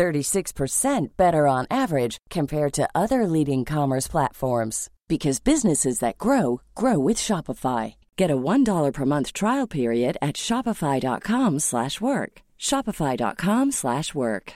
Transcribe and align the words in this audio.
36% 0.00 1.08
better 1.18 1.46
on 1.46 1.66
average 1.70 2.16
compared 2.30 2.72
to 2.72 2.88
other 2.94 3.26
leading 3.26 3.66
commerce 3.66 4.08
platforms 4.08 4.88
because 5.08 5.40
businesses 5.40 5.98
that 5.98 6.16
grow 6.16 6.62
grow 6.74 6.98
with 6.98 7.18
Shopify. 7.18 7.96
Get 8.16 8.30
a 8.30 8.36
$1 8.36 8.92
per 8.94 9.04
month 9.04 9.34
trial 9.34 9.66
period 9.66 10.16
at 10.22 10.36
shopify.com/work. 10.36 12.32
shopify.com/work. 12.58 14.52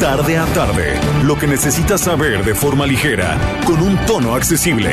Tarde 0.00 0.36
a 0.38 0.46
tarde, 0.54 0.88
lo 1.24 1.34
que 1.36 1.48
necesitas 1.48 2.00
saber 2.00 2.44
de 2.44 2.54
forma 2.54 2.86
ligera, 2.86 3.36
con 3.66 3.82
un 3.82 3.96
tono 4.06 4.34
accesible. 4.34 4.92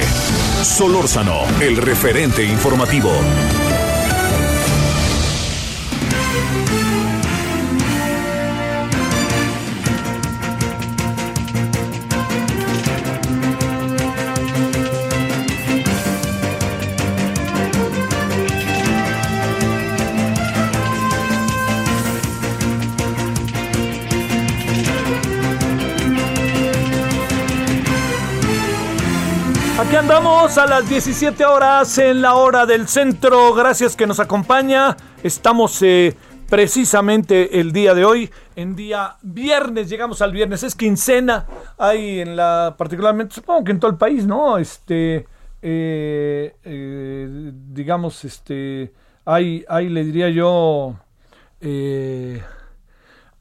Solórzano, 0.63 1.45
el 1.61 1.77
referente 1.77 2.43
informativo. 2.43 3.11
Andamos 30.05 30.55
a 30.59 30.67
las 30.67 30.87
17 30.87 31.43
horas 31.45 31.97
en 31.97 32.21
la 32.21 32.35
hora 32.35 32.67
del 32.67 32.87
centro. 32.87 33.55
Gracias 33.55 33.95
que 33.95 34.05
nos 34.05 34.19
acompaña. 34.19 34.95
Estamos 35.23 35.81
eh, 35.81 36.15
precisamente 36.47 37.59
el 37.59 37.71
día 37.71 37.95
de 37.95 38.05
hoy, 38.05 38.29
en 38.55 38.75
día 38.75 39.15
viernes. 39.23 39.89
Llegamos 39.89 40.21
al 40.21 40.31
viernes, 40.31 40.61
es 40.61 40.75
quincena. 40.75 41.47
Hay 41.79 42.19
en 42.19 42.35
la, 42.35 42.75
particularmente, 42.77 43.33
supongo 43.33 43.63
que 43.63 43.71
en 43.71 43.79
todo 43.79 43.89
el 43.89 43.97
país, 43.97 44.27
¿no? 44.27 44.59
Este, 44.59 45.25
eh, 45.63 46.55
eh, 46.63 47.51
digamos, 47.71 48.23
este, 48.25 48.93
hay, 49.25 49.65
hay, 49.67 49.89
le 49.89 50.03
diría 50.03 50.29
yo, 50.29 50.99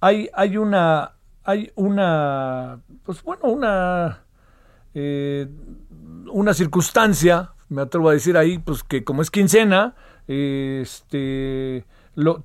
hay, 0.01 0.31
hay 0.33 0.57
una, 0.57 1.13
hay 1.45 1.71
una, 1.75 2.81
pues 3.05 3.23
bueno, 3.23 3.49
una 3.49 4.24
una 4.95 6.55
circunstancia, 6.55 7.53
me 7.69 7.83
atrevo 7.83 8.09
a 8.09 8.13
decir 8.13 8.37
ahí, 8.37 8.59
pues 8.59 8.83
que 8.83 9.05
como 9.05 9.23
es 9.23 9.31
quincena, 9.31 9.95
este, 10.27 11.85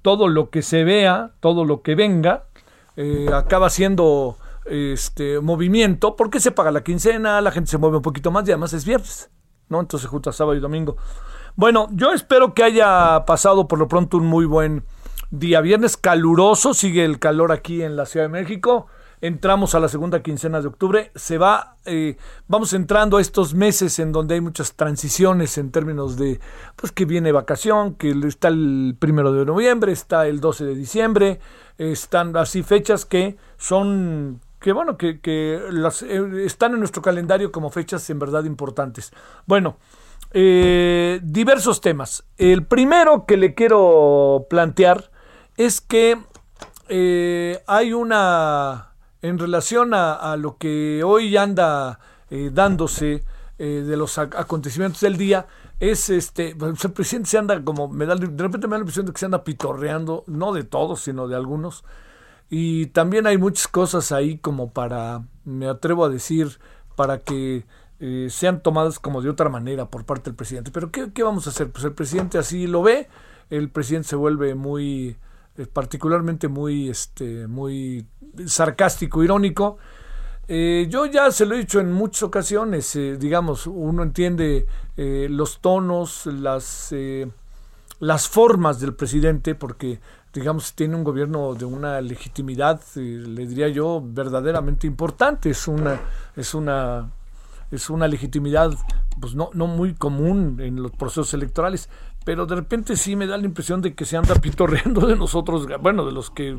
todo 0.02 0.28
lo 0.28 0.50
que 0.50 0.61
se 0.61 0.83
vea, 0.83 1.31
todo 1.39 1.66
lo 1.66 1.81
que 1.81 1.95
venga, 1.95 2.45
eh, 2.95 3.28
acaba 3.33 3.69
siendo 3.69 4.38
este 4.66 5.39
movimiento, 5.39 6.16
porque 6.16 6.39
se 6.39 6.52
paga 6.52 6.72
la 6.72 6.83
quincena, 6.83 7.41
la 7.41 7.52
gente 7.52 7.72
se 7.72 7.78
mueve 7.78 7.97
un 7.97 8.03
poquito 8.03 8.31
más 8.31 8.47
y 8.47 8.52
además 8.52 8.73
es 8.73 8.86
viernes, 8.86 9.30
¿no? 9.67 9.80
Entonces 9.80 10.09
junta 10.09 10.31
sábado 10.31 10.58
y 10.58 10.59
domingo. 10.59 10.97
Bueno, 11.56 11.88
yo 11.91 12.13
espero 12.13 12.53
que 12.53 12.63
haya 12.63 13.25
pasado 13.25 13.68
por 13.68 13.79
lo 13.79 13.88
pronto 13.88 14.18
un 14.18 14.28
muy 14.28 14.45
buen 14.45 14.84
día 15.31 15.62
viernes 15.62 15.97
caluroso, 15.97 16.74
sigue 16.74 17.03
el 17.06 17.19
calor 17.19 17.51
aquí 17.51 17.81
en 17.81 17.95
la 17.95 18.06
Ciudad 18.06 18.25
de 18.25 18.29
México 18.29 18.88
entramos 19.22 19.75
a 19.75 19.80
la 19.80 19.90
segunda 19.90 20.22
quincena 20.22 20.62
de 20.62 20.68
octubre, 20.68 21.12
se 21.16 21.38
va, 21.38 21.78
eh, 21.85 22.18
vamos 22.47 22.74
entrando 22.74 23.18
a 23.18 23.22
estos 23.22 23.53
meses 23.53 24.00
en 24.00 24.12
donde 24.12 24.35
hay 24.35 24.41
muchas 24.41 24.74
transiciones 24.74 25.57
en 25.57 25.72
términos 25.72 26.18
de, 26.18 26.40
pues 26.75 26.91
que 26.91 27.06
viene 27.06 27.31
vacación, 27.31 27.96
que 27.96 28.12
está 28.28 28.47
el 28.47 28.96
primero 28.97 29.34
de 29.34 29.46
noviembre, 29.46 29.91
está 29.91 30.28
el 30.28 30.40
12 30.40 30.66
de 30.66 30.75
diciembre, 30.75 31.40
están 31.78 32.35
así 32.38 32.63
fechas 32.63 33.06
que 33.06 33.38
son 33.57 34.41
que 34.59 34.74
bueno, 34.74 34.97
que, 34.97 35.62
las, 35.72 36.01
eh, 36.01 36.46
están 36.46 36.74
en 36.74 36.80
nuestro 36.80 37.01
calendario 37.01 37.50
como 37.50 37.69
fechas 37.69 38.09
en 38.09 38.19
verdad 38.19 38.44
importantes. 38.44 39.13
Bueno, 39.46 39.78
eh, 40.31 41.22
diversos 41.24 41.80
temas. 41.80 42.25
El 42.38 42.66
primero 42.66 43.25
que 43.25 43.38
le 43.38 43.53
quiero 43.53 44.47
plantear 44.50 45.12
es 45.56 45.80
que 45.80 46.18
hay 47.68 47.94
una 47.94 48.88
en 49.22 49.38
relación 49.38 49.94
a, 49.94 50.35
lo 50.38 50.57
que 50.57 51.03
hoy 51.03 51.35
anda 51.35 52.00
eh, 52.30 52.52
dándose 52.53 53.24
eh, 53.57 53.84
de 53.85 53.97
los 53.97 54.18
acontecimientos 54.18 55.02
del 55.02 55.18
día, 55.18 55.47
es 55.80 56.09
este, 56.09 56.56
pues, 56.56 56.84
el 56.84 56.91
presidente 56.91 57.30
se 57.30 57.38
anda 57.38 57.62
como, 57.63 57.88
me 57.88 58.06
da, 58.06 58.16
de 58.16 58.44
repente 58.44 58.68
me 58.68 58.72
da 58.72 58.78
la 58.78 58.84
impresión 58.84 59.06
de 59.06 59.13
que 59.13 59.19
se 59.19 59.25
anda 59.25 59.44
pitorreando, 59.44 60.24
no 60.28 60.53
de 60.53 60.63
todos, 60.63 61.02
sino 61.02 61.28
de 61.28 61.35
algunos. 61.35 61.84
Y 62.50 62.88
también 62.88 63.28
hay 63.28 63.38
muchas 63.38 63.68
cosas 63.68 64.12
ahí 64.12 64.38
como 64.38 64.72
para, 64.72 65.24
me 65.46 65.68
atrevo 65.68 66.06
a 66.06 66.09
decir, 66.09 66.59
para 66.96 67.19
que 67.19 67.66
eh, 68.00 68.28
sean 68.30 68.62
tomadas 68.62 69.00
como 69.00 69.22
de 69.22 69.30
otra 69.30 69.50
manera 69.50 69.86
por 69.86 70.06
parte 70.06 70.30
del 70.30 70.36
presidente. 70.36 70.72
Pero 70.72 70.91
¿qué, 70.91 71.12
¿qué, 71.13 71.24
vamos 71.24 71.47
a 71.47 71.51
hacer? 71.51 71.69
Pues 71.69 71.84
el 71.84 71.94
presidente 71.94 72.38
así 72.38 72.66
lo 72.66 72.81
ve, 72.81 73.07
el 73.50 73.69
presidente 73.69 74.09
se 74.09 74.16
vuelve 74.16 74.56
muy, 74.56 75.18
particularmente 75.68 76.47
muy, 76.47 76.90
este, 76.90 77.47
muy 77.47 78.06
sarcástico, 78.46 79.24
irónico. 79.24 79.78
Eh, 80.47 80.88
yo 80.90 81.06
ya 81.06 81.31
se 81.31 81.46
lo 81.46 81.56
he 81.56 81.59
dicho 81.59 81.80
en 81.80 81.92
muchas 81.92 82.24
ocasiones, 82.24 82.96
eh, 82.96 83.18
digamos, 83.18 83.68
uno 83.68 84.02
entiende 84.02 84.66
eh, 84.98 85.28
los 85.30 85.59
tonos, 85.59 86.25
las, 86.25 86.94
las 88.00 88.28
formas 88.28 88.80
del 88.80 88.96
presidente, 88.96 89.53
porque, 89.53 90.00
digamos, 90.34 90.74
tiene 90.74 90.96
un 90.96 91.03
gobierno 91.03 91.53
de 91.53 91.66
una 91.66 92.02
legitimidad, 92.02 92.81
le 92.96 93.46
diría 93.46 93.68
yo, 93.68 94.02
verdaderamente 94.03 94.88
importante. 94.88 95.52
Es 95.52 95.68
una, 95.68 96.00
es 96.36 96.56
una, 96.56 97.12
es 97.69 97.90
una 97.92 98.08
legitimidad 98.08 98.72
pues 99.19 99.36
no, 99.36 99.50
no 99.53 99.68
muy 99.68 99.94
común 99.94 100.58
en 100.59 100.81
los 100.81 100.92
procesos 100.92 101.34
electorales 101.34 101.90
pero 102.29 102.45
de 102.45 102.57
repente 102.57 102.95
sí 102.95 103.16
me 103.16 103.25
da 103.25 103.38
la 103.40 103.45
impresión 103.45 103.81
de 103.81 103.95
que 103.95 104.06
se 104.06 104.16
anda 104.16 104.35
pitorreando 104.35 105.07
de 105.07 105.16
nosotros, 105.16 105.66
bueno, 105.81 106.06
de 106.06 106.12
los 106.12 106.29
que 106.29 106.56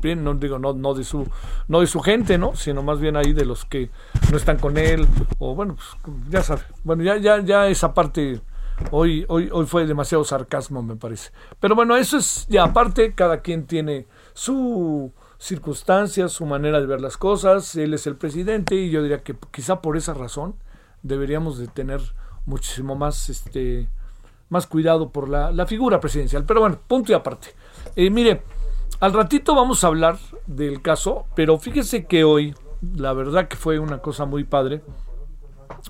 bien, 0.00 0.22
no 0.22 0.34
digo 0.34 0.60
no 0.60 0.72
no 0.72 0.94
de 0.94 1.02
su 1.02 1.26
no 1.66 1.80
de 1.80 1.88
su 1.88 1.98
gente, 1.98 2.38
¿no? 2.38 2.54
sino 2.54 2.84
más 2.84 3.00
bien 3.00 3.16
ahí 3.16 3.32
de 3.32 3.44
los 3.44 3.64
que 3.64 3.90
no 4.30 4.36
están 4.36 4.58
con 4.60 4.78
él 4.78 5.08
o 5.40 5.56
bueno, 5.56 5.74
pues 5.74 6.14
ya 6.28 6.44
sabe. 6.44 6.62
Bueno, 6.84 7.02
ya 7.02 7.16
ya 7.16 7.40
ya 7.40 7.66
esa 7.66 7.92
parte 7.92 8.40
hoy 8.92 9.24
hoy 9.26 9.48
hoy 9.50 9.66
fue 9.66 9.84
demasiado 9.84 10.22
sarcasmo, 10.22 10.80
me 10.80 10.94
parece. 10.94 11.32
Pero 11.58 11.74
bueno, 11.74 11.96
eso 11.96 12.18
es 12.18 12.46
ya 12.48 12.62
aparte, 12.62 13.12
cada 13.12 13.40
quien 13.40 13.66
tiene 13.66 14.06
su 14.32 15.12
circunstancias, 15.40 16.30
su 16.30 16.46
manera 16.46 16.78
de 16.78 16.86
ver 16.86 17.00
las 17.00 17.16
cosas, 17.16 17.74
él 17.74 17.94
es 17.94 18.06
el 18.06 18.14
presidente 18.14 18.76
y 18.76 18.90
yo 18.90 19.02
diría 19.02 19.24
que 19.24 19.34
quizá 19.50 19.80
por 19.82 19.96
esa 19.96 20.14
razón 20.14 20.54
deberíamos 21.02 21.58
de 21.58 21.66
tener 21.66 22.00
muchísimo 22.46 22.94
más 22.94 23.28
este 23.28 23.88
más 24.50 24.66
cuidado 24.66 25.10
por 25.10 25.28
la, 25.28 25.66
figura 25.66 26.00
presidencial. 26.00 26.44
Pero 26.44 26.60
bueno, 26.60 26.78
punto 26.86 27.12
y 27.12 27.14
aparte. 27.14 27.48
Eh, 27.96 28.10
mire, 28.10 28.42
al 28.98 29.14
ratito 29.14 29.54
vamos 29.54 29.82
a 29.82 29.86
hablar 29.86 30.18
del 30.46 30.82
caso, 30.82 31.26
pero 31.34 31.58
fíjese 31.58 32.04
que 32.04 32.24
hoy, 32.24 32.54
la 32.94 33.14
verdad 33.14 33.48
que 33.48 33.56
fue 33.56 33.78
una 33.78 33.98
cosa 33.98 34.26
muy 34.26 34.44
padre. 34.44 34.82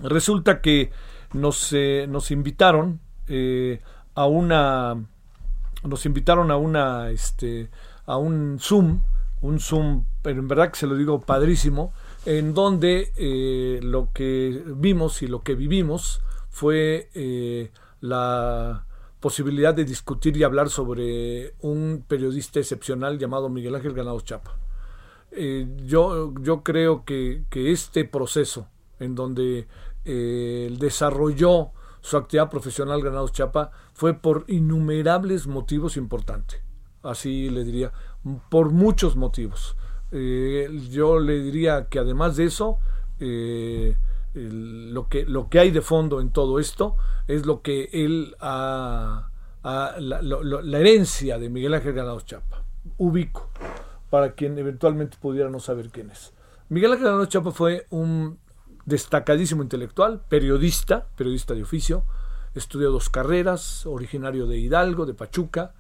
Resulta 0.03 0.61
que 0.61 0.93
nos, 1.33 1.73
eh, 1.73 2.07
nos 2.09 2.31
invitaron 2.31 3.01
eh, 3.27 3.81
a 4.15 4.27
una. 4.27 5.03
Nos 5.83 6.07
invitaron 6.07 6.51
a 6.51 6.57
una. 6.57 7.11
Este, 7.11 7.71
a 8.07 8.19
un 8.19 8.59
Zoom. 8.61 9.01
Un 9.41 9.59
Zoom, 9.59 10.05
pero 10.21 10.39
en 10.39 10.49
verdad 10.49 10.71
que 10.71 10.79
se 10.79 10.87
lo 10.87 10.97
digo 10.97 11.23
padrísimo. 11.23 11.95
En 12.27 12.53
donde 12.53 13.81
lo 13.83 14.13
que 14.13 14.63
vimos 14.67 15.23
y 15.23 15.29
lo 15.29 15.41
que 15.41 15.55
vivimos 15.55 16.21
fue 16.51 17.09
la 18.01 18.87
posibilidad 19.21 19.75
de 19.75 19.85
discutir 19.85 20.37
y 20.37 20.43
hablar 20.43 20.71
sobre 20.71 21.55
un 21.61 22.05
periodista 22.09 22.59
excepcional 22.59 23.19
llamado 23.19 23.49
Miguel 23.49 23.75
Ángel 23.75 23.93
Granados 23.93 24.25
Chapa. 24.25 24.57
Eh, 25.33 25.69
yo, 25.85 26.33
yo 26.41 26.63
creo 26.63 27.05
que, 27.05 27.45
este 27.53 28.05
proceso 28.05 28.67
en 28.99 29.15
donde 29.15 29.69
eh, 30.05 30.75
desarrolló 30.79 31.71
su 32.01 32.17
actividad 32.17 32.51
profesional 32.51 33.03
Granados 33.03 33.33
Chapa 33.33 33.71
fue 33.93 34.15
por 34.15 34.45
innumerables 34.49 35.47
motivos 35.47 35.97
importantes. 35.99 36.63
Así 37.03 37.51
le 37.51 37.65
diría, 37.65 37.93
por 38.49 38.71
muchos 38.71 39.17
motivos. 39.17 39.77
yo 40.11 41.21
le 41.21 41.41
diría 41.41 41.89
que 41.89 41.99
además 41.99 42.37
de 42.37 42.45
eso, 42.45 42.79
lo, 44.35 45.09
que, 45.09 45.25
lo 45.25 45.49
que 45.49 45.59
hay 45.59 45.71
de 45.71 45.81
fondo 45.81 46.21
en 46.21 46.31
todo 46.31 46.59
esto 46.59 46.97
es 47.27 47.47
lo 47.47 47.63
que 47.63 47.89
él 47.93 48.37
ha, 48.41 49.31
la, 49.63 50.79
herencia 50.79 51.39
de 51.39 51.51
Miguel 51.51 51.75
Ángel 51.75 51.93
Granados 51.93 52.25
Chapa. 52.25 52.65
Ubico, 52.97 53.51
para 54.09 54.33
quien 54.33 54.59
eventualmente 54.59 55.17
pudiera 55.21 55.51
no 55.51 55.61
saber 55.61 55.91
quién 55.91 56.11
es. 56.11 56.33
Miguel 56.69 56.93
Ángel 56.93 57.07
Granados 57.07 57.29
Chapa 57.29 57.51
fue 57.51 57.87
un 57.91 58.39
destacadísimo 58.85 59.63
intelectual, 59.63 60.23
periodista, 60.29 61.07
periodista 61.17 61.55
de 61.55 61.63
oficio, 61.63 62.05
estudió 62.55 62.91
dos 62.91 63.09
carreras, 63.11 63.87
originario 63.87 64.47
de 64.47 64.59
Hidalgo, 64.59 65.07
de 65.07 65.15
Pachuca, 65.15 65.75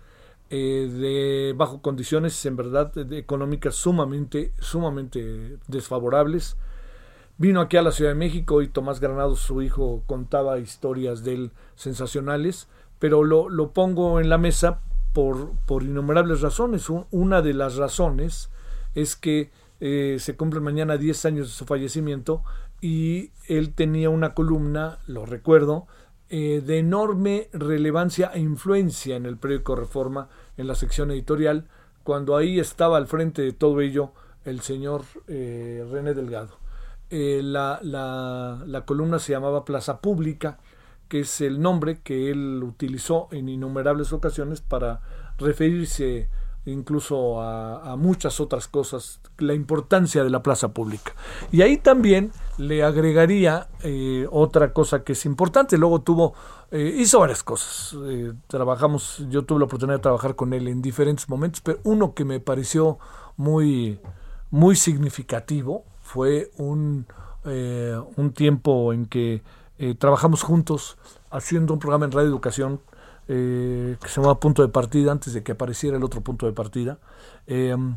eh, 0.50 0.88
de 0.90 1.54
bajo 1.56 1.80
condiciones 1.80 2.44
en 2.44 2.56
verdad 2.56 2.92
económicas 3.12 3.76
sumamente, 3.76 4.52
sumamente 4.58 5.58
desfavorables. 5.68 6.56
Vino 7.40 7.62
aquí 7.62 7.78
a 7.78 7.82
la 7.82 7.90
Ciudad 7.90 8.10
de 8.10 8.16
México 8.16 8.60
y 8.60 8.68
Tomás 8.68 9.00
Granados, 9.00 9.40
su 9.40 9.62
hijo, 9.62 10.02
contaba 10.06 10.58
historias 10.58 11.24
de 11.24 11.32
él 11.32 11.52
sensacionales, 11.74 12.68
pero 12.98 13.24
lo, 13.24 13.48
lo 13.48 13.70
pongo 13.72 14.20
en 14.20 14.28
la 14.28 14.36
mesa 14.36 14.82
por, 15.14 15.52
por 15.64 15.82
innumerables 15.82 16.42
razones. 16.42 16.86
Una 17.10 17.40
de 17.40 17.54
las 17.54 17.76
razones 17.76 18.50
es 18.94 19.16
que 19.16 19.50
eh, 19.80 20.18
se 20.20 20.36
cumplen 20.36 20.62
mañana 20.62 20.98
10 20.98 21.24
años 21.24 21.46
de 21.46 21.54
su 21.54 21.64
fallecimiento 21.64 22.44
y 22.82 23.30
él 23.48 23.72
tenía 23.72 24.10
una 24.10 24.34
columna, 24.34 24.98
lo 25.06 25.24
recuerdo, 25.24 25.86
eh, 26.28 26.62
de 26.62 26.80
enorme 26.80 27.48
relevancia 27.54 28.32
e 28.34 28.40
influencia 28.40 29.16
en 29.16 29.24
el 29.24 29.38
periódico 29.38 29.76
Reforma, 29.76 30.28
en 30.58 30.66
la 30.66 30.74
sección 30.74 31.10
editorial, 31.10 31.68
cuando 32.04 32.36
ahí 32.36 32.60
estaba 32.60 32.98
al 32.98 33.06
frente 33.06 33.40
de 33.40 33.54
todo 33.54 33.80
ello 33.80 34.12
el 34.44 34.60
señor 34.60 35.04
eh, 35.26 35.88
René 35.90 36.12
Delgado. 36.12 36.60
Eh, 37.10 37.40
la, 37.42 37.80
la, 37.82 38.62
la, 38.64 38.84
columna 38.84 39.18
se 39.18 39.32
llamaba 39.32 39.64
Plaza 39.64 40.00
Pública, 40.00 40.58
que 41.08 41.20
es 41.20 41.40
el 41.40 41.60
nombre 41.60 42.00
que 42.02 42.30
él 42.30 42.62
utilizó 42.62 43.26
en 43.32 43.48
innumerables 43.48 44.12
ocasiones 44.12 44.60
para 44.60 45.00
referirse 45.36 46.28
incluso 46.66 47.40
a, 47.42 47.96
muchas 47.96 48.38
otras 48.38 48.68
cosas, 48.68 49.20
la 49.38 49.54
importancia 49.54 50.22
de 50.22 50.30
la 50.30 50.42
plaza 50.42 50.68
pública. 50.68 51.14
Y 51.50 51.62
ahí 51.62 51.78
también 51.78 52.30
le 52.58 52.84
agregaría 52.84 53.66
eh, 53.82 54.28
otra 54.30 54.72
cosa 54.72 55.02
que 55.02 55.14
es 55.14 55.24
importante. 55.24 55.78
Luego 55.78 56.02
tuvo, 56.02 56.34
eh, 56.70 56.94
hizo 56.96 57.18
varias 57.18 57.42
cosas. 57.42 57.96
Trabajamos, 58.46 59.24
yo 59.30 59.44
tuve 59.44 59.58
la 59.58 59.64
oportunidad 59.64 59.96
de 59.96 60.02
trabajar 60.02 60.36
con 60.36 60.52
él 60.52 60.68
en 60.68 60.80
diferentes 60.80 61.28
momentos, 61.28 61.60
pero 61.60 61.80
uno 61.82 62.14
que 62.14 62.24
me 62.24 62.38
pareció 62.38 62.98
muy, 63.36 63.98
muy 64.50 64.76
significativo 64.76 65.89
fue 66.12 66.50
un, 66.58 67.06
un 67.44 68.32
tiempo 68.32 68.92
en 68.92 69.06
que 69.06 69.42
trabajamos 69.98 70.42
juntos 70.42 70.98
haciendo 71.30 71.72
un 71.72 71.78
programa 71.78 72.04
en 72.04 72.12
Radio 72.12 72.28
Educación 72.28 72.80
eh, 73.32 73.96
que 74.02 74.08
se 74.08 74.16
llamaba 74.16 74.40
Punto 74.40 74.62
de 74.62 74.68
Partida, 74.68 75.12
antes 75.12 75.32
de 75.32 75.44
que 75.44 75.52
apareciera 75.52 75.96
el 75.96 76.02
otro 76.02 76.20
punto 76.20 76.46
de 76.46 76.52
partida, 76.52 76.98
em, 77.46 77.96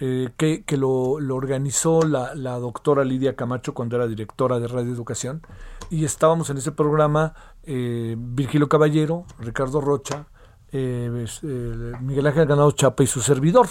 eh, 0.00 0.30
que, 0.36 0.64
que 0.64 0.76
lo, 0.76 1.20
lo, 1.20 1.36
organizó 1.36 2.02
la, 2.02 2.34
la, 2.34 2.58
doctora 2.58 3.04
Lidia 3.04 3.36
Camacho 3.36 3.74
cuando 3.74 3.94
era 3.94 4.08
directora 4.08 4.58
de 4.58 4.66
Radio 4.66 4.92
Educación, 4.92 5.42
y 5.88 6.04
estábamos 6.04 6.50
en 6.50 6.56
ese 6.56 6.72
programa 6.72 7.34
eh, 7.62 8.16
Virgilio 8.18 8.68
Caballero, 8.68 9.24
Ricardo 9.38 9.80
Rocha, 9.80 10.26
Miguel 10.72 12.26
Ángel 12.26 12.46
Ganado 12.46 12.72
Chapa 12.72 13.04
y 13.04 13.06
su 13.06 13.20
servidor. 13.20 13.68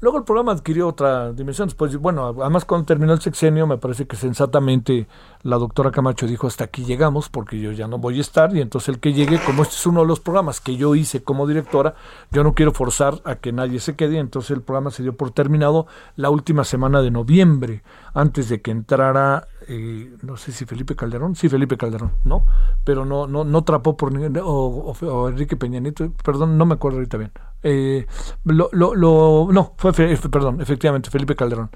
Luego 0.00 0.18
el 0.18 0.24
programa 0.24 0.52
adquirió 0.52 0.86
otra 0.86 1.32
dimensión. 1.32 1.68
Después, 1.68 1.96
bueno, 1.96 2.28
además 2.40 2.64
cuando 2.64 2.86
terminó 2.86 3.12
el 3.12 3.20
sexenio, 3.20 3.66
me 3.66 3.78
parece 3.78 4.06
que 4.06 4.16
sensatamente 4.16 5.08
la 5.42 5.56
doctora 5.56 5.90
Camacho 5.90 6.26
dijo 6.26 6.46
hasta 6.46 6.64
aquí 6.64 6.84
llegamos 6.84 7.28
porque 7.28 7.58
yo 7.60 7.72
ya 7.72 7.88
no 7.88 7.98
voy 7.98 8.18
a 8.18 8.20
estar 8.20 8.54
y 8.54 8.60
entonces 8.60 8.90
el 8.90 9.00
que 9.00 9.12
llegue, 9.12 9.40
como 9.44 9.62
este 9.62 9.74
es 9.74 9.86
uno 9.86 10.02
de 10.02 10.06
los 10.06 10.20
programas 10.20 10.60
que 10.60 10.76
yo 10.76 10.94
hice 10.94 11.22
como 11.22 11.46
directora, 11.46 11.94
yo 12.30 12.44
no 12.44 12.54
quiero 12.54 12.72
forzar 12.72 13.20
a 13.24 13.36
que 13.36 13.52
nadie 13.52 13.80
se 13.80 13.96
quede, 13.96 14.18
entonces 14.18 14.52
el 14.52 14.62
programa 14.62 14.90
se 14.90 15.02
dio 15.02 15.16
por 15.16 15.32
terminado 15.32 15.86
la 16.16 16.30
última 16.30 16.64
semana 16.64 17.02
de 17.02 17.10
noviembre, 17.10 17.82
antes 18.14 18.48
de 18.48 18.60
que 18.60 18.70
entrara 18.70 19.48
eh, 19.68 20.16
no 20.22 20.36
sé 20.36 20.52
si 20.52 20.64
Felipe 20.64 20.96
Calderón, 20.96 21.36
sí 21.36 21.48
Felipe 21.48 21.76
Calderón, 21.76 22.12
¿no? 22.24 22.46
Pero 22.84 23.04
no 23.04 23.26
no 23.26 23.44
no 23.44 23.64
trapó 23.64 23.96
por 23.96 24.12
ningún 24.12 24.38
o, 24.42 24.94
o, 24.98 25.28
Enrique 25.28 25.56
Peña 25.56 25.78
Nieto, 25.78 26.10
perdón, 26.24 26.56
no 26.56 26.64
me 26.66 26.74
acuerdo 26.74 26.98
ahorita 26.98 27.18
bien. 27.18 27.32
Eh, 27.62 28.06
lo, 28.44 28.68
lo, 28.72 28.94
lo, 28.94 29.48
no, 29.52 29.74
fue, 29.76 29.92
perdón, 29.92 30.60
efectivamente 30.60 31.10
Felipe 31.10 31.34
Calderón 31.34 31.70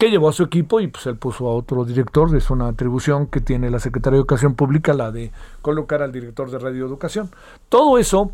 que 0.00 0.10
llevó 0.10 0.30
a 0.30 0.32
su 0.32 0.42
equipo 0.42 0.80
y 0.80 0.88
pues 0.88 1.04
él 1.04 1.18
puso 1.18 1.46
a 1.46 1.54
otro 1.54 1.84
director, 1.84 2.34
es 2.34 2.48
una 2.48 2.68
atribución 2.68 3.26
que 3.26 3.42
tiene 3.42 3.68
la 3.68 3.78
Secretaría 3.78 4.16
de 4.16 4.20
Educación 4.20 4.54
Pública, 4.54 4.94
la 4.94 5.10
de 5.10 5.30
colocar 5.60 6.02
al 6.02 6.10
director 6.10 6.50
de 6.50 6.58
Radio 6.58 6.86
Educación. 6.86 7.30
Todo 7.68 7.98
eso, 7.98 8.32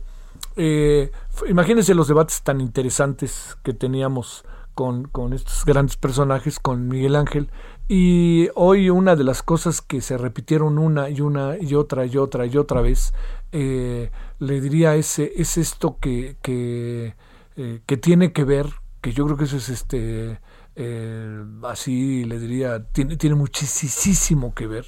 eh, 0.55 1.11
imagínense 1.49 1.93
los 1.97 2.07
debates 2.07 2.43
tan 2.43 2.61
interesantes 2.61 3.59
que 3.65 3.75
teníamos 3.75 4.45
con, 4.75 5.09
con, 5.09 5.33
estos 5.33 5.65
grandes 5.65 5.97
personajes, 5.97 6.61
con 6.61 6.87
Miguel 6.87 7.17
Ángel, 7.17 7.51
y 7.89 8.49
hoy 8.55 8.89
una 8.89 9.17
de 9.17 9.25
las 9.25 9.43
cosas 9.43 9.83
que 9.83 10.01
se 10.01 10.19
repitieron 10.19 10.79
una 10.79 11.11
y 11.11 11.21
una 11.21 11.57
y 11.61 11.75
otra 11.75 12.07
y 12.07 12.17
otra 12.17 12.47
y 12.47 12.57
otra 12.59 12.81
vez, 12.81 13.13
eh, 13.51 14.13
le 14.39 14.61
diría 14.61 14.95
es, 14.95 15.19
es 15.19 15.57
esto 15.57 15.99
que, 16.01 16.37
que, 16.43 17.15
eh, 17.57 17.81
que, 17.87 17.97
tiene 17.97 18.33
que 18.33 18.45
ver, 18.45 18.67
que 19.01 19.13
yo 19.13 19.25
creo 19.25 19.37
que 19.37 19.45
eso 19.45 19.57
es 19.57 19.69
este, 19.69 20.41
eh, 20.75 21.45
así 21.65 22.25
le 22.25 22.39
diría, 22.39 22.85
tiene, 22.93 23.17
tiene 23.17 23.37
muchísimo 23.37 24.55
que 24.55 24.67
ver 24.67 24.87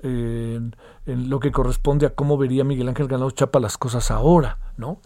en, 0.00 0.74
en, 1.06 1.28
lo 1.28 1.40
que 1.40 1.52
corresponde 1.52 2.06
a 2.06 2.14
cómo 2.14 2.38
vería 2.38 2.64
Miguel 2.64 2.88
Ángel 2.88 3.08
Ganado 3.08 3.30
Chapa 3.30 3.60
las 3.60 3.78
cosas 3.78 4.10
ahora, 4.10 4.58
¿no? 4.76 5.00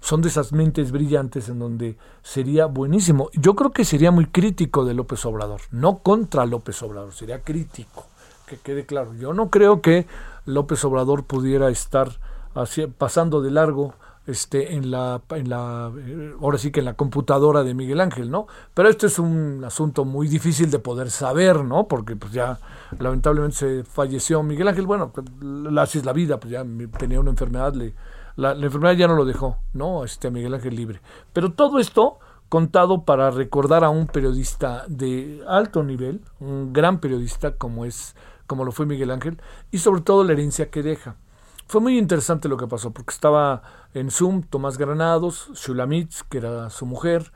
son 0.00 0.22
de 0.22 0.28
esas 0.28 0.52
mentes 0.52 0.92
brillantes 0.92 1.48
en 1.48 1.58
donde 1.58 1.96
sería 2.22 2.66
buenísimo. 2.66 3.30
Yo 3.34 3.54
creo 3.54 3.70
que 3.70 3.84
sería 3.84 4.10
muy 4.10 4.26
crítico 4.26 4.84
de 4.84 4.94
López 4.94 5.24
Obrador, 5.26 5.60
no 5.70 5.98
contra 5.98 6.46
López 6.46 6.82
Obrador, 6.82 7.12
sería 7.12 7.42
crítico, 7.42 8.06
que 8.46 8.56
quede 8.56 8.86
claro. 8.86 9.14
Yo 9.14 9.34
no 9.34 9.50
creo 9.50 9.82
que 9.82 10.06
López 10.46 10.84
Obrador 10.84 11.24
pudiera 11.24 11.68
estar 11.68 12.18
pasando 12.98 13.40
de 13.40 13.50
largo 13.50 13.94
este 14.26 14.74
en 14.74 14.90
la 14.90 15.22
en 15.30 15.48
la 15.48 15.90
eh, 15.96 16.34
ahora 16.40 16.58
sí 16.58 16.70
que 16.70 16.80
en 16.80 16.86
la 16.86 16.94
computadora 16.94 17.62
de 17.62 17.74
Miguel 17.74 18.00
Ángel, 18.00 18.30
¿no? 18.30 18.46
Pero 18.74 18.88
esto 18.88 19.06
es 19.06 19.18
un 19.18 19.62
asunto 19.64 20.04
muy 20.04 20.28
difícil 20.28 20.70
de 20.70 20.78
poder 20.78 21.10
saber, 21.10 21.64
¿no? 21.64 21.88
Porque 21.88 22.16
pues 22.16 22.32
ya 22.32 22.58
lamentablemente 22.98 23.56
se 23.56 23.84
falleció 23.84 24.42
Miguel 24.42 24.68
Ángel, 24.68 24.86
bueno, 24.86 25.12
así 25.78 25.98
es 25.98 26.04
la 26.04 26.12
vida, 26.12 26.38
pues 26.38 26.52
ya 26.52 26.64
tenía 26.98 27.20
una 27.20 27.30
enfermedad, 27.30 27.74
le 27.74 27.94
la, 28.36 28.52
enfermedad 28.52 28.94
ya 28.94 29.08
no 29.08 29.16
lo 29.16 29.24
dejó, 29.24 29.58
¿no? 29.72 30.04
Este 30.04 30.30
Miguel 30.30 30.54
Ángel 30.54 30.76
Libre. 30.76 31.00
Pero 31.32 31.52
todo 31.52 31.78
esto 31.78 32.18
contado 32.48 33.04
para 33.04 33.30
recordar 33.30 33.84
a 33.84 33.90
un 33.90 34.06
periodista 34.06 34.84
de 34.88 35.42
alto 35.46 35.82
nivel, 35.82 36.20
un 36.40 36.72
gran 36.72 37.00
periodista 37.00 37.56
como 37.56 37.84
es 37.84 38.16
como 38.46 38.64
lo 38.64 38.72
fue 38.72 38.86
Miguel 38.86 39.12
Ángel 39.12 39.40
y 39.70 39.78
sobre 39.78 40.00
todo 40.00 40.24
la 40.24 40.32
herencia 40.32 40.70
que 40.70 40.82
deja. 40.82 41.16
Fue 41.70 41.80
muy 41.80 41.98
interesante 41.98 42.48
lo 42.48 42.56
que 42.56 42.66
pasó 42.66 42.90
porque 42.90 43.12
estaba 43.12 43.62
en 43.94 44.10
Zoom 44.10 44.42
Tomás 44.42 44.76
Granados, 44.76 45.52
Shulamit, 45.54 46.10
que 46.28 46.38
era 46.38 46.68
su 46.68 46.84
mujer, 46.84 47.30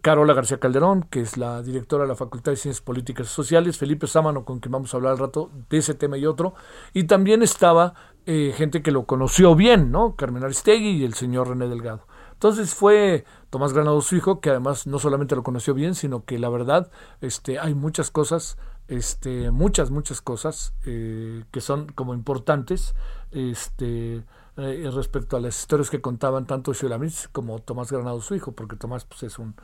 Carola 0.00 0.32
García 0.32 0.60
Calderón, 0.60 1.02
que 1.10 1.20
es 1.20 1.36
la 1.36 1.60
directora 1.60 2.04
de 2.04 2.08
la 2.10 2.14
Facultad 2.14 2.52
de 2.52 2.56
Ciencias 2.56 2.84
Políticas 2.84 3.26
y 3.26 3.30
Sociales, 3.30 3.78
Felipe 3.78 4.06
Sámano, 4.06 4.44
con 4.44 4.60
quien 4.60 4.70
vamos 4.70 4.94
a 4.94 4.96
hablar 4.96 5.14
al 5.14 5.18
rato 5.18 5.50
de 5.68 5.78
ese 5.78 5.94
tema 5.94 6.16
y 6.18 6.26
otro, 6.26 6.54
y 6.92 7.08
también 7.08 7.42
estaba 7.42 7.94
eh, 8.26 8.54
gente 8.56 8.80
que 8.80 8.92
lo 8.92 9.06
conoció 9.06 9.56
bien, 9.56 9.90
¿no? 9.90 10.14
Carmen 10.14 10.44
Aristegui 10.44 10.90
y 10.90 11.04
el 11.04 11.14
señor 11.14 11.48
René 11.48 11.66
Delgado. 11.66 12.06
Entonces 12.34 12.72
fue 12.72 13.24
Tomás 13.50 13.72
Granado 13.72 14.00
su 14.02 14.14
hijo, 14.14 14.40
que 14.40 14.50
además 14.50 14.86
no 14.86 15.00
solamente 15.00 15.34
lo 15.34 15.42
conoció 15.42 15.74
bien, 15.74 15.96
sino 15.96 16.24
que 16.24 16.38
la 16.38 16.48
verdad 16.48 16.92
este, 17.22 17.58
hay 17.58 17.74
muchas 17.74 18.12
cosas, 18.12 18.56
este, 18.90 19.52
muchas, 19.52 19.90
muchas 19.90 20.20
cosas 20.20 20.74
eh, 20.84 21.44
que 21.52 21.60
son 21.60 21.86
como 21.92 22.12
importantes 22.12 22.94
este, 23.30 24.24
eh, 24.56 24.90
respecto 24.92 25.36
a 25.36 25.40
las 25.40 25.58
historias 25.60 25.90
que 25.90 26.00
contaban 26.00 26.44
tanto 26.44 26.74
Xulamitz 26.74 27.28
como 27.28 27.60
Tomás 27.60 27.92
Granado 27.92 28.20
su 28.20 28.34
hijo, 28.34 28.50
porque 28.50 28.74
Tomás 28.74 29.04
pues, 29.04 29.22
es 29.22 29.38
un 29.38 29.54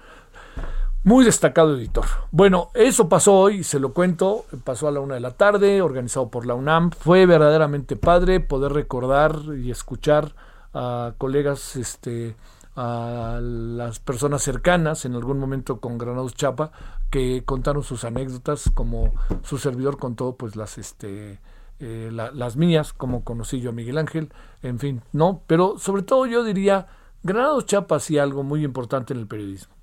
muy 1.03 1.25
destacado 1.25 1.77
editor. 1.77 2.05
Bueno, 2.31 2.71
eso 2.73 3.09
pasó 3.09 3.35
hoy, 3.35 3.65
se 3.65 3.81
lo 3.81 3.93
cuento, 3.93 4.45
pasó 4.63 4.87
a 4.87 4.93
la 4.93 5.01
una 5.01 5.15
de 5.15 5.21
la 5.21 5.33
tarde, 5.33 5.83
organizado 5.83 6.31
por 6.31 6.47
la 6.47 6.55
UNAM. 6.55 6.93
Fue 6.93 7.27
verdaderamente 7.27 7.97
padre 7.97 8.39
poder 8.39 8.73
recordar 8.73 9.37
y 9.57 9.73
escuchar 9.73 10.35
a 10.73 11.15
colegas, 11.19 11.75
este, 11.75 12.37
a 12.77 13.41
las 13.43 13.99
personas 14.01 14.43
cercanas, 14.43 15.05
en 15.07 15.15
algún 15.15 15.39
momento 15.39 15.81
con 15.81 15.97
Granados 15.97 16.35
Chapa, 16.35 16.73
que 17.11 17.43
contaron 17.45 17.83
sus 17.83 18.05
anécdotas, 18.05 18.71
como 18.75 19.15
su 19.43 19.59
servidor 19.59 19.99
contó, 19.99 20.37
pues 20.37 20.57
las, 20.57 20.77
este, 20.77 21.41
eh, 21.81 22.11
las 22.13 22.57
mías, 22.57 22.93
como 22.93 23.25
conocí 23.25 23.61
yo 23.61 23.71
a 23.71 23.73
Miguel 23.73 23.99
Ángel, 23.99 24.31
en 24.63 24.79
fin, 24.79 25.03
no, 25.13 25.43
pero 25.47 25.79
sobre 25.79 26.03
todo 26.03 26.27
yo 26.27 26.45
diría, 26.45 26.87
Granados 27.23 27.65
Chapa 27.67 27.97
hacía 27.97 28.23
algo 28.23 28.43
muy 28.43 28.63
importante 28.63 29.15
en 29.15 29.21
el 29.21 29.27
periodismo. 29.27 29.75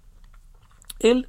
Él 0.99 1.27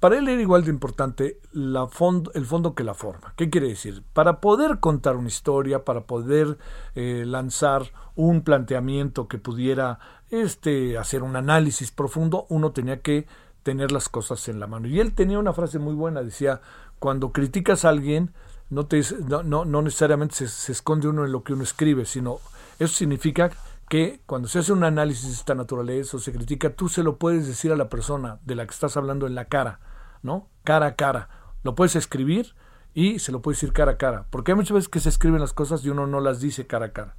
para 0.00 0.16
él 0.16 0.28
era 0.28 0.40
igual 0.40 0.64
de 0.64 0.70
importante 0.70 1.40
la 1.52 1.86
el 2.34 2.46
fondo 2.46 2.74
que 2.74 2.84
la 2.84 2.94
forma. 2.94 3.34
¿Qué 3.36 3.50
quiere 3.50 3.68
decir? 3.68 4.02
Para 4.14 4.40
poder 4.40 4.80
contar 4.80 5.16
una 5.16 5.28
historia, 5.28 5.84
para 5.84 6.06
poder 6.06 6.56
eh, 6.94 7.24
lanzar 7.26 7.92
un 8.16 8.42
planteamiento 8.42 9.28
que 9.28 9.36
pudiera 9.36 9.98
este, 10.30 10.96
hacer 10.96 11.22
un 11.22 11.36
análisis 11.36 11.90
profundo, 11.90 12.46
uno 12.48 12.72
tenía 12.72 13.00
que 13.00 13.26
tener 13.62 13.92
las 13.92 14.08
cosas 14.08 14.48
en 14.48 14.58
la 14.58 14.66
mano. 14.66 14.88
Y 14.88 15.00
él 15.00 15.14
tenía 15.14 15.38
una 15.38 15.52
frase 15.52 15.78
muy 15.78 15.94
buena, 15.94 16.22
decía, 16.22 16.62
cuando 16.98 17.30
criticas 17.30 17.84
a 17.84 17.90
alguien, 17.90 18.32
no, 18.70 18.86
te, 18.86 19.02
no, 19.26 19.42
no, 19.66 19.82
necesariamente 19.82 20.34
se, 20.34 20.48
se, 20.48 20.72
esconde 20.72 21.08
uno 21.08 21.26
en 21.26 21.32
lo 21.32 21.42
que 21.44 21.52
uno 21.52 21.62
escribe, 21.62 22.06
sino 22.06 22.38
eso 22.78 22.94
significa 22.94 23.50
que 23.90 24.22
cuando 24.24 24.48
se 24.48 24.60
hace 24.60 24.72
un 24.72 24.84
análisis 24.84 25.26
de 25.26 25.34
esta 25.34 25.54
naturaleza 25.54 26.16
o 26.16 26.20
se 26.20 26.32
critica, 26.32 26.70
tú 26.70 26.88
se 26.88 27.02
lo 27.02 27.18
puedes 27.18 27.46
decir 27.46 27.72
a 27.72 27.76
la 27.76 27.88
persona 27.88 28.38
de 28.44 28.54
la 28.54 28.64
que 28.64 28.72
estás 28.72 28.96
hablando 28.96 29.26
en 29.26 29.34
la 29.34 29.46
cara, 29.46 29.80
¿no? 30.22 30.48
Cara 30.64 30.86
a 30.86 30.94
cara. 30.96 31.28
Lo 31.62 31.74
puedes 31.74 31.96
escribir 31.96 32.54
y 32.94 33.18
se 33.18 33.32
lo 33.32 33.42
puedes 33.42 33.60
decir 33.60 33.72
cara 33.72 33.92
a 33.92 33.98
cara, 33.98 34.26
porque 34.30 34.52
hay 34.52 34.56
muchas 34.56 34.74
veces 34.74 34.88
que 34.88 35.00
se 35.00 35.08
escriben 35.08 35.40
las 35.40 35.52
cosas 35.52 35.84
y 35.84 35.90
uno 35.90 36.06
no 36.06 36.20
las 36.20 36.40
dice 36.40 36.66
cara 36.66 36.86
a 36.86 36.92
cara. 36.92 37.16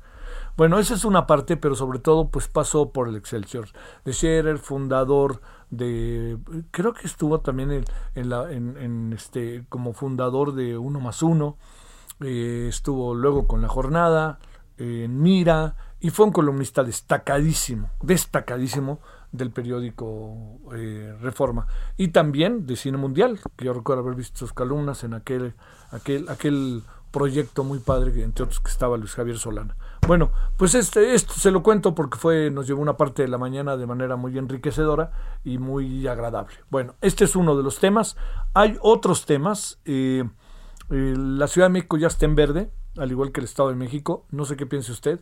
Bueno, 0.58 0.80
esa 0.80 0.96
es 0.96 1.06
una 1.06 1.28
parte, 1.28 1.58
pero 1.58 1.76
sobre 1.76 2.00
todo 2.00 2.30
pues 2.30 2.48
pasó 2.48 2.92
por 2.92 3.08
el 3.08 3.16
Excelsior. 3.16 3.70
De 4.04 4.14
Scherer, 4.14 4.58
fundador 4.58 5.42
de, 5.70 6.38
creo 6.72 6.94
que 6.94 7.08
estuvo 7.08 7.40
también 7.40 7.86
en, 8.16 8.34
en, 8.34 9.14
este, 9.14 9.66
como 9.70 9.94
fundador 9.94 10.54
de 10.54 10.78
Uno 10.78 11.00
más 11.00 11.24
Uno, 11.24 11.58
eh, 12.20 12.68
estuvo 12.70 13.16
luego 13.16 13.48
con 13.48 13.62
La 13.62 13.70
Jornada, 13.70 14.40
en 14.78 15.22
Mira, 15.22 15.76
y 16.00 16.10
fue 16.10 16.26
un 16.26 16.32
columnista 16.32 16.84
destacadísimo, 16.84 17.90
destacadísimo 18.02 19.00
del 19.32 19.52
periódico 19.52 20.60
eh, 20.76 21.16
Reforma 21.22 21.68
y 21.98 22.10
también 22.10 22.66
de 22.66 22.76
Cine 22.76 22.98
Mundial, 22.98 23.40
que 23.56 23.66
yo 23.66 23.74
recuerdo 23.74 24.04
haber 24.04 24.16
visto 24.16 24.38
sus 24.40 24.54
columnas 24.54 25.04
en 25.04 25.14
aquel, 25.14 25.54
aquel, 25.92 26.28
aquel 26.30 26.84
proyecto 27.12 27.64
muy 27.64 27.80
padre, 27.80 28.24
entre 28.24 28.46
otros 28.46 28.60
que 28.60 28.72
estaba 28.72 28.98
Luis 28.98 29.14
Javier 29.14 29.38
Solana. 29.38 29.76
Bueno, 30.08 30.32
pues 30.58 30.74
este, 30.76 31.14
esto 31.14 31.34
se 31.34 31.52
lo 31.52 31.62
cuento 31.62 31.94
porque 31.94 32.18
fue, 32.18 32.50
nos 32.50 32.68
llevó 32.68 32.82
una 32.82 32.98
parte 32.98 33.22
de 33.22 33.28
la 33.28 33.38
mañana 33.38 33.78
de 33.78 33.86
manera 33.86 34.16
muy 34.16 34.38
enriquecedora 34.38 35.12
y 35.44 35.58
muy 35.58 36.08
agradable. 36.08 36.56
Bueno, 36.70 36.96
este 37.02 37.26
es 37.26 37.36
uno 37.36 37.56
de 37.56 37.64
los 37.64 37.80
temas. 37.80 38.18
Hay 38.54 38.78
otros 38.82 39.26
temas. 39.26 39.80
Eh, 39.86 40.24
eh, 40.90 41.14
la 41.16 41.48
Ciudad 41.48 41.68
de 41.68 41.74
México 41.74 41.98
ya 41.98 42.08
está 42.08 42.26
en 42.26 42.36
verde, 42.36 42.72
al 42.98 43.12
igual 43.12 43.32
que 43.32 43.42
el 43.42 43.46
Estado 43.46 43.70
de 43.70 43.76
México. 43.76 44.26
No 44.32 44.46
sé 44.46 44.56
qué 44.56 44.66
piense 44.66 44.92
usted. 44.92 45.22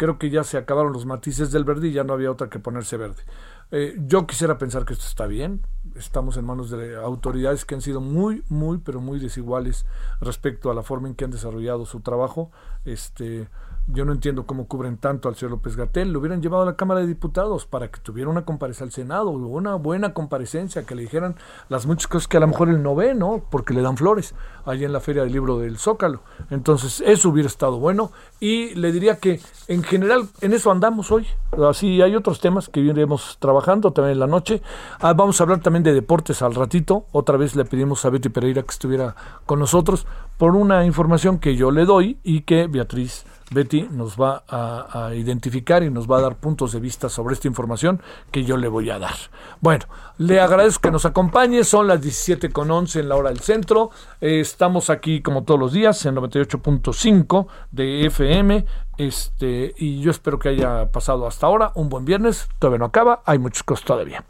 Creo 0.00 0.16
que 0.16 0.30
ya 0.30 0.44
se 0.44 0.56
acabaron 0.56 0.94
los 0.94 1.04
matices 1.04 1.52
del 1.52 1.64
verde 1.64 1.88
y 1.88 1.92
ya 1.92 2.04
no 2.04 2.14
había 2.14 2.30
otra 2.30 2.48
que 2.48 2.58
ponerse 2.58 2.96
verde. 2.96 3.22
Eh, 3.70 3.96
yo 4.06 4.26
quisiera 4.26 4.56
pensar 4.56 4.86
que 4.86 4.94
esto 4.94 5.04
está 5.04 5.26
bien. 5.26 5.60
Estamos 5.94 6.38
en 6.38 6.46
manos 6.46 6.70
de 6.70 6.96
autoridades 6.96 7.66
que 7.66 7.74
han 7.74 7.82
sido 7.82 8.00
muy, 8.00 8.42
muy, 8.48 8.78
pero 8.78 9.02
muy 9.02 9.18
desiguales 9.18 9.84
respecto 10.22 10.70
a 10.70 10.74
la 10.74 10.82
forma 10.82 11.08
en 11.08 11.16
que 11.16 11.26
han 11.26 11.30
desarrollado 11.30 11.84
su 11.84 12.00
trabajo. 12.00 12.50
Este, 12.86 13.50
yo 13.86 14.04
no 14.04 14.12
entiendo 14.12 14.46
cómo 14.46 14.66
cubren 14.66 14.96
tanto 14.96 15.28
al 15.28 15.34
señor 15.34 15.52
López 15.52 15.76
Gatel. 15.76 16.12
Lo 16.12 16.20
hubieran 16.20 16.42
llevado 16.42 16.62
a 16.62 16.66
la 16.66 16.76
Cámara 16.76 17.00
de 17.00 17.06
Diputados 17.06 17.66
para 17.66 17.88
que 17.88 18.00
tuviera 18.00 18.30
una 18.30 18.44
comparecencia 18.44 18.84
al 18.84 18.92
Senado, 18.92 19.30
una 19.30 19.74
buena 19.74 20.14
comparecencia, 20.14 20.84
que 20.84 20.94
le 20.94 21.02
dijeran 21.02 21.36
las 21.68 21.86
muchas 21.86 22.06
cosas 22.06 22.28
que 22.28 22.36
a 22.36 22.40
lo 22.40 22.46
mejor 22.46 22.68
él 22.68 22.82
no 22.82 22.94
ve, 22.94 23.14
¿no? 23.14 23.42
Porque 23.50 23.74
le 23.74 23.82
dan 23.82 23.96
flores 23.96 24.34
allí 24.64 24.84
en 24.84 24.92
la 24.92 25.00
Feria 25.00 25.22
del 25.22 25.32
Libro 25.32 25.58
del 25.58 25.78
Zócalo. 25.78 26.20
Entonces, 26.50 27.02
eso 27.04 27.30
hubiera 27.30 27.48
estado 27.48 27.78
bueno. 27.78 28.12
Y 28.38 28.74
le 28.74 28.92
diría 28.92 29.18
que 29.18 29.40
en 29.68 29.82
general 29.82 30.28
en 30.40 30.52
eso 30.52 30.70
andamos 30.70 31.10
hoy. 31.10 31.26
Así 31.68 32.00
hay 32.00 32.14
otros 32.14 32.40
temas 32.40 32.68
que 32.68 32.80
iremos 32.80 33.38
trabajando 33.40 33.92
también 33.92 34.12
en 34.12 34.20
la 34.20 34.26
noche. 34.26 34.62
Ah, 35.00 35.12
vamos 35.14 35.40
a 35.40 35.44
hablar 35.44 35.60
también 35.60 35.82
de 35.82 35.92
deportes 35.92 36.42
al 36.42 36.54
ratito. 36.54 37.06
Otra 37.12 37.36
vez 37.36 37.56
le 37.56 37.64
pedimos 37.64 38.04
a 38.04 38.10
Betty 38.10 38.28
Pereira 38.28 38.62
que 38.62 38.70
estuviera 38.70 39.14
con 39.46 39.58
nosotros 39.58 40.06
por 40.38 40.56
una 40.56 40.84
información 40.86 41.38
que 41.38 41.56
yo 41.56 41.70
le 41.70 41.84
doy 41.84 42.18
y 42.22 42.42
que 42.42 42.66
Beatriz 42.66 43.24
Betty 43.50 43.88
nos 43.90 44.16
va 44.16 44.44
a, 44.48 45.14
identificar 45.14 45.82
y 45.82 45.90
nos 45.90 46.10
va 46.10 46.18
a 46.18 46.20
dar 46.20 46.36
puntos 46.36 46.72
de 46.72 46.80
vista 46.80 47.08
sobre 47.08 47.34
esta 47.34 47.48
información 47.48 48.00
que 48.30 48.44
yo 48.44 48.56
le 48.56 48.68
voy 48.68 48.90
a 48.90 48.98
dar. 48.98 49.16
Bueno, 49.60 49.86
le 50.18 50.40
agradezco 50.40 50.82
que 50.82 50.90
nos 50.90 51.04
acompañe, 51.04 51.64
son 51.64 51.88
las 51.88 52.00
17.11 52.00 53.00
en 53.00 53.08
la 53.08 53.16
hora 53.16 53.30
del 53.30 53.40
centro, 53.40 53.90
eh, 54.20 54.40
estamos 54.40 54.88
aquí 54.90 55.20
como 55.20 55.42
todos 55.44 55.58
los 55.58 55.72
días 55.72 56.04
en 56.06 56.16
98.5 56.16 57.46
de 57.72 58.06
FM, 58.06 58.64
este, 58.96 59.74
y 59.76 60.00
yo 60.00 60.10
espero 60.10 60.38
que 60.38 60.50
haya 60.50 60.90
pasado 60.90 61.26
hasta 61.26 61.46
ahora 61.46 61.72
un 61.74 61.88
buen 61.88 62.04
viernes, 62.04 62.48
todavía 62.58 62.78
no 62.78 62.84
acaba, 62.86 63.22
hay 63.24 63.38
muchos 63.38 63.62
cosas 63.62 63.84
todavía. 63.84 64.24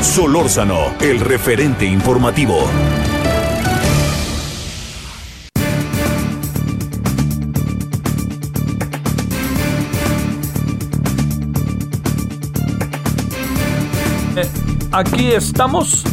Solórzano, 0.00 0.94
el 1.00 1.20
referente 1.20 1.86
informativo. 1.86 2.68
Aquí 14.94 15.32
estamos. 15.32 16.04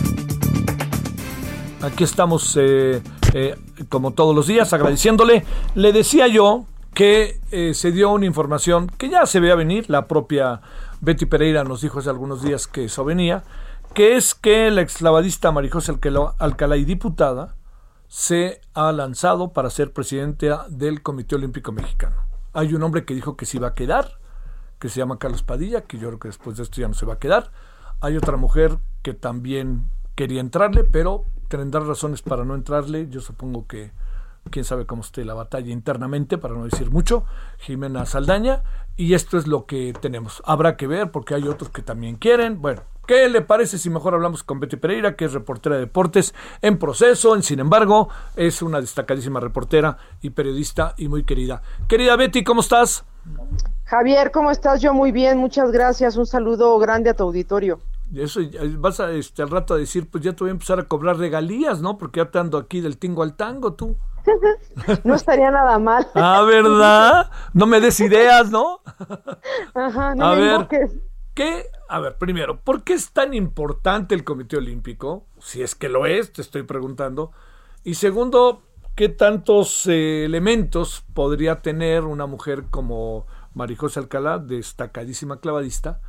Aquí 1.84 2.04
estamos, 2.04 2.58
eh, 2.60 3.02
eh, 3.34 3.56
como 3.90 4.12
todos 4.12 4.36
los 4.36 4.48
días, 4.48 4.74
agradeciéndole. 4.74 5.46
Le 5.76 5.94
decía 5.94 6.28
yo 6.28 6.66
que 6.94 7.40
eh, 7.52 7.74
se 7.76 7.92
dio 7.92 8.12
una 8.12 8.26
información 8.26 8.88
que 8.98 9.10
ya 9.10 9.26
se 9.26 9.40
veía 9.40 9.56
venir. 9.56 9.90
La 9.90 10.08
propia 10.08 10.62
Betty 11.00 11.26
Pereira 11.28 11.64
nos 11.64 11.82
dijo 11.82 12.00
hace 12.00 12.10
algunos 12.10 12.42
días 12.42 12.68
que 12.68 12.86
eso 12.86 13.06
venía. 13.06 13.44
Que 13.94 14.16
es 14.16 14.34
que 14.34 14.72
la 14.72 14.82
exclavadista 14.82 15.52
Marijose 15.52 15.94
Alcalá 16.40 16.78
y 16.78 16.86
diputada 16.86 17.56
se 18.08 18.62
ha 18.74 18.92
lanzado 18.92 19.54
para 19.54 19.70
ser 19.70 19.94
presidenta 19.94 20.66
del 20.70 21.04
Comité 21.04 21.36
Olímpico 21.36 21.72
Mexicano. 21.72 22.16
Hay 22.54 22.74
un 22.74 22.84
hombre 22.84 23.06
que 23.06 23.14
dijo 23.14 23.38
que 23.38 23.46
se 23.46 23.58
iba 23.58 23.70
a 23.70 23.76
quedar, 23.76 24.18
que 24.80 24.90
se 24.90 25.00
llama 25.00 25.20
Carlos 25.20 25.44
Padilla, 25.44 25.82
que 25.82 25.98
yo 25.98 26.08
creo 26.08 26.20
que 26.20 26.28
después 26.30 26.58
de 26.58 26.64
esto 26.64 26.82
ya 26.82 26.88
no 26.88 26.94
se 26.94 27.06
va 27.06 27.14
a 27.14 27.20
quedar 27.20 27.52
hay 28.02 28.18
otra 28.18 28.36
mujer 28.36 28.78
que 29.04 29.14
también 29.14 29.86
quería 30.16 30.42
entrarle, 30.42 30.84
pero 30.84 31.26
tendrá 31.48 31.82
razones 31.82 32.22
para 32.22 32.44
no 32.44 32.56
entrarle. 32.56 33.08
Yo 33.10 33.22
supongo 33.22 33.68
que 33.68 33.92
quién 34.50 34.66
sabe 34.66 34.86
cómo 34.86 35.02
esté 35.02 35.24
la 35.24 35.34
batalla 35.34 35.72
internamente, 35.72 36.38
para 36.38 36.56
no 36.56 36.66
decir 36.66 36.90
mucho, 36.92 37.26
Jimena 37.60 38.06
Saldaña, 38.06 38.64
y 38.98 39.14
esto 39.14 39.38
es 39.38 39.48
lo 39.48 39.66
que 39.66 39.94
tenemos. 40.00 40.42
Habrá 40.46 40.78
que 40.78 40.88
ver 40.88 41.12
porque 41.12 41.36
hay 41.36 41.48
otros 41.48 41.70
que 41.70 41.82
también 41.82 42.16
quieren. 42.16 42.62
Bueno, 42.62 42.82
¿qué 43.06 43.30
le 43.30 43.42
parece 43.42 43.78
si 43.78 43.90
mejor 43.90 44.16
hablamos 44.16 44.44
con 44.44 44.60
Betty 44.60 44.78
Pereira, 44.78 45.16
que 45.16 45.26
es 45.26 45.34
reportera 45.34 45.76
de 45.76 45.82
deportes 45.82 46.34
en 46.62 46.80
proceso, 46.80 47.36
en 47.36 47.44
sin 47.44 47.60
embargo, 47.60 48.10
es 48.36 48.62
una 48.62 48.82
destacadísima 48.82 49.40
reportera 49.40 49.98
y 50.22 50.32
periodista 50.32 50.96
y 50.98 51.08
muy 51.08 51.24
querida. 51.24 51.62
Querida 51.88 52.16
Betty, 52.16 52.44
¿cómo 52.44 52.62
estás? 52.62 53.06
Javier, 53.84 54.32
¿cómo 54.32 54.50
estás? 54.50 54.82
Yo 54.82 54.94
muy 54.94 55.12
bien, 55.12 55.38
muchas 55.38 55.72
gracias. 55.72 56.18
Un 56.18 56.26
saludo 56.26 56.78
grande 56.80 57.12
a 57.12 57.14
tu 57.14 57.24
auditorio. 57.24 57.80
Eso 58.16 58.42
vas 58.78 59.00
a 59.00 59.12
este 59.12 59.42
al 59.42 59.50
rato 59.50 59.74
a 59.74 59.78
decir, 59.78 60.10
pues 60.10 60.24
ya 60.24 60.34
te 60.34 60.44
voy 60.44 60.50
a 60.50 60.52
empezar 60.52 60.80
a 60.80 60.84
cobrar 60.84 61.18
regalías, 61.18 61.82
¿no? 61.82 61.98
Porque 61.98 62.20
ya 62.20 62.30
te 62.30 62.40
ando 62.40 62.58
aquí 62.58 62.82
del 62.82 62.98
tingo 62.98 63.24
al 63.24 63.36
tango, 63.36 63.74
tú. 63.74 63.98
no 65.04 65.16
estaría 65.16 65.50
nada 65.50 65.80
mal. 65.80 66.08
ah, 66.16 66.44
¿verdad? 66.44 67.32
No 67.54 67.66
me 67.66 67.80
des 67.80 68.00
ideas, 68.00 68.52
¿no? 68.52 68.82
Ajá, 69.74 70.16
no 70.16 70.26
a 70.26 70.36
ver, 70.36 70.68
¿qué? 71.34 71.66
A 71.88 72.00
ver, 72.00 72.18
primero, 72.18 72.60
¿por 72.62 72.84
qué 72.84 72.94
es 72.94 73.12
tan 73.12 73.34
importante 73.34 74.14
el 74.14 74.24
Comité 74.24 74.58
Olímpico? 74.58 75.26
Si 75.40 75.62
es 75.62 75.76
que 75.76 75.90
lo 75.90 76.06
es, 76.06 76.34
te 76.34 76.42
estoy 76.42 76.64
preguntando. 76.64 77.32
Y 77.84 77.96
segundo, 77.96 78.64
¿qué 78.96 79.10
tantos 79.10 79.88
eh, 79.88 80.26
elementos 80.26 81.04
podría 81.14 81.62
tener 81.62 82.04
una 82.04 82.26
mujer 82.26 82.66
como 82.70 83.26
Marijosa 83.54 84.02
Alcalá, 84.02 84.38
destacadísima 84.38 85.40
clavadista? 85.40 86.02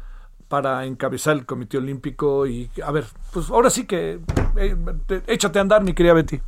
Para 0.52 0.84
encabezar 0.84 1.34
el 1.34 1.46
Comité 1.46 1.78
Olímpico 1.78 2.46
y 2.46 2.68
a 2.84 2.90
ver, 2.90 3.06
pues 3.32 3.48
ahora 3.48 3.70
sí 3.70 3.86
que 3.86 4.20
eh, 4.58 4.76
échate 5.26 5.58
a 5.58 5.62
andar, 5.62 5.82
mi 5.82 5.94
querida 5.94 6.12
Betty. 6.12 6.42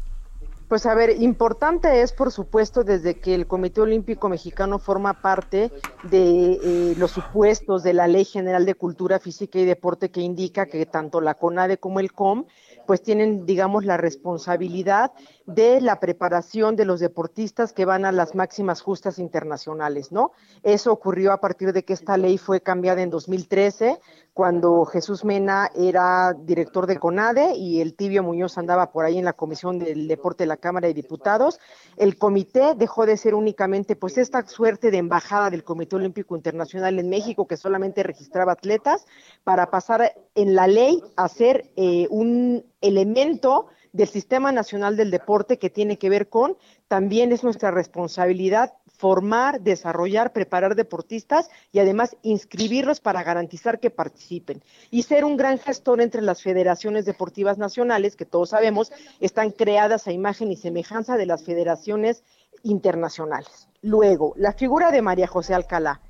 Pues 0.69 0.85
a 0.85 0.95
ver, 0.95 1.23
importante 1.23 2.03
es, 2.03 2.13
por 2.13 2.31
supuesto, 2.31 2.85
desde 2.85 3.15
que 3.15 3.35
el 3.35 3.47
Comité 3.47 3.81
Olímpico 3.81 4.29
Mexicano 4.29 4.79
forma 4.79 5.23
parte 5.23 5.71
de 6.03 6.53
eh, 6.63 6.95
los 6.99 7.13
supuestos 7.13 7.83
de 7.83 7.95
la 7.95 8.07
Ley 8.07 8.27
General 8.27 8.67
de 8.67 8.75
Cultura 8.75 9.19
Física 9.21 9.59
y 9.59 9.65
Deporte 9.65 10.11
que 10.11 10.21
indica 10.21 10.67
que 10.67 10.85
tanto 10.85 11.23
la 11.23 11.33
CONADE 11.33 11.79
como 11.79 11.99
el 11.99 12.13
COM 12.13 12.45
pues 12.87 13.03
tienen, 13.03 13.47
digamos, 13.47 13.87
la 13.87 13.97
responsabilidad 13.97 15.13
de 15.47 15.81
la 15.81 16.01
preparación 16.01 16.75
de 16.75 16.85
los 16.85 17.01
deportistas 17.01 17.73
que 17.73 17.85
van 17.85 18.05
a 18.05 18.13
las 18.13 18.35
máximas 18.35 18.81
justas 18.81 19.19
internacionales, 19.19 20.11
¿no? 20.11 20.33
Eso 20.63 20.91
ocurrió 20.93 21.33
a 21.33 21.41
partir 21.41 21.73
de 21.73 21.85
que 21.85 21.93
esta 21.93 22.17
ley 22.17 22.39
fue 22.39 22.61
cambiada 22.61 23.03
en 23.03 23.11
2013 23.11 24.01
cuando 24.33 24.85
Jesús 24.85 25.25
Mena 25.25 25.71
era 25.77 26.35
director 26.35 26.87
de 26.87 26.99
CONADE 26.99 27.55
y 27.57 27.81
el 27.81 27.95
Tibio 27.95 28.23
Muñoz 28.23 28.59
andaba 28.59 28.91
por 28.91 29.05
ahí 29.05 29.19
en 29.19 29.25
la 29.25 29.35
Comisión 29.35 29.79
del 29.79 30.09
Deporte 30.09 30.45
de 30.45 30.49
la 30.49 30.57
Cámara 30.57 30.89
de 30.89 30.95
Diputados. 30.95 31.61
El 31.97 32.19
comité 32.19 32.75
dejó 32.75 33.07
de 33.07 33.17
ser 33.17 33.35
únicamente 33.35 33.97
pues 33.97 34.19
esta 34.19 34.45
suerte 34.47 34.91
de 34.91 34.99
embajada 34.99 35.51
del 35.51 35.63
Comité 35.63 35.97
Olímpico 35.97 36.35
Internacional 36.37 36.99
en 36.99 37.09
México 37.09 37.47
que 37.47 37.57
solamente 37.57 38.03
registraba 38.03 38.53
atletas 38.53 39.07
para 39.45 39.71
pasar 39.71 40.15
en 40.35 40.55
la 40.55 40.67
ley 40.67 41.03
a 41.17 41.29
ser 41.29 41.71
eh, 41.77 42.09
un 42.11 42.65
elemento 42.81 43.69
del 43.95 44.09
Sistema 44.09 44.51
Nacional 44.51 44.97
del 44.97 45.13
Deporte 45.13 45.57
que 45.57 45.71
tiene 45.71 45.99
que 45.99 46.11
ver 46.11 46.29
con, 46.29 46.59
también 46.89 47.31
es 47.31 47.45
nuestra 47.45 47.71
responsabilidad 47.71 48.75
formar, 48.99 49.61
desarrollar, 49.61 50.33
preparar 50.33 50.75
deportistas 50.75 51.49
y 51.73 51.79
además 51.79 52.17
inscribirlos 52.23 53.01
para 53.01 53.23
garantizar 53.23 53.79
que 53.79 53.91
participen 53.91 54.63
y 54.91 55.05
ser 55.05 55.25
un 55.25 55.37
gran 55.37 55.59
gestor 55.59 56.01
entre 56.01 56.23
las 56.23 56.43
federaciones 56.43 57.05
deportivas 57.05 57.57
nacionales, 57.57 58.17
que 58.17 58.25
todos 58.25 58.51
sabemos 58.51 58.93
están 59.21 59.53
creadas 59.53 60.09
a 60.09 60.13
imagen 60.13 60.51
y 60.51 60.57
semejanza 60.57 61.17
de 61.17 61.27
las 61.27 61.45
federaciones 61.45 62.25
internacionales. 62.65 63.69
Luego, 63.81 64.35
la 64.37 64.55
figura 64.55 64.91
de 64.91 65.03
María 65.03 65.29
José 65.29 65.55
Alcalá. 65.55 66.01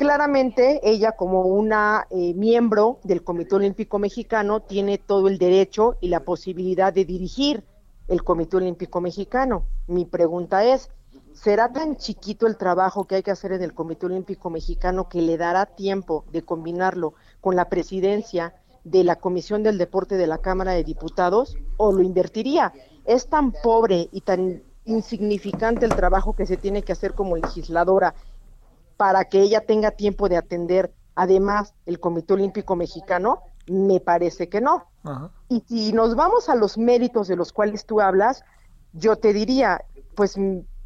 Claramente, 0.00 0.80
ella 0.82 1.12
como 1.12 1.42
una 1.42 2.06
eh, 2.08 2.32
miembro 2.32 3.00
del 3.04 3.22
Comité 3.22 3.56
Olímpico 3.56 3.98
Mexicano 3.98 4.60
tiene 4.60 4.96
todo 4.96 5.28
el 5.28 5.36
derecho 5.36 5.98
y 6.00 6.08
la 6.08 6.20
posibilidad 6.20 6.90
de 6.90 7.04
dirigir 7.04 7.64
el 8.08 8.24
Comité 8.24 8.56
Olímpico 8.56 9.02
Mexicano. 9.02 9.66
Mi 9.88 10.06
pregunta 10.06 10.64
es, 10.64 10.88
¿Será 11.34 11.70
tan 11.70 11.96
chiquito 11.98 12.46
el 12.46 12.56
trabajo 12.56 13.04
que 13.04 13.16
hay 13.16 13.22
que 13.22 13.30
hacer 13.30 13.52
en 13.52 13.62
el 13.62 13.74
Comité 13.74 14.06
Olímpico 14.06 14.48
Mexicano 14.48 15.10
que 15.10 15.20
le 15.20 15.36
dará 15.36 15.66
tiempo 15.66 16.24
de 16.32 16.40
combinarlo 16.40 17.12
con 17.42 17.54
la 17.54 17.68
presidencia 17.68 18.54
de 18.84 19.04
la 19.04 19.16
Comisión 19.16 19.62
del 19.62 19.76
Deporte 19.76 20.16
de 20.16 20.26
la 20.26 20.38
Cámara 20.38 20.72
de 20.72 20.82
Diputados 20.82 21.58
o 21.76 21.92
lo 21.92 22.00
invertiría? 22.00 22.72
Es 23.04 23.26
tan 23.26 23.52
pobre 23.52 24.08
y 24.12 24.22
tan 24.22 24.62
insignificante 24.86 25.84
el 25.84 25.94
trabajo 25.94 26.34
que 26.34 26.46
se 26.46 26.56
tiene 26.56 26.82
que 26.82 26.92
hacer 26.92 27.12
como 27.12 27.36
legisladora 27.36 28.14
para 29.00 29.24
que 29.24 29.40
ella 29.40 29.62
tenga 29.62 29.92
tiempo 29.92 30.28
de 30.28 30.36
atender 30.36 30.92
además 31.14 31.72
el 31.86 32.00
Comité 32.00 32.34
Olímpico 32.34 32.76
Mexicano, 32.76 33.40
me 33.66 33.98
parece 33.98 34.50
que 34.50 34.60
no. 34.60 34.84
Y 35.48 35.64
si 35.66 35.94
nos 35.94 36.16
vamos 36.16 36.50
a 36.50 36.54
los 36.54 36.76
méritos 36.76 37.26
de 37.26 37.34
los 37.34 37.50
cuales 37.50 37.86
tú 37.86 38.02
hablas, 38.02 38.44
yo 38.92 39.16
te 39.16 39.32
diría, 39.32 39.86
pues 40.16 40.36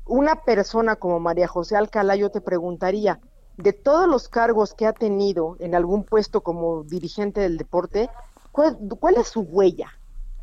una 0.04 0.36
persona 0.44 0.94
como 0.94 1.18
María 1.18 1.48
José 1.48 1.76
Alcalá, 1.76 2.14
yo 2.14 2.30
te 2.30 2.40
preguntaría, 2.40 3.18
de 3.56 3.72
todos 3.72 4.06
los 4.06 4.28
cargos 4.28 4.74
que 4.74 4.86
ha 4.86 4.92
tenido 4.92 5.56
en 5.58 5.74
algún 5.74 6.04
puesto 6.04 6.40
como 6.42 6.84
dirigente 6.84 7.40
del 7.40 7.58
deporte, 7.58 8.10
¿cuál, 8.52 9.16
es 9.16 9.26
su 9.26 9.40
huella? 9.40 9.88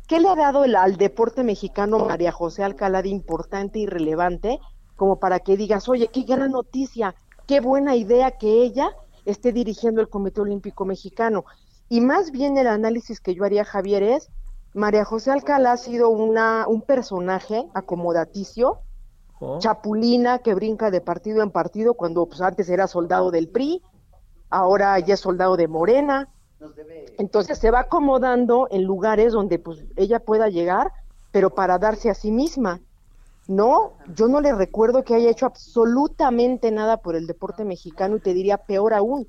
¿Qué 0.06 0.20
le 0.20 0.28
ha 0.28 0.36
dado 0.36 0.64
el, 0.64 0.76
al 0.76 0.98
deporte 0.98 1.42
mexicano 1.42 2.00
María 2.00 2.32
José 2.32 2.64
Alcalá 2.64 3.00
de 3.00 3.08
importante 3.08 3.78
y 3.78 3.86
relevante 3.86 4.60
como 4.94 5.18
para 5.18 5.40
que 5.40 5.56
digas, 5.56 5.88
oye, 5.88 6.08
qué 6.08 6.22
gran 6.22 6.52
noticia, 6.52 7.14
qué 7.46 7.60
buena 7.60 7.96
idea 7.96 8.32
que 8.32 8.62
ella 8.62 8.96
esté 9.24 9.52
dirigiendo 9.52 10.00
el 10.00 10.08
Comité 10.08 10.40
Olímpico 10.40 10.84
Mexicano? 10.84 11.44
Y 11.88 12.00
más 12.00 12.30
bien 12.30 12.56
el 12.56 12.66
análisis 12.66 13.20
que 13.20 13.34
yo 13.34 13.44
haría, 13.44 13.64
Javier, 13.64 14.02
es, 14.02 14.30
María 14.74 15.04
José 15.04 15.30
Alcalá 15.30 15.72
ha 15.72 15.76
sido 15.76 16.08
una, 16.08 16.66
un 16.66 16.82
personaje 16.82 17.68
acomodaticio, 17.74 18.80
chapulina 19.58 20.38
que 20.38 20.54
brinca 20.54 20.90
de 20.90 21.00
partido 21.00 21.42
en 21.42 21.50
partido 21.50 21.94
cuando 21.94 22.26
pues, 22.26 22.40
antes 22.40 22.68
era 22.68 22.86
soldado 22.86 23.30
del 23.30 23.48
PRI, 23.48 23.82
ahora 24.50 24.98
ya 25.00 25.14
es 25.14 25.20
soldado 25.20 25.56
de 25.56 25.68
Morena. 25.68 26.28
Entonces 27.18 27.58
se 27.58 27.70
va 27.72 27.80
acomodando 27.80 28.68
en 28.70 28.84
lugares 28.84 29.32
donde 29.32 29.58
pues 29.58 29.84
ella 29.96 30.20
pueda 30.20 30.48
llegar, 30.48 30.92
pero 31.32 31.50
para 31.50 31.78
darse 31.78 32.08
a 32.08 32.14
sí 32.14 32.30
misma. 32.30 32.80
No, 33.48 33.94
yo 34.14 34.28
no 34.28 34.40
le 34.40 34.54
recuerdo 34.54 35.02
que 35.02 35.14
haya 35.14 35.30
hecho 35.30 35.46
absolutamente 35.46 36.70
nada 36.70 36.98
por 36.98 37.16
el 37.16 37.26
deporte 37.26 37.64
mexicano 37.64 38.16
y 38.16 38.20
te 38.20 38.34
diría 38.34 38.58
peor 38.58 38.94
aún, 38.94 39.26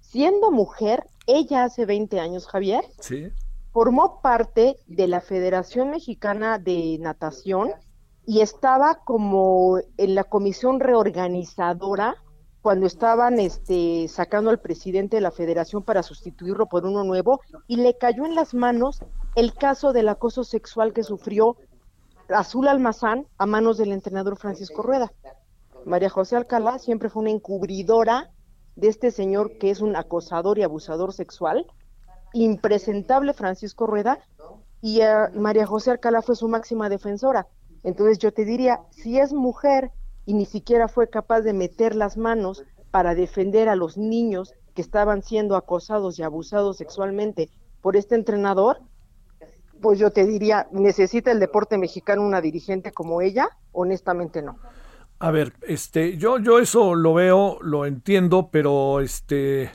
siendo 0.00 0.50
mujer, 0.50 1.04
ella 1.26 1.64
hace 1.64 1.84
20 1.84 2.20
años, 2.20 2.46
Javier, 2.46 2.84
formó 3.72 4.20
parte 4.22 4.76
de 4.86 5.08
la 5.08 5.20
Federación 5.20 5.90
Mexicana 5.90 6.58
de 6.58 6.96
Natación 7.00 7.72
y 8.24 8.40
estaba 8.40 9.00
como 9.04 9.78
en 9.96 10.14
la 10.14 10.24
comisión 10.24 10.80
reorganizadora 10.80 12.16
cuando 12.62 12.86
estaban 12.86 13.38
este, 13.38 14.08
sacando 14.08 14.50
al 14.50 14.58
presidente 14.58 15.16
de 15.16 15.20
la 15.20 15.30
federación 15.30 15.84
para 15.84 16.02
sustituirlo 16.02 16.66
por 16.66 16.84
uno 16.84 17.04
nuevo 17.04 17.40
y 17.68 17.76
le 17.76 17.96
cayó 17.96 18.26
en 18.26 18.34
las 18.34 18.54
manos 18.54 19.00
el 19.36 19.54
caso 19.54 19.92
del 19.92 20.08
acoso 20.08 20.42
sexual 20.42 20.92
que 20.92 21.04
sufrió 21.04 21.56
Azul 22.28 22.68
Almazán 22.68 23.26
a 23.38 23.46
manos 23.46 23.78
del 23.78 23.92
entrenador 23.92 24.36
Francisco 24.36 24.82
Rueda. 24.82 25.12
María 25.84 26.10
José 26.10 26.36
Alcalá 26.36 26.78
siempre 26.78 27.08
fue 27.08 27.22
una 27.22 27.30
encubridora 27.30 28.30
de 28.74 28.88
este 28.88 29.10
señor 29.10 29.58
que 29.58 29.70
es 29.70 29.80
un 29.80 29.96
acosador 29.96 30.58
y 30.58 30.62
abusador 30.62 31.12
sexual, 31.12 31.66
impresentable 32.32 33.32
Francisco 33.32 33.86
Rueda, 33.86 34.18
y 34.82 35.00
eh, 35.00 35.28
María 35.34 35.66
José 35.66 35.92
Alcalá 35.92 36.22
fue 36.22 36.36
su 36.36 36.48
máxima 36.48 36.88
defensora. 36.88 37.46
Entonces 37.84 38.18
yo 38.18 38.32
te 38.32 38.44
diría, 38.44 38.80
si 38.90 39.18
es 39.18 39.32
mujer 39.32 39.92
y 40.24 40.34
ni 40.34 40.44
siquiera 40.44 40.88
fue 40.88 41.08
capaz 41.08 41.42
de 41.42 41.52
meter 41.52 41.94
las 41.94 42.16
manos 42.16 42.64
para 42.90 43.14
defender 43.14 43.68
a 43.68 43.76
los 43.76 43.96
niños 43.96 44.52
que 44.74 44.82
estaban 44.82 45.22
siendo 45.22 45.56
acosados 45.56 46.18
y 46.18 46.22
abusados 46.22 46.76
sexualmente 46.76 47.48
por 47.80 47.96
este 47.96 48.16
entrenador, 48.16 48.80
pues 49.80 49.98
yo 49.98 50.10
te 50.10 50.26
diría, 50.26 50.66
¿necesita 50.72 51.30
el 51.32 51.40
deporte 51.40 51.78
mexicano 51.78 52.22
una 52.22 52.40
dirigente 52.40 52.92
como 52.92 53.20
ella? 53.20 53.48
Honestamente 53.72 54.42
no. 54.42 54.58
A 55.18 55.30
ver, 55.30 55.54
este, 55.62 56.18
yo, 56.18 56.38
yo 56.38 56.58
eso 56.58 56.94
lo 56.94 57.14
veo, 57.14 57.58
lo 57.62 57.86
entiendo, 57.86 58.50
pero 58.50 59.00
este, 59.00 59.70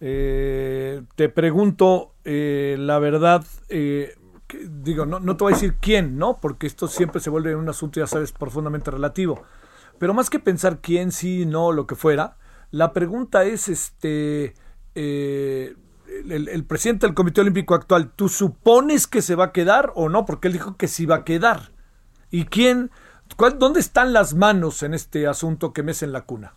eh, 0.00 1.02
te 1.14 1.28
pregunto, 1.30 2.12
eh, 2.24 2.76
la 2.78 2.98
verdad, 2.98 3.44
eh, 3.70 4.14
digo, 4.68 5.06
no, 5.06 5.18
no 5.18 5.36
te 5.36 5.44
voy 5.44 5.52
a 5.52 5.56
decir 5.56 5.76
quién, 5.80 6.18
¿no? 6.18 6.38
Porque 6.40 6.66
esto 6.66 6.88
siempre 6.88 7.20
se 7.20 7.30
vuelve 7.30 7.56
un 7.56 7.68
asunto, 7.68 8.00
ya 8.00 8.06
sabes, 8.06 8.32
profundamente 8.32 8.90
relativo. 8.90 9.42
Pero 9.98 10.12
más 10.14 10.28
que 10.28 10.38
pensar 10.38 10.80
quién, 10.80 11.10
sí, 11.10 11.46
no, 11.46 11.72
lo 11.72 11.86
que 11.86 11.94
fuera, 11.94 12.36
la 12.70 12.92
pregunta 12.92 13.44
es, 13.44 13.68
este, 13.68 14.54
eh, 14.94 15.74
el, 16.08 16.64
presidente 16.64 17.06
del 17.06 17.14
Comité 17.14 17.40
Olímpico 17.40 17.74
actual, 17.74 18.12
¿tú 18.14 18.28
supones 18.28 19.06
que 19.06 19.22
se 19.22 19.34
va 19.34 19.46
a 19.46 19.52
quedar 19.52 19.92
o 19.94 20.08
no? 20.08 20.24
Porque 20.24 20.48
él 20.48 20.54
dijo 20.54 20.76
que 20.76 20.88
sí 20.88 21.06
va 21.06 21.16
a 21.16 21.24
quedar. 21.24 21.72
¿Y 22.30 22.46
quién, 22.46 22.90
cuál, 23.36 23.58
dónde 23.58 23.80
están 23.80 24.12
las 24.12 24.34
manos 24.34 24.82
en 24.82 24.94
este 24.94 25.26
asunto 25.26 25.72
que 25.72 25.82
mece 25.82 26.04
en 26.04 26.12
la 26.12 26.22
cuna? 26.22 26.54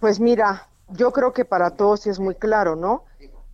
Pues 0.00 0.20
mira, 0.20 0.68
yo 0.88 1.12
creo 1.12 1.32
que 1.32 1.44
para 1.44 1.70
todos 1.70 2.06
es 2.06 2.18
muy 2.18 2.34
claro, 2.34 2.76
¿no? 2.76 3.04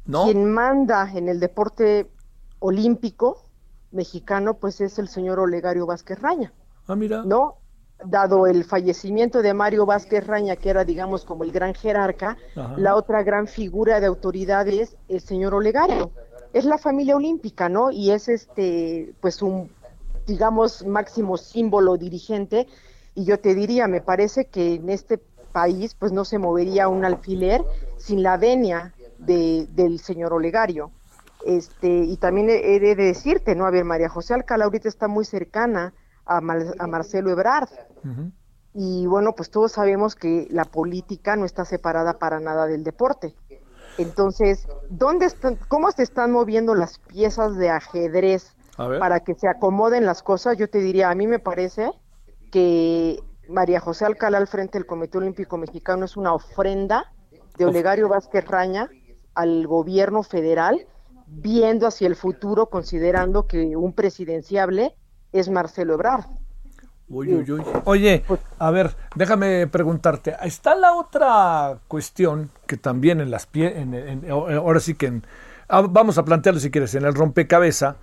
¿No? 0.05 0.25
Quien 0.25 0.53
manda 0.53 1.11
en 1.13 1.29
el 1.29 1.39
deporte 1.41 2.11
olímpico 2.59 3.45
mexicano, 3.93 4.55
pues 4.55 4.81
es 4.81 4.99
el 4.99 5.09
señor 5.09 5.39
Olegario 5.39 5.87
Vázquez 5.87 6.21
Raña. 6.21 6.53
Ah, 6.87 6.97
mira. 6.97 7.23
¿No? 7.25 7.59
Dado 8.05 8.47
el 8.47 8.65
fallecimiento 8.65 9.43
de 9.43 9.55
Mario 9.55 9.87
Vázquez 9.87 10.27
Raña, 10.27 10.57
que 10.57 10.71
era, 10.71 10.85
digamos, 10.85 11.25
como 11.25 11.45
el 11.45 11.53
gran 11.53 11.75
jerarca, 11.75 12.37
la 12.77 12.97
otra 12.97 13.23
gran 13.23 13.47
figura 13.47 14.01
de 14.01 14.07
autoridad 14.07 14.67
es 14.69 14.97
el 15.09 15.21
señor 15.21 15.55
Olegario. 15.55 16.11
Es 16.53 16.65
la 16.65 16.79
familia 16.79 17.17
olímpica, 17.17 17.69
¿no? 17.69 17.91
Y 17.91 18.11
es 18.11 18.29
este, 18.29 19.15
pues 19.21 19.41
un, 19.41 19.71
digamos, 20.27 20.85
máximo 20.85 21.37
símbolo 21.37 21.97
dirigente. 21.97 22.67
Y 23.15 23.25
yo 23.25 23.39
te 23.39 23.55
diría, 23.55 23.89
me 23.89 24.01
parece 24.01 24.47
que 24.47 24.75
en 24.75 24.89
este 24.89 25.19
país, 25.53 25.95
pues 25.95 26.13
no 26.13 26.25
se 26.25 26.39
movería 26.39 26.89
un 26.89 27.05
alfiler 27.05 27.65
sin 27.97 28.23
la 28.23 28.37
venia 28.37 28.95
de, 29.19 29.67
del 29.75 30.01
señor 30.01 30.33
Olegario. 30.33 30.91
Este, 31.45 31.89
y 31.89 32.17
también 32.17 32.49
he 32.51 32.79
de 32.79 32.95
decirte, 32.95 33.55
¿no? 33.55 33.67
A 33.67 33.71
ver, 33.71 33.85
María 33.85 34.09
José 34.09 34.35
Alcalá 34.35 34.65
ahorita 34.65 34.89
está 34.89 35.09
muy 35.09 35.25
cercana 35.25 35.93
a, 36.27 36.39
a 36.39 36.87
Marcelo 36.87 37.31
Ebrard. 37.31 37.69
Y 38.75 39.07
bueno, 39.07 39.35
pues 39.35 39.51
todos 39.51 39.73
sabemos 39.73 40.15
que 40.15 40.49
la 40.51 40.65
política 40.65 41.37
no 41.37 41.45
está 41.45 41.65
separada 41.65 42.19
para 42.19 42.41
nada 42.41 42.67
del 42.67 42.85
deporte. 42.85 43.35
Entonces, 43.99 44.67
¿dónde 44.89 45.27
están, 45.27 45.59
cómo 45.69 45.91
se 45.91 46.03
están 46.03 46.33
moviendo 46.33 46.75
las 46.75 46.99
piezas 46.99 47.57
de 47.57 47.69
ajedrez 47.69 48.57
para 48.77 49.21
que 49.21 49.35
se 49.35 49.49
acomoden 49.49 50.07
las 50.07 50.23
cosas? 50.23 50.57
Yo 50.57 50.69
te 50.71 50.79
diría, 50.79 51.11
a 51.11 51.15
mí 51.15 51.27
me 51.27 51.39
parece 51.39 51.91
que 52.51 53.23
María 53.49 53.81
José 53.81 54.07
Alcalá 54.07 54.39
al 54.39 54.47
frente 54.47 54.79
del 54.79 54.87
Comité 54.87 55.19
Olímpico 55.19 55.59
Mexicano 55.59 56.07
es 56.07 56.17
una 56.17 56.33
ofrenda 56.33 57.13
de 57.59 57.67
Olegario 57.67 58.09
Vázquez 58.09 58.47
Raña 58.47 58.89
al 59.35 59.67
gobierno 59.67 60.23
federal 60.23 60.87
viendo 61.27 61.87
hacia 61.87 62.07
el 62.07 62.17
futuro, 62.17 62.67
considerando 62.67 63.47
que 63.47 63.77
un 63.77 63.93
presidenciable 63.93 64.95
es 65.33 65.49
Marcelo 65.49 65.95
Ebrard. 65.95 66.25
Oye, 67.85 68.25
a 68.59 68.71
ver, 68.71 68.95
déjame 69.15 69.67
preguntarte. 69.67 70.35
Está 70.43 70.75
la 70.75 70.95
otra 70.95 71.79
cuestión 71.87 72.51
que 72.67 72.79
también 72.79 73.21
en 73.21 73.31
las 73.31 73.47
pie, 73.47 73.79
en, 73.79 74.25
ahora 74.31 74.81
sí 74.81 74.95
que 74.95 75.21
ah, 75.69 75.83
vamos 75.83 76.17
a 76.17 76.25
plantearlo 76.25 76.59
si 76.59 76.71
quieres 76.71 76.95
en 76.95 77.05
el 77.05 77.15
rompecabezas. 77.15 77.97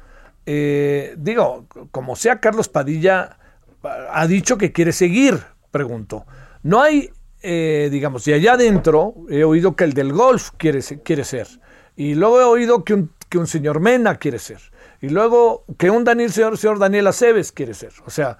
Eh, 0.45 1.15
digo, 1.17 1.65
como 1.91 2.15
sea, 2.15 2.39
Carlos 2.39 2.69
Padilla 2.69 3.37
ha 3.83 4.27
dicho 4.27 4.57
que 4.57 4.71
quiere 4.71 4.91
seguir. 4.91 5.39
Pregunto, 5.71 6.25
no 6.63 6.81
hay, 6.81 7.09
eh, 7.41 7.89
digamos, 7.91 8.27
y 8.27 8.33
allá 8.33 8.53
adentro 8.53 9.13
he 9.29 9.43
oído 9.43 9.75
que 9.75 9.83
el 9.85 9.93
del 9.93 10.13
golf 10.13 10.51
quiere, 10.57 10.81
quiere 11.03 11.23
ser, 11.23 11.47
y 11.95 12.15
luego 12.15 12.41
he 12.41 12.43
oído 12.43 12.83
que 12.83 12.95
un, 12.95 13.11
que 13.29 13.37
un 13.37 13.45
señor 13.45 13.79
Mena 13.79 14.15
quiere 14.15 14.39
ser, 14.39 14.59
y 15.01 15.09
luego 15.09 15.63
que 15.77 15.89
un 15.89 16.03
Daniel, 16.03 16.31
señor, 16.31 16.57
señor 16.57 16.79
Daniel 16.79 17.07
Aceves 17.07 17.51
quiere 17.51 17.73
ser. 17.73 17.93
O 18.05 18.09
sea, 18.09 18.37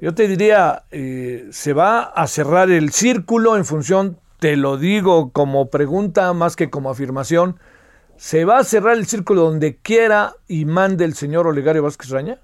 yo 0.00 0.14
te 0.14 0.26
diría, 0.26 0.84
eh, 0.90 1.48
se 1.52 1.72
va 1.72 2.02
a 2.02 2.26
cerrar 2.26 2.70
el 2.70 2.92
círculo 2.92 3.56
en 3.56 3.64
función, 3.64 4.18
te 4.40 4.56
lo 4.56 4.76
digo 4.76 5.30
como 5.30 5.70
pregunta 5.70 6.32
más 6.32 6.56
que 6.56 6.70
como 6.70 6.90
afirmación, 6.90 7.60
¿se 8.16 8.44
va 8.44 8.58
a 8.58 8.64
cerrar 8.64 8.96
el 8.96 9.06
círculo 9.06 9.42
donde 9.42 9.76
quiera 9.76 10.34
y 10.48 10.64
mande 10.64 11.04
el 11.04 11.14
señor 11.14 11.46
Olegario 11.46 11.84
Vázquez 11.84 12.10
Raña? 12.10 12.40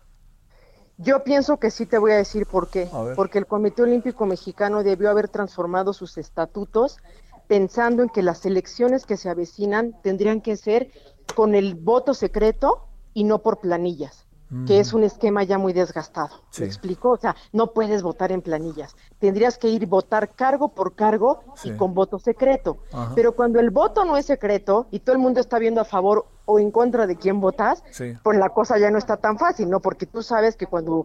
Yo 0.99 1.23
pienso 1.23 1.59
que 1.59 1.71
sí 1.71 1.87
te 1.87 1.99
voy 1.99 2.13
a 2.13 2.17
decir 2.17 2.47
por 2.47 2.71
qué. 2.71 2.89
Porque 3.15 3.39
el 3.39 3.47
Comité 3.47 3.83
Olímpico 3.83 4.27
Mexicano 4.27 4.83
debió 4.83 5.11
haber 5.11 5.29
transformado 5.29 5.93
sus 5.93 6.19
estatutos 6.19 6.99
pensando 7.47 8.03
en 8.03 8.09
que 8.09 8.23
las 8.23 8.45
elecciones 8.47 9.07
que 9.07 9.17
se 9.17 9.31
avecinan 9.31 9.95
tendrían 10.03 10.41
que 10.41 10.57
ser 10.57 10.91
con 11.35 11.55
el 11.55 11.77
voto 11.77 12.15
secreto 12.15 12.88
y 13.19 13.25
no 13.25 13.41
por 13.41 13.59
planillas 13.59 14.29
que 14.67 14.81
es 14.81 14.93
un 14.93 15.05
esquema 15.05 15.43
ya 15.43 15.59
muy 15.59 15.73
desgastado. 15.73 16.31
¿Me 16.59 16.67
explico? 16.67 17.11
O 17.11 17.17
sea, 17.17 17.37
no 17.53 17.73
puedes 17.73 18.03
votar 18.03 18.33
en 18.33 18.41
planillas. 18.41 18.97
Tendrías 19.19 19.59
que 19.59 19.69
ir 19.69 19.87
votar 19.87 20.29
cargo 20.31 20.69
por 20.69 20.95
cargo 20.95 21.43
y 21.65 21.73
con 21.73 21.95
voto 21.95 22.19
secreto. 22.19 22.79
Pero 23.15 23.35
cuando 23.35 23.59
el 23.59 23.71
voto 23.71 24.05
no 24.05 24.17
es 24.17 24.27
secreto 24.27 24.87
y 24.91 25.01
todo 25.01 25.15
el 25.15 25.19
mundo 25.21 25.41
está 25.41 25.59
viendo 25.59 25.81
a 25.81 25.85
favor 25.85 26.27
o 26.45 26.59
en 26.59 26.71
contra 26.71 27.07
de 27.07 27.17
quién 27.17 27.41
votas, 27.41 27.83
pues 28.23 28.39
la 28.39 28.49
cosa 28.49 28.79
ya 28.79 28.91
no 28.91 28.97
está 28.97 29.17
tan 29.19 29.37
fácil, 29.39 29.69
¿no? 29.69 29.81
Porque 29.81 30.07
tú 30.07 30.23
sabes 30.23 30.57
que 30.57 30.67
cuando 30.67 31.05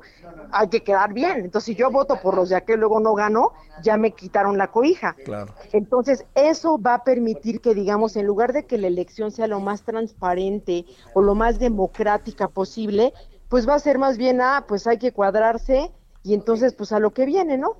hay 0.51 0.69
que 0.69 0.83
quedar 0.83 1.11
bien, 1.11 1.41
entonces 1.43 1.65
si 1.65 1.75
yo 1.75 1.91
voto 1.91 2.21
por 2.21 2.35
los 2.35 2.49
de 2.49 2.55
aquel 2.55 2.79
luego 2.79 2.99
no 2.99 3.13
gano, 3.13 3.51
ya 3.81 3.97
me 3.97 4.11
quitaron 4.11 4.57
la 4.57 4.67
cobija. 4.71 5.15
Claro. 5.25 5.53
Entonces 5.73 6.25
eso 6.35 6.79
va 6.79 6.93
a 6.93 7.03
permitir 7.03 7.59
que, 7.59 7.73
digamos, 7.73 8.15
en 8.15 8.25
lugar 8.25 8.53
de 8.53 8.65
que 8.65 8.77
la 8.77 8.87
elección 8.87 9.31
sea 9.31 9.47
lo 9.47 9.59
más 9.59 9.81
transparente 9.81 10.85
o 11.13 11.21
lo 11.21 11.35
más 11.35 11.59
democrática 11.59 12.47
posible, 12.47 13.13
pues 13.49 13.67
va 13.67 13.75
a 13.75 13.79
ser 13.79 13.97
más 13.97 14.17
bien, 14.17 14.39
ah, 14.39 14.65
pues 14.67 14.87
hay 14.87 14.97
que 14.97 15.11
cuadrarse 15.11 15.91
y 16.23 16.33
entonces 16.33 16.73
pues 16.73 16.91
a 16.93 16.99
lo 16.99 17.11
que 17.11 17.25
viene, 17.25 17.57
¿no? 17.57 17.77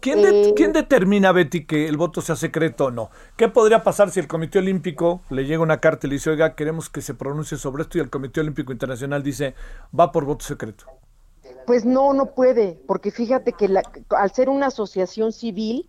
¿Quién, 0.00 0.20
eh, 0.24 0.52
¿Quién, 0.54 0.72
determina, 0.72 1.32
Betty, 1.32 1.64
que 1.64 1.88
el 1.88 1.96
voto 1.96 2.20
sea 2.20 2.36
secreto 2.36 2.86
o 2.86 2.90
no? 2.90 3.10
¿Qué 3.36 3.48
podría 3.48 3.82
pasar 3.82 4.10
si 4.10 4.20
el 4.20 4.28
Comité 4.28 4.58
Olímpico 4.58 5.22
le 5.30 5.44
llega 5.44 5.62
una 5.62 5.80
carta 5.80 6.06
y 6.06 6.10
le 6.10 6.14
dice, 6.16 6.30
oiga, 6.30 6.54
queremos 6.54 6.88
que 6.88 7.02
se 7.02 7.14
pronuncie 7.14 7.56
sobre 7.58 7.82
esto 7.82 7.98
y 7.98 8.00
el 8.00 8.10
Comité 8.10 8.40
Olímpico 8.40 8.72
Internacional 8.72 9.22
dice, 9.22 9.54
va 9.98 10.12
por 10.12 10.24
voto 10.24 10.44
secreto? 10.44 10.86
Pues 11.66 11.84
no, 11.84 12.12
no 12.12 12.34
puede, 12.34 12.80
porque 12.86 13.10
fíjate 13.10 13.52
que 13.52 13.68
al 14.10 14.32
ser 14.32 14.48
una 14.48 14.66
asociación 14.66 15.32
civil, 15.32 15.88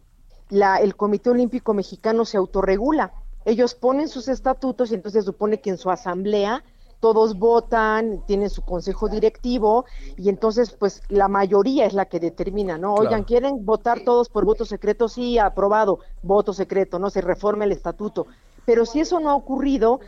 la, 0.50 0.78
el 0.78 0.96
Comité 0.96 1.30
Olímpico 1.30 1.74
Mexicano 1.74 2.26
se 2.26 2.38
autorregula. 2.38 3.14
Ellos 3.46 3.76
ponen 3.76 4.10
sus 4.10 4.28
estatutos 4.28 4.92
y 4.92 4.96
entonces 4.96 5.26
supone 5.26 5.62
que 5.62 5.70
en 5.70 5.78
su 5.78 5.90
asamblea 5.90 6.64
todos 7.00 7.38
votan, 7.38 8.24
tienen 8.26 8.50
su 8.50 8.62
consejo 8.62 9.08
directivo 9.08 9.86
y 10.18 10.30
entonces 10.30 10.72
pues 10.72 11.02
la 11.10 11.28
mayoría 11.28 11.86
es 11.86 11.94
la 11.94 12.06
que 12.06 12.20
determina, 12.20 12.78
¿no? 12.78 12.96
Oigan, 12.96 13.24
¿quieren 13.24 13.66
votar 13.66 14.02
todos 14.02 14.30
por 14.30 14.46
voto 14.46 14.66
secreto? 14.66 15.08
Sí, 15.08 15.38
aprobado, 15.38 16.00
voto 16.22 16.54
secreto, 16.54 17.00
no 17.00 17.10
se 17.10 17.22
reforma 17.22 17.64
el 17.64 17.72
estatuto. 17.72 18.28
Pero 18.66 18.86
si 18.86 19.00
eso 19.00 19.20
no 19.20 19.30
ha 19.30 19.36
ocurrido, 19.36 20.00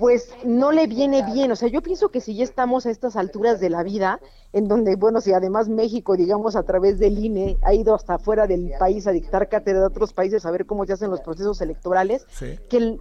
pues 0.00 0.30
no 0.46 0.72
le 0.72 0.86
viene 0.86 1.22
bien. 1.22 1.52
O 1.52 1.56
sea, 1.56 1.68
yo 1.68 1.82
pienso 1.82 2.08
que 2.08 2.22
si 2.22 2.34
ya 2.34 2.42
estamos 2.42 2.86
a 2.86 2.90
estas 2.90 3.16
alturas 3.16 3.60
de 3.60 3.68
la 3.68 3.82
vida, 3.82 4.18
en 4.54 4.66
donde, 4.66 4.96
bueno, 4.96 5.20
si 5.20 5.34
además 5.34 5.68
México, 5.68 6.16
digamos, 6.16 6.56
a 6.56 6.62
través 6.62 6.98
del 6.98 7.22
INE 7.22 7.58
ha 7.60 7.74
ido 7.74 7.94
hasta 7.94 8.18
fuera 8.18 8.46
del 8.46 8.72
país 8.78 9.06
a 9.06 9.12
dictar 9.12 9.50
cátedra 9.50 9.80
de 9.80 9.86
otros 9.86 10.14
países 10.14 10.46
a 10.46 10.50
ver 10.50 10.64
cómo 10.64 10.86
se 10.86 10.94
hacen 10.94 11.10
los 11.10 11.20
procesos 11.20 11.60
electorales, 11.60 12.24
que 12.70 12.96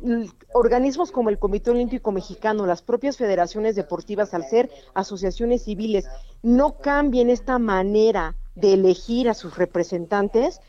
organismos 0.53 1.13
como 1.13 1.29
el 1.29 1.39
Comité 1.39 1.71
Olímpico 1.71 2.11
Mexicano, 2.11 2.65
las 2.65 2.81
propias 2.81 3.15
federaciones 3.15 3.77
deportivas, 3.77 4.33
al 4.33 4.43
ser 4.49 4.69
asociaciones 4.93 5.63
civiles, 5.63 6.05
no 6.43 6.79
cambien 6.79 7.29
esta 7.29 7.59
manera 7.59 8.35
de 8.55 8.73
elegir 8.73 9.29
a 9.29 9.35
sus 9.35 9.57
representantes, 9.57 10.59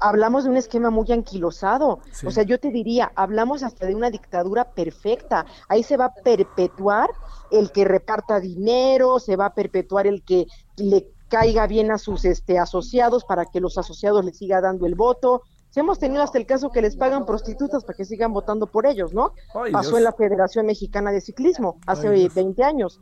hablamos 0.00 0.44
de 0.44 0.50
un 0.50 0.56
esquema 0.56 0.90
muy 0.90 1.10
anquilosado. 1.12 2.00
O 2.24 2.30
sea, 2.30 2.44
yo 2.44 2.58
te 2.58 2.70
diría, 2.70 3.12
hablamos 3.14 3.62
hasta 3.62 3.86
de 3.86 3.94
una 3.94 4.10
dictadura 4.10 4.64
perfecta. 4.64 5.46
Ahí 5.68 5.82
se 5.82 5.96
va 5.96 6.06
a 6.06 6.14
perpetuar 6.14 7.10
el 7.50 7.70
que 7.72 7.84
reparta 7.84 8.40
dinero, 8.40 9.18
se 9.18 9.36
va 9.36 9.46
a 9.46 9.54
perpetuar 9.54 10.06
el 10.06 10.22
que 10.22 10.46
le 10.76 11.08
caiga 11.28 11.66
bien 11.66 11.90
a 11.90 11.98
sus 11.98 12.24
este, 12.24 12.58
asociados 12.58 13.24
para 13.24 13.46
que 13.46 13.60
los 13.60 13.78
asociados 13.78 14.24
le 14.24 14.32
sigan 14.32 14.62
dando 14.62 14.86
el 14.86 14.94
voto. 14.94 15.42
Si 15.70 15.80
hemos 15.80 15.98
tenido 15.98 16.22
hasta 16.22 16.38
el 16.38 16.46
caso 16.46 16.70
que 16.70 16.80
les 16.80 16.96
pagan 16.96 17.26
prostitutas 17.26 17.84
para 17.84 17.96
que 17.96 18.04
sigan 18.06 18.32
votando 18.32 18.66
por 18.66 18.86
ellos, 18.86 19.12
¿no? 19.12 19.34
Pasó 19.72 19.98
en 19.98 20.04
la 20.04 20.12
Federación 20.12 20.64
Mexicana 20.64 21.12
de 21.12 21.20
Ciclismo 21.20 21.78
hace 21.86 22.08
20 22.08 22.64
años. 22.64 22.98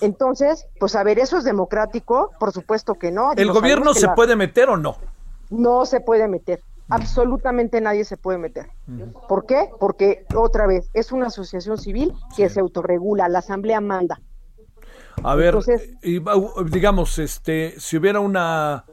Entonces, 0.00 0.66
pues 0.80 0.94
a 0.96 1.02
ver, 1.02 1.18
¿eso 1.18 1.36
es 1.36 1.44
democrático? 1.44 2.30
Por 2.40 2.52
supuesto 2.52 2.94
que 2.94 3.10
no. 3.10 3.32
¿El 3.36 3.52
gobierno 3.52 3.92
se 3.92 4.08
puede 4.08 4.36
meter 4.36 4.70
o 4.70 4.76
no? 4.78 4.96
No 5.50 5.86
se 5.86 6.00
puede 6.00 6.28
meter. 6.28 6.62
Absolutamente 6.90 7.80
nadie 7.80 8.04
se 8.04 8.16
puede 8.16 8.38
meter. 8.38 8.66
¿Por 9.28 9.44
qué? 9.44 9.70
Porque, 9.78 10.24
otra 10.34 10.66
vez, 10.66 10.88
es 10.94 11.12
una 11.12 11.26
asociación 11.26 11.76
civil 11.76 12.14
que 12.34 12.48
se 12.48 12.60
autorregula, 12.60 13.28
la 13.28 13.40
asamblea 13.40 13.80
manda. 13.80 14.20
A 15.22 15.34
ver, 15.34 15.56
digamos, 16.70 17.18
este, 17.18 17.74
si 17.78 17.98
hubiera 17.98 18.20
una, 18.20 18.86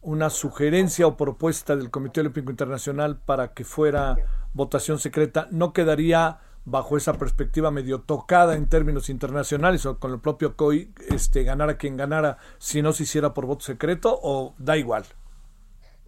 una 0.00 0.30
sugerencia 0.30 1.06
o 1.06 1.16
propuesta 1.16 1.76
del 1.76 1.90
Comité 1.90 2.20
Olímpico 2.20 2.50
Internacional 2.50 3.20
para 3.24 3.52
que 3.52 3.64
fuera 3.64 4.16
votación 4.52 4.98
secreta, 4.98 5.46
¿no 5.50 5.72
quedaría 5.72 6.40
bajo 6.64 6.96
esa 6.96 7.14
perspectiva 7.14 7.70
medio 7.70 8.00
tocada 8.00 8.54
en 8.54 8.66
términos 8.68 9.08
internacionales 9.10 9.84
o 9.86 9.98
con 9.98 10.12
el 10.12 10.20
propio 10.20 10.56
COI 10.56 10.92
este, 11.08 11.44
ganara 11.44 11.76
quien 11.76 11.96
ganara 11.96 12.38
si 12.58 12.82
no 12.82 12.92
se 12.92 13.04
hiciera 13.04 13.34
por 13.34 13.46
voto 13.46 13.64
secreto 13.64 14.18
o 14.22 14.54
da 14.58 14.76
igual? 14.76 15.04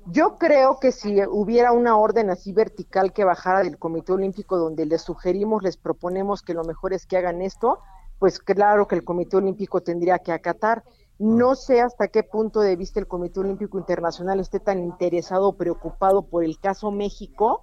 Yo 0.07 0.37
creo 0.38 0.79
que 0.81 0.93
si 0.93 1.23
hubiera 1.27 1.73
una 1.73 1.97
orden 1.97 2.31
así 2.31 2.53
vertical 2.53 3.12
que 3.12 3.25
bajara 3.25 3.62
del 3.62 3.79
Comité 3.79 4.12
Olímpico 4.12 4.59
donde 4.59 4.87
les 4.87 5.03
sugerimos, 5.03 5.62
les 5.62 5.77
proponemos 5.77 6.43
que 6.43 6.55
lo 6.55 6.64
mejor 6.64 6.93
es 6.93 7.07
que 7.07 7.17
hagan 7.17 7.40
esto, 7.40 7.79
pues 8.19 8.38
claro 8.38 8.87
que 8.87 8.97
el 8.97 9.05
Comité 9.05 9.37
Olímpico 9.37 9.81
tendría 9.81 10.19
que 10.19 10.33
acatar. 10.33 10.85
No 11.19 11.53
ah. 11.53 11.57
sé 11.57 11.81
hasta 11.81 12.09
qué 12.09 12.23
punto 12.23 12.61
de 12.61 12.77
vista 12.77 13.01
el 13.01 13.07
Comité 13.07 13.40
Olímpico 13.40 13.79
Internacional 13.79 14.40
esté 14.40 14.61
tan 14.61 14.83
interesado 14.83 15.49
o 15.49 15.53
preocupado 15.57 16.23
por 16.23 16.45
el 16.45 16.59
caso 16.59 16.90
México, 16.90 17.62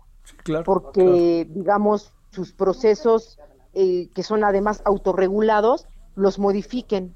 porque 0.66 1.48
digamos 1.50 2.14
sus 2.32 2.54
procesos 2.54 3.40
eh, 3.74 4.10
que 4.14 4.24
son 4.24 4.44
además 4.44 4.82
autorregulados 4.86 5.88
los 6.16 6.40
modifiquen, 6.40 7.16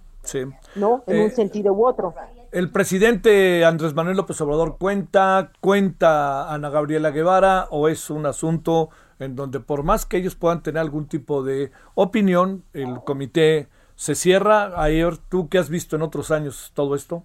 ¿no? 0.76 1.04
En 1.08 1.20
un 1.22 1.28
eh, 1.28 1.32
sentido 1.32 1.74
u 1.74 1.86
otro. 1.86 2.14
El 2.56 2.70
presidente 2.70 3.66
Andrés 3.66 3.94
Manuel 3.96 4.16
López 4.16 4.40
Obrador 4.40 4.78
cuenta, 4.78 5.52
cuenta 5.60 6.54
Ana 6.54 6.70
Gabriela 6.70 7.12
Guevara 7.12 7.68
o 7.70 7.90
es 7.90 8.10
un 8.10 8.26
asunto 8.26 8.92
en 9.20 9.36
donde 9.36 9.60
por 9.60 9.84
más 9.84 10.06
que 10.06 10.16
ellos 10.16 10.36
puedan 10.36 10.64
tener 10.64 10.80
algún 10.80 11.06
tipo 11.10 11.44
de 11.44 11.72
opinión, 11.96 12.64
el 12.72 13.02
comité 13.04 13.68
se 13.96 14.16
cierra. 14.16 14.82
Ayer, 14.82 15.18
¿tú 15.18 15.50
qué 15.50 15.58
has 15.58 15.70
visto 15.70 15.98
en 15.98 16.02
otros 16.02 16.32
años 16.32 16.72
todo 16.74 16.96
esto? 16.96 17.24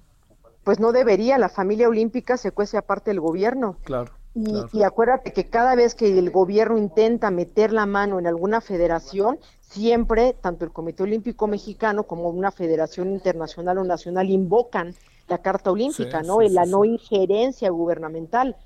Pues 0.65 0.81
no 0.81 0.91
debería, 0.91 1.39
la 1.39 1.49
familia 1.49 1.89
olímpica 1.89 2.37
se 2.37 2.51
cuece 2.51 2.77
aparte 2.77 3.13
del 3.13 3.21
gobierno. 3.21 3.77
Claro. 3.85 4.11
Y, 4.35 4.65
y, 4.73 4.83
acuérdate 4.83 5.33
que 5.33 5.49
cada 5.49 5.77
vez 5.77 5.95
que 5.95 6.19
el 6.19 6.31
gobierno 6.31 6.77
intenta 6.77 7.31
meter 7.31 7.73
la 7.73 7.87
mano 7.87 8.19
en 8.19 8.27
alguna 8.27 8.61
federación, 8.61 9.39
siempre 9.61 10.35
tanto 10.41 10.65
el 10.65 10.73
Comité 10.73 11.05
Olímpico 11.05 11.47
Mexicano 11.47 12.03
como 12.03 12.31
una 12.31 12.51
federación 12.51 13.11
internacional 13.11 13.79
o 13.79 13.85
nacional 13.85 14.29
invocan 14.29 14.97
la 15.31 15.39
Carta 15.39 15.71
Olímpica, 15.71 16.23
¿no? 16.23 16.41
la 16.41 16.67
no 16.67 16.85
injerencia 16.85 17.71
gubernamental. 17.71 18.57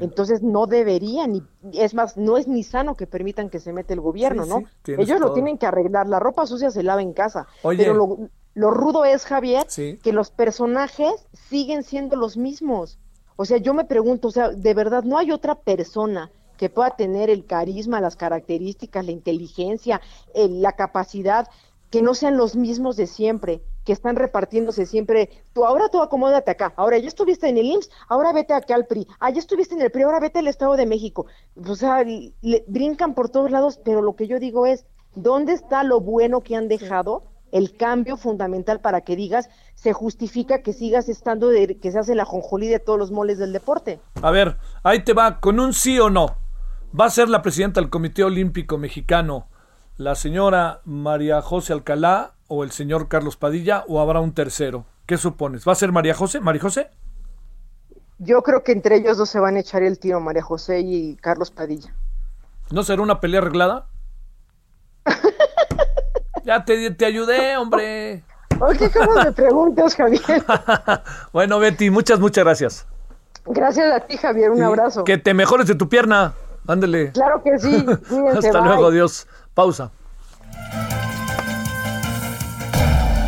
Entonces 0.00 0.42
no 0.42 0.66
deberían, 0.66 1.32
ni, 1.32 1.42
es 1.74 1.92
más, 1.92 2.16
no 2.16 2.38
es 2.38 2.48
ni 2.48 2.62
sano 2.62 2.94
que 2.94 3.06
permitan 3.06 3.50
que 3.50 3.60
se 3.60 3.72
mete 3.72 3.92
el 3.92 4.00
gobierno, 4.00 4.46
¿no? 4.46 4.62
Ellos 4.86 5.20
lo 5.20 5.34
tienen 5.34 5.58
que 5.58 5.66
arreglar, 5.66 6.06
la 6.06 6.18
ropa 6.18 6.46
sucia 6.46 6.70
se 6.70 6.82
lava 6.82 7.02
en 7.02 7.12
casa. 7.12 7.46
Pero 7.62 7.92
lo, 7.92 8.18
lo, 8.54 8.70
rudo 8.70 9.04
es, 9.04 9.26
Javier, 9.26 9.66
que 10.02 10.12
los 10.12 10.30
personajes 10.30 11.26
siguen 11.32 11.82
siendo 11.82 12.16
los 12.16 12.36
mismos. 12.38 12.98
O 13.36 13.44
sea, 13.44 13.58
yo 13.58 13.74
me 13.74 13.84
pregunto, 13.84 14.28
o 14.28 14.30
sea, 14.30 14.48
de 14.48 14.74
verdad, 14.74 15.02
no 15.02 15.18
hay 15.18 15.32
otra 15.32 15.56
persona 15.56 16.30
que 16.56 16.70
pueda 16.70 16.90
tener 16.96 17.28
el 17.28 17.44
carisma, 17.44 18.00
las 18.00 18.16
características, 18.16 19.04
la 19.04 19.12
inteligencia, 19.12 20.00
la 20.34 20.72
capacidad, 20.72 21.48
que 21.90 22.00
no 22.00 22.14
sean 22.14 22.38
los 22.38 22.56
mismos 22.56 22.96
de 22.96 23.06
siempre 23.06 23.60
que 23.84 23.92
están 23.92 24.16
repartiéndose 24.16 24.86
siempre, 24.86 25.30
tú 25.52 25.64
ahora 25.64 25.88
tú 25.88 26.02
acomódate 26.02 26.50
acá, 26.50 26.72
ahora 26.76 26.98
ya 26.98 27.08
estuviste 27.08 27.48
en 27.48 27.58
el 27.58 27.66
IMSS, 27.66 27.90
ahora 28.08 28.32
vete 28.32 28.54
acá 28.54 28.74
al 28.74 28.86
PRI, 28.86 29.06
ah, 29.20 29.30
ya 29.30 29.38
estuviste 29.38 29.74
en 29.74 29.82
el 29.82 29.90
PRI, 29.90 30.02
ahora 30.02 30.20
vete 30.20 30.38
al 30.38 30.48
Estado 30.48 30.76
de 30.76 30.86
México. 30.86 31.26
O 31.66 31.76
sea, 31.76 32.02
le, 32.04 32.64
brincan 32.66 33.14
por 33.14 33.28
todos 33.28 33.50
lados, 33.50 33.78
pero 33.84 34.02
lo 34.02 34.16
que 34.16 34.26
yo 34.26 34.38
digo 34.38 34.66
es, 34.66 34.86
¿dónde 35.14 35.52
está 35.52 35.84
lo 35.84 36.00
bueno 36.00 36.40
que 36.40 36.56
han 36.56 36.68
dejado? 36.68 37.24
El 37.52 37.76
cambio 37.76 38.16
fundamental 38.16 38.80
para 38.80 39.02
que 39.02 39.14
digas, 39.14 39.48
se 39.74 39.92
justifica 39.92 40.62
que 40.62 40.72
sigas 40.72 41.08
estando, 41.08 41.48
de, 41.48 41.78
que 41.78 41.92
se 41.92 41.98
hace 41.98 42.14
la 42.14 42.24
jonjolí 42.24 42.68
de 42.68 42.80
todos 42.80 42.98
los 42.98 43.12
moles 43.12 43.38
del 43.38 43.52
deporte. 43.52 44.00
A 44.22 44.30
ver, 44.30 44.56
ahí 44.82 45.04
te 45.04 45.12
va, 45.12 45.40
con 45.40 45.60
un 45.60 45.72
sí 45.72 46.00
o 46.00 46.10
no. 46.10 46.36
¿Va 46.98 47.06
a 47.06 47.10
ser 47.10 47.28
la 47.28 47.42
presidenta 47.42 47.80
del 47.80 47.90
Comité 47.90 48.24
Olímpico 48.24 48.78
Mexicano 48.78 49.48
la 49.96 50.16
señora 50.16 50.80
María 50.84 51.40
José 51.40 51.72
Alcalá 51.72 52.33
o 52.48 52.64
el 52.64 52.70
señor 52.70 53.08
Carlos 53.08 53.36
Padilla 53.36 53.84
o 53.88 54.00
habrá 54.00 54.20
un 54.20 54.32
tercero? 54.32 54.84
¿Qué 55.06 55.18
supones? 55.18 55.66
¿Va 55.66 55.72
a 55.72 55.76
ser 55.76 55.92
María 55.92 56.14
José? 56.14 56.40
¿María 56.40 56.62
José? 56.62 56.90
Yo 58.18 58.42
creo 58.42 58.62
que 58.62 58.72
entre 58.72 58.96
ellos 58.96 59.18
dos 59.18 59.28
se 59.28 59.40
van 59.40 59.56
a 59.56 59.60
echar 59.60 59.82
el 59.82 59.98
tiro, 59.98 60.20
María 60.20 60.42
José 60.42 60.80
y 60.80 61.16
Carlos 61.16 61.50
Padilla. 61.50 61.94
¿No 62.70 62.82
será 62.82 63.02
una 63.02 63.20
pelea 63.20 63.40
arreglada? 63.40 63.86
ya 66.44 66.64
te, 66.64 66.90
te 66.90 67.04
ayudé, 67.04 67.56
hombre. 67.56 68.24
Oye, 68.60 68.90
¿cómo 68.90 69.14
me 69.22 69.32
preguntas, 69.32 69.96
Javier? 69.96 70.22
bueno, 71.32 71.58
Betty, 71.58 71.90
muchas, 71.90 72.20
muchas 72.20 72.44
gracias. 72.44 72.86
Gracias 73.46 73.92
a 73.92 74.00
ti, 74.00 74.16
Javier. 74.16 74.50
Un 74.50 74.62
abrazo. 74.62 75.04
Que 75.04 75.18
te 75.18 75.34
mejores 75.34 75.66
de 75.66 75.74
tu 75.74 75.88
pierna. 75.88 76.34
Ándele. 76.66 77.12
Claro 77.12 77.42
que 77.42 77.58
sí. 77.58 77.84
Hasta 78.36 78.60
luego, 78.60 78.86
adiós. 78.86 79.26
Pausa. 79.54 79.90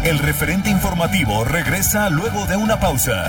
El 0.07 0.21
referente 0.21 0.71
informativo 0.71 1.43
regresa 1.43 2.09
luego 2.11 2.47
de 2.47 2.57
una 2.57 2.79
pausa. 2.79 3.29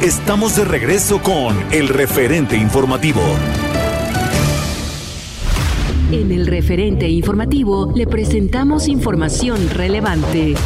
Estamos 0.00 0.56
de 0.56 0.64
regreso 0.64 1.22
con 1.22 1.56
el 1.72 1.86
referente 1.86 2.56
informativo. 2.56 3.22
En 6.10 6.32
el 6.32 6.48
referente 6.48 7.08
informativo 7.10 7.92
le 7.94 8.08
presentamos 8.08 8.88
información 8.88 9.70
relevante. 9.70 10.56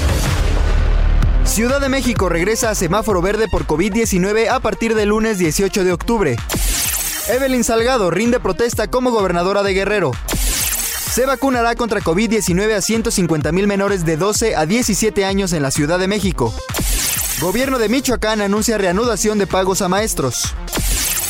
Ciudad 1.44 1.83
de 1.83 1.90
México 1.90 2.31
regresa 2.31 2.70
a 2.70 2.75
semáforo 2.75 3.20
verde 3.20 3.49
por 3.51 3.66
COVID-19 3.66 4.49
a 4.49 4.61
partir 4.61 4.94
del 4.94 5.11
lunes 5.11 5.37
18 5.37 5.85
de 5.85 5.92
octubre. 5.92 6.37
Evelyn 7.29 7.64
Salgado 7.64 8.11
rinde 8.11 8.40
protesta 8.40 8.88
como 8.88 9.11
gobernadora 9.11 9.62
de 9.62 9.75
Guerrero. 9.75 10.12
Se 11.10 11.24
vacunará 11.24 11.74
contra 11.74 12.00
COVID-19 12.00 12.74
a 12.74 12.80
150 12.82 13.52
mil 13.52 13.66
menores 13.66 14.04
de 14.04 14.16
12 14.16 14.54
a 14.54 14.66
17 14.66 15.24
años 15.24 15.52
en 15.52 15.62
la 15.62 15.70
Ciudad 15.70 15.98
de 15.98 16.08
México. 16.08 16.52
Gobierno 17.40 17.78
de 17.78 17.88
Michoacán 17.88 18.40
anuncia 18.40 18.78
reanudación 18.78 19.38
de 19.38 19.46
pagos 19.46 19.82
a 19.82 19.88
maestros. 19.88 20.54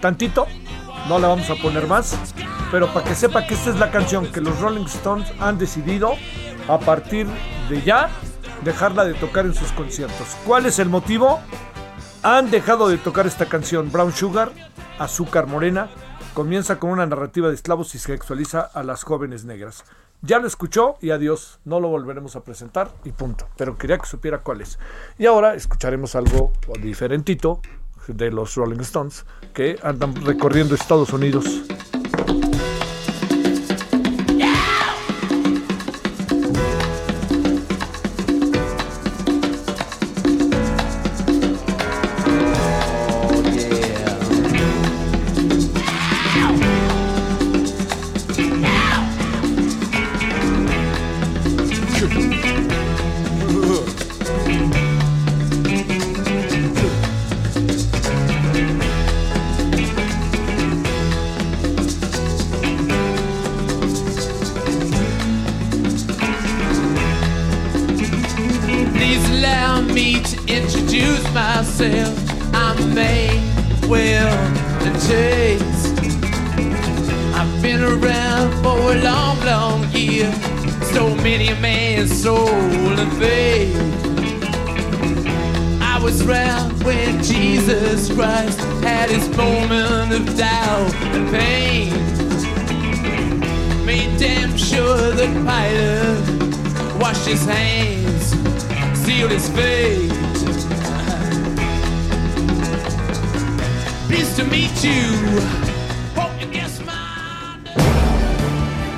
tantito, 0.00 0.46
no 1.08 1.18
la 1.20 1.28
vamos 1.28 1.48
a 1.48 1.54
poner 1.54 1.86
más, 1.86 2.16
pero 2.72 2.92
para 2.92 3.06
que 3.06 3.14
sepa 3.14 3.46
que 3.46 3.54
esta 3.54 3.70
es 3.70 3.78
la 3.78 3.90
canción 3.92 4.32
que 4.32 4.40
los 4.40 4.58
Rolling 4.58 4.86
Stones 4.86 5.30
han 5.38 5.58
decidido 5.58 6.14
a 6.66 6.78
partir 6.78 7.28
de 7.68 7.82
ya 7.82 8.10
dejarla 8.64 9.04
de 9.04 9.14
tocar 9.14 9.46
en 9.46 9.54
sus 9.54 9.70
conciertos. 9.72 10.36
¿Cuál 10.44 10.66
es 10.66 10.80
el 10.80 10.88
motivo? 10.88 11.38
Han 12.24 12.50
dejado 12.50 12.88
de 12.88 12.98
tocar 12.98 13.28
esta 13.28 13.46
canción 13.46 13.92
Brown 13.92 14.12
Sugar, 14.12 14.50
Azúcar 14.98 15.46
Morena, 15.46 15.88
comienza 16.34 16.80
con 16.80 16.90
una 16.90 17.06
narrativa 17.06 17.48
de 17.48 17.54
esclavos 17.54 17.94
y 17.94 17.98
sexualiza 17.98 18.60
a 18.60 18.82
las 18.82 19.04
jóvenes 19.04 19.44
negras. 19.44 19.84
Ya 20.22 20.38
lo 20.38 20.46
escuchó 20.46 20.96
y 21.00 21.10
adiós, 21.10 21.60
no 21.64 21.80
lo 21.80 21.88
volveremos 21.88 22.36
a 22.36 22.44
presentar 22.44 22.90
y 23.04 23.12
punto. 23.12 23.48
Pero 23.56 23.78
quería 23.78 23.96
que 23.98 24.06
supiera 24.06 24.38
cuál 24.38 24.60
es. 24.60 24.78
Y 25.18 25.26
ahora 25.26 25.54
escucharemos 25.54 26.14
algo 26.14 26.52
diferentito 26.82 27.60
de 28.06 28.30
los 28.30 28.54
Rolling 28.54 28.80
Stones 28.80 29.24
que 29.54 29.78
andan 29.82 30.14
recorriendo 30.24 30.74
Estados 30.74 31.12
Unidos. 31.12 31.62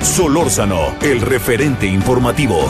Solórzano, 0.00 0.94
el 1.00 1.20
referente 1.20 1.86
informativo. 1.86 2.68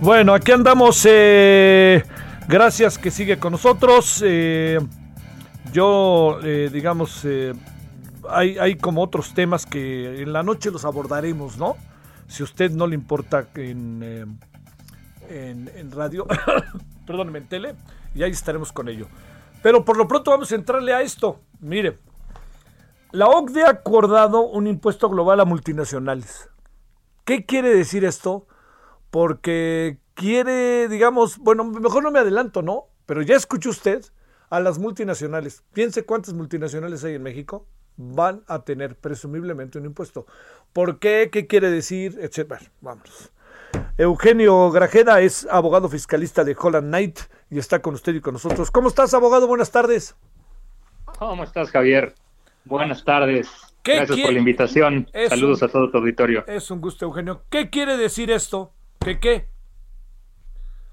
Bueno, 0.00 0.34
aquí 0.34 0.52
andamos. 0.52 1.04
Eh, 1.08 2.04
gracias 2.48 2.98
que 2.98 3.10
sigue 3.10 3.38
con 3.38 3.52
nosotros. 3.52 4.22
Eh, 4.24 4.78
yo, 5.72 6.38
eh, 6.42 6.70
digamos, 6.72 7.26
hay, 8.28 8.58
hay 8.58 8.76
como 8.76 9.02
otros 9.02 9.34
temas 9.34 9.66
que 9.66 10.22
en 10.22 10.32
la 10.32 10.42
noche 10.42 10.70
los 10.70 10.84
abordaremos, 10.84 11.56
¿no? 11.58 11.76
Si 12.28 12.42
a 12.42 12.44
usted 12.44 12.70
no 12.70 12.86
le 12.86 12.94
importa 12.94 13.48
en, 13.54 14.00
eh, 14.02 14.26
en, 15.28 15.70
en 15.74 15.92
radio, 15.92 16.26
perdóneme, 17.06 17.38
en 17.38 17.48
tele, 17.48 17.74
y 18.14 18.22
ahí 18.22 18.30
estaremos 18.30 18.72
con 18.72 18.88
ello. 18.88 19.06
Pero 19.62 19.84
por 19.84 19.96
lo 19.96 20.08
pronto 20.08 20.30
vamos 20.30 20.50
a 20.52 20.54
entrarle 20.54 20.92
a 20.92 21.02
esto. 21.02 21.40
Mire, 21.60 21.98
la 23.12 23.26
OCDE 23.28 23.64
ha 23.64 23.70
acordado 23.70 24.42
un 24.42 24.66
impuesto 24.66 25.08
global 25.08 25.40
a 25.40 25.44
multinacionales. 25.44 26.48
¿Qué 27.24 27.44
quiere 27.44 27.74
decir 27.74 28.04
esto? 28.04 28.46
Porque 29.10 29.98
quiere, 30.16 30.88
digamos, 30.88 31.38
bueno, 31.38 31.62
mejor 31.62 32.02
no 32.02 32.10
me 32.10 32.18
adelanto, 32.18 32.62
¿no? 32.62 32.86
Pero 33.04 33.22
ya 33.22 33.36
escuchó 33.36 33.70
usted 33.70 34.04
a 34.50 34.58
las 34.58 34.78
multinacionales. 34.78 35.62
Piense 35.72 36.04
cuántas 36.04 36.34
multinacionales 36.34 37.04
hay 37.04 37.14
en 37.14 37.22
México. 37.22 37.66
Van 37.96 38.42
a 38.48 38.64
tener 38.64 38.96
presumiblemente 38.96 39.78
un 39.78 39.84
impuesto. 39.84 40.26
¿Por 40.72 40.98
qué? 40.98 41.28
¿Qué 41.30 41.46
quiere 41.46 41.70
decir? 41.70 42.18
Etcétera. 42.20 42.60
Vamos. 42.80 43.30
Eugenio 43.98 44.70
Grajeda 44.70 45.20
es 45.20 45.46
abogado 45.50 45.88
fiscalista 45.88 46.44
de 46.44 46.56
Holland 46.58 46.88
Knight 46.88 47.20
y 47.50 47.58
está 47.58 47.80
con 47.80 47.94
usted 47.94 48.14
y 48.14 48.20
con 48.20 48.34
nosotros. 48.34 48.70
¿Cómo 48.70 48.88
estás, 48.88 49.14
abogado? 49.14 49.46
Buenas 49.46 49.70
tardes. 49.70 50.16
¿Cómo 51.18 51.44
estás, 51.44 51.70
Javier? 51.70 52.14
Buenas 52.64 53.04
tardes. 53.04 53.48
Gracias 53.84 54.18
por 54.18 54.32
la 54.32 54.38
invitación. 54.38 55.08
Saludos 55.28 55.62
a 55.62 55.68
todo 55.68 55.90
tu 55.90 55.98
auditorio. 55.98 56.44
Es 56.46 56.70
un 56.70 56.80
gusto, 56.80 57.04
Eugenio. 57.04 57.44
¿Qué 57.50 57.70
quiere 57.70 57.96
decir 57.96 58.30
esto? 58.30 58.72
¿Qué 58.98 59.20
qué? 59.20 59.55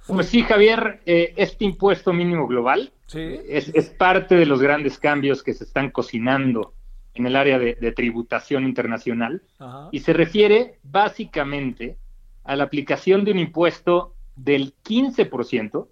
Pues 0.08 0.28
sí, 0.28 0.42
Javier, 0.42 1.02
eh, 1.06 1.34
este 1.38 1.66
impuesto 1.66 2.12
mínimo 2.14 2.48
global 2.48 2.92
es, 3.14 3.90
parte 3.90 4.36
de 4.36 4.46
los 4.46 4.62
grandes 4.62 4.98
cambios 4.98 5.44
que 5.44 5.54
se 5.54 5.64
están 5.64 5.92
cocinando 5.92 6.74
en 7.14 7.28
el 7.28 7.36
área 7.36 7.60
de, 7.60 7.92
tributación 7.92 8.64
internacional 8.66 9.44
y 9.92 10.00
se 10.00 10.14
refiere 10.14 10.80
básicamente 10.84 11.98
a 12.44 12.56
la 12.56 12.64
aplicación 12.66 13.24
de 13.24 13.32
un 13.32 13.40
impuesto 13.40 14.16
del 14.36 14.74
15% 14.84 15.88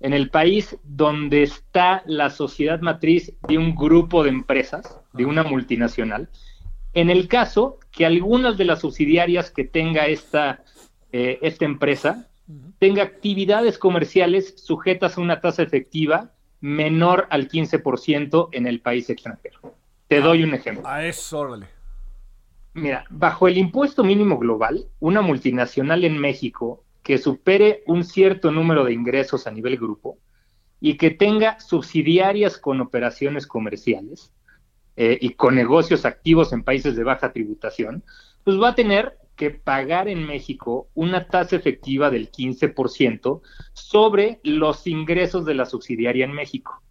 en 0.00 0.14
el 0.14 0.30
país 0.30 0.78
donde 0.82 1.42
está 1.42 2.02
la 2.06 2.30
sociedad 2.30 2.80
matriz 2.80 3.34
de 3.46 3.58
un 3.58 3.74
grupo 3.74 4.22
de 4.22 4.30
empresas, 4.30 4.98
de 5.12 5.26
una 5.26 5.42
multinacional, 5.42 6.30
en 6.94 7.10
el 7.10 7.28
caso 7.28 7.78
que 7.92 8.06
algunas 8.06 8.56
de 8.56 8.64
las 8.64 8.80
subsidiarias 8.80 9.50
que 9.50 9.64
tenga 9.64 10.06
esta, 10.06 10.64
eh, 11.12 11.38
esta 11.42 11.64
empresa 11.66 12.29
tenga 12.78 13.02
actividades 13.02 13.78
comerciales 13.78 14.54
sujetas 14.56 15.16
a 15.16 15.20
una 15.20 15.40
tasa 15.40 15.62
efectiva 15.62 16.32
menor 16.60 17.26
al 17.30 17.48
15% 17.48 18.48
en 18.52 18.66
el 18.66 18.80
país 18.80 19.08
extranjero. 19.10 19.74
Te 20.08 20.18
ah, 20.18 20.20
doy 20.20 20.42
un 20.42 20.54
ejemplo. 20.54 20.86
A 20.86 21.04
eso, 21.04 21.38
órale. 21.40 21.66
Mira, 22.74 23.04
bajo 23.10 23.48
el 23.48 23.58
impuesto 23.58 24.04
mínimo 24.04 24.38
global, 24.38 24.86
una 25.00 25.22
multinacional 25.22 26.04
en 26.04 26.18
México 26.18 26.84
que 27.02 27.18
supere 27.18 27.82
un 27.86 28.04
cierto 28.04 28.50
número 28.50 28.84
de 28.84 28.92
ingresos 28.92 29.46
a 29.46 29.50
nivel 29.50 29.76
grupo 29.76 30.18
y 30.80 30.96
que 30.96 31.10
tenga 31.10 31.58
subsidiarias 31.60 32.58
con 32.58 32.80
operaciones 32.80 33.46
comerciales 33.46 34.32
eh, 34.96 35.18
y 35.20 35.30
con 35.30 35.54
negocios 35.54 36.04
activos 36.04 36.52
en 36.52 36.62
países 36.62 36.96
de 36.96 37.04
baja 37.04 37.32
tributación, 37.32 38.04
pues 38.44 38.60
va 38.60 38.70
a 38.70 38.74
tener 38.74 39.19
que 39.40 39.50
pagar 39.50 40.06
en 40.06 40.26
México 40.26 40.90
una 40.92 41.26
tasa 41.26 41.56
efectiva 41.56 42.10
del 42.10 42.30
15% 42.30 43.40
sobre 43.72 44.38
los 44.42 44.86
ingresos 44.86 45.46
de 45.46 45.54
la 45.54 45.64
subsidiaria 45.64 46.26
en 46.26 46.32
México. 46.34 46.82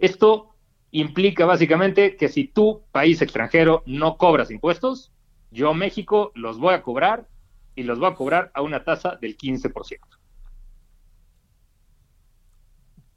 Esto 0.00 0.56
implica 0.90 1.46
básicamente 1.46 2.16
que 2.16 2.28
si 2.28 2.48
tú, 2.48 2.82
país 2.90 3.22
extranjero, 3.22 3.84
no 3.86 4.16
cobras 4.16 4.50
impuestos, 4.50 5.12
yo, 5.52 5.74
México, 5.74 6.32
los 6.34 6.58
voy 6.58 6.74
a 6.74 6.82
cobrar 6.82 7.28
y 7.76 7.84
los 7.84 8.00
voy 8.00 8.10
a 8.10 8.16
cobrar 8.16 8.50
a 8.52 8.62
una 8.62 8.82
tasa 8.82 9.14
del 9.20 9.38
15%. 9.38 10.00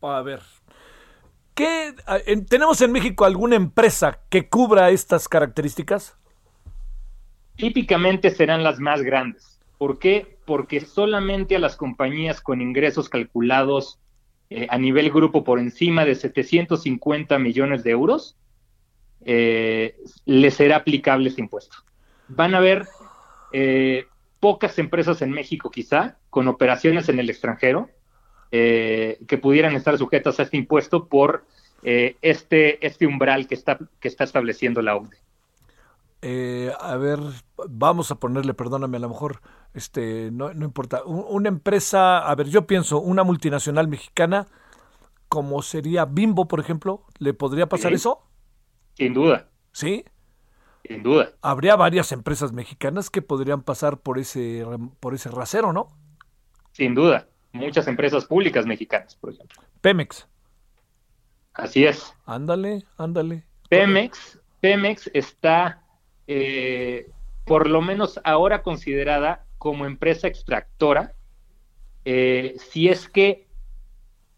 A 0.04 0.22
ver, 0.22 0.44
¿qué, 1.56 1.96
¿tenemos 2.48 2.80
en 2.82 2.92
México 2.92 3.26
alguna 3.26 3.56
empresa 3.56 4.20
que 4.30 4.48
cubra 4.48 4.92
estas 4.92 5.28
características? 5.28 6.20
Típicamente 7.60 8.32
serán 8.32 8.64
las 8.64 8.80
más 8.80 9.02
grandes. 9.02 9.60
¿Por 9.78 10.00
qué? 10.00 10.38
Porque 10.46 10.80
solamente 10.80 11.58
a 11.58 11.60
las 11.60 11.76
compañías 11.76 12.42
con 12.42 12.62
ingresos 12.62 13.10
calculados 13.10 14.00
eh, 14.50 14.66
a 14.70 14.78
nivel 14.78 15.12
grupo 15.12 15.44
por 15.44 15.60
encima 15.60 16.06
de 16.06 16.16
750 16.16 17.38
millones 17.38 17.84
de 17.84 17.92
euros 17.92 18.36
eh, 19.26 19.98
les 20.26 20.54
será 20.54 20.78
aplicable 20.78 21.30
este 21.30 21.42
impuesto. 21.42 21.78
Van 22.30 22.56
a 22.56 22.60
haber 22.60 22.88
eh, 23.52 24.06
pocas 24.40 24.80
empresas 24.80 25.22
en 25.22 25.32
México 25.32 25.70
quizá 25.70 26.18
con 26.30 26.48
operaciones 26.48 27.10
en 27.10 27.20
el 27.20 27.30
extranjero 27.30 27.90
que 28.52 29.40
pudieran 29.40 29.76
estar 29.76 29.96
sujetas 30.00 30.40
a 30.40 30.44
este 30.44 30.58
impuesto 30.58 31.08
por 31.08 31.46
este, 31.84 32.84
este 32.84 33.06
umbral 33.06 33.46
que 33.48 33.54
está, 33.54 33.78
que 34.00 34.08
está 34.08 34.24
estableciendo 34.24 34.82
la 34.82 34.96
OCDE. 34.96 35.29
Eh, 36.22 36.74
a 36.80 36.98
ver, 36.98 37.20
vamos 37.70 38.12
a 38.12 38.16
ponerle, 38.16 38.54
perdóname, 38.54 38.98
a 38.98 39.00
lo 39.00 39.10
mejor, 39.10 39.42
este, 39.74 40.32
no, 40.32 40.54
no 40.54 40.66
importa, 40.66 41.04
una 41.06 41.48
empresa, 41.48 42.20
a 42.20 42.36
ver, 42.36 42.50
yo 42.50 42.68
pienso, 42.68 43.00
una 43.00 43.24
multinacional 43.24 43.88
mexicana, 43.88 44.48
como 45.30 45.62
sería 45.62 46.06
Bimbo, 46.06 46.48
por 46.48 46.60
ejemplo, 46.60 47.06
¿le 47.20 47.34
podría 47.34 47.70
pasar 47.70 47.94
eso? 47.94 48.28
Sin 48.96 49.14
duda. 49.14 49.48
¿Sí? 49.72 50.04
Sin 50.86 51.04
duda. 51.04 51.32
Habría 51.42 51.76
varias 51.76 52.12
empresas 52.12 52.52
mexicanas 52.52 53.10
que 53.10 53.22
podrían 53.22 53.62
pasar 53.62 54.00
por 54.00 54.18
ese, 54.18 54.66
por 55.00 55.14
ese 55.14 55.30
rasero, 55.30 55.72
¿no? 55.72 55.88
Sin 56.72 56.96
duda. 56.96 57.28
Muchas 57.54 57.88
empresas 57.88 58.26
públicas 58.26 58.66
mexicanas, 58.66 59.16
por 59.16 59.32
ejemplo. 59.34 59.62
Pemex. 59.82 60.28
Así 61.54 61.86
es. 61.86 62.14
Ándale, 62.26 62.86
ándale. 62.98 63.46
Pemex, 63.70 64.40
Pemex 64.62 65.10
está 65.14 65.84
eh, 66.32 67.10
por 67.44 67.68
lo 67.68 67.82
menos 67.82 68.20
ahora 68.24 68.62
considerada 68.62 69.48
como 69.58 69.88
empresa 69.88 70.28
extractora, 70.28 71.16
eh, 72.06 72.54
si 72.60 72.88
es 72.88 73.10
que 73.10 73.48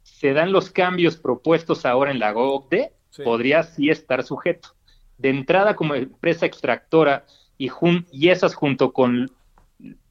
se 0.01 0.31
dan 0.31 0.53
los 0.53 0.69
cambios 0.69 1.17
propuestos 1.17 1.85
ahora 1.85 2.11
en 2.11 2.19
la 2.19 2.31
GOCDE, 2.31 2.93
podría 3.25 3.63
sí 3.63 3.89
estar 3.89 4.23
sujeto. 4.23 4.69
De 5.17 5.31
entrada, 5.31 5.75
como 5.75 5.93
empresa 5.93 6.45
extractora 6.45 7.25
y, 7.57 7.69
y 8.13 8.29
esas 8.29 8.55
junto 8.55 8.93
con 8.93 9.29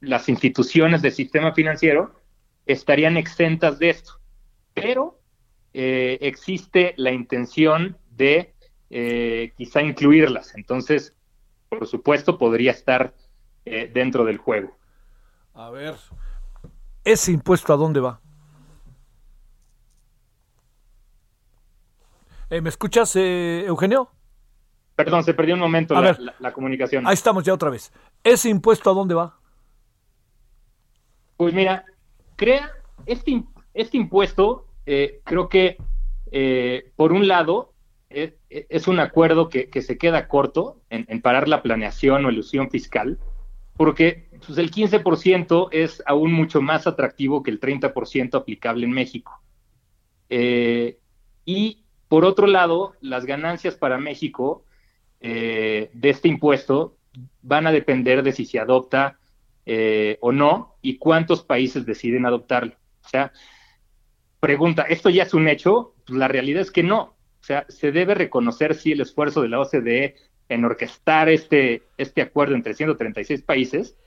las 0.01 0.29
instituciones 0.29 1.01
del 1.01 1.13
sistema 1.13 1.55
financiero 1.55 2.13
estarían 2.67 3.17
exentas 3.17 3.79
de 3.79 3.89
esto. 3.89 4.19
Pero 4.75 5.19
eh, 5.73 6.19
existe 6.21 6.93
la 6.97 7.11
intención 7.11 7.97
de 8.11 8.53
quizá 9.57 9.81
incluirlas. 9.81 10.53
Entonces, 10.55 11.15
por 11.71 11.87
supuesto, 11.87 12.37
podría 12.37 12.71
estar 12.71 13.13
eh, 13.63 13.89
dentro 13.93 14.25
del 14.25 14.37
juego. 14.37 14.75
A 15.53 15.69
ver, 15.69 15.95
¿ese 17.05 17.31
impuesto 17.31 17.73
a 17.73 17.77
dónde 17.77 18.01
va? 18.01 18.19
Eh, 22.49 22.59
¿Me 22.59 22.67
escuchas, 22.67 23.15
eh, 23.15 23.63
Eugenio? 23.65 24.11
Perdón, 24.95 25.23
se 25.23 25.33
perdió 25.33 25.53
un 25.53 25.61
momento 25.61 25.99
la, 25.99 26.35
la, 26.39 26.51
comunicación. 26.51 27.07
Ahí 27.07 27.13
estamos 27.13 27.45
ya 27.45 27.53
otra 27.53 27.69
vez. 27.69 27.93
¿Ese 28.21 28.49
impuesto 28.49 28.91
a 28.91 28.93
dónde 28.93 29.15
va? 29.15 29.39
Pues 31.37 31.53
mira, 31.53 31.85
crea 32.35 32.69
este, 33.05 33.45
este 33.73 33.97
impuesto, 33.97 34.67
creo 35.23 35.47
que 35.47 35.77
por 36.97 37.13
un 37.13 37.27
lado 37.29 37.73
es, 38.13 38.87
un 38.87 38.99
acuerdo 38.99 39.49
que, 39.49 39.69
se 39.81 39.97
queda 39.97 40.27
corto 40.27 40.81
en, 40.89 41.21
parar 41.21 41.47
la 41.47 41.61
planeación 41.61 42.25
o 42.25 42.31
ilusión 42.31 42.69
fiscal, 42.69 43.19
porque 43.77 44.27
pues, 44.45 44.57
el 44.57 44.71
15% 44.71 45.69
es 45.71 46.03
aún 46.05 46.33
mucho 46.33 46.61
más 46.61 46.87
atractivo 46.87 47.43
que 47.43 47.51
el 47.51 47.59
30% 47.59 48.35
aplicable 48.35 48.85
en 48.85 48.91
México. 48.91 49.41
Eh, 50.29 50.97
y 51.45 51.83
por 52.07 52.25
otro 52.25 52.47
lado, 52.47 52.93
las 53.01 53.25
ganancias 53.25 53.75
para 53.75 53.97
México 53.97 54.65
eh, 55.21 55.89
de 55.93 56.09
este 56.09 56.27
impuesto 56.27 56.97
van 57.41 57.67
a 57.67 57.71
depender 57.71 58.23
de 58.23 58.31
si 58.33 58.45
se 58.45 58.59
adopta 58.59 59.19
eh, 59.65 60.17
o 60.21 60.31
no 60.31 60.75
y 60.81 60.97
cuántos 60.97 61.43
países 61.43 61.85
deciden 61.85 62.25
adoptarlo. 62.25 62.73
O 63.05 63.07
sea, 63.07 63.31
pregunta, 64.39 64.83
¿esto 64.83 65.09
ya 65.09 65.23
es 65.23 65.33
un 65.33 65.47
hecho? 65.47 65.93
Pues 66.05 66.17
la 66.17 66.27
realidad 66.27 66.61
es 66.61 66.71
que 66.71 66.83
no. 66.83 67.15
O 67.41 67.43
sea, 67.43 67.65
se 67.69 67.91
debe 67.91 68.13
reconocer 68.13 68.75
sí 68.75 68.91
el 68.91 69.01
esfuerzo 69.01 69.41
de 69.41 69.49
la 69.49 69.59
OCDE 69.59 70.15
en 70.47 70.65
orquestar 70.65 71.27
este, 71.29 71.83
este 71.97 72.21
acuerdo 72.21 72.55
entre 72.55 72.73
136 72.73 73.41
países, 73.41 73.97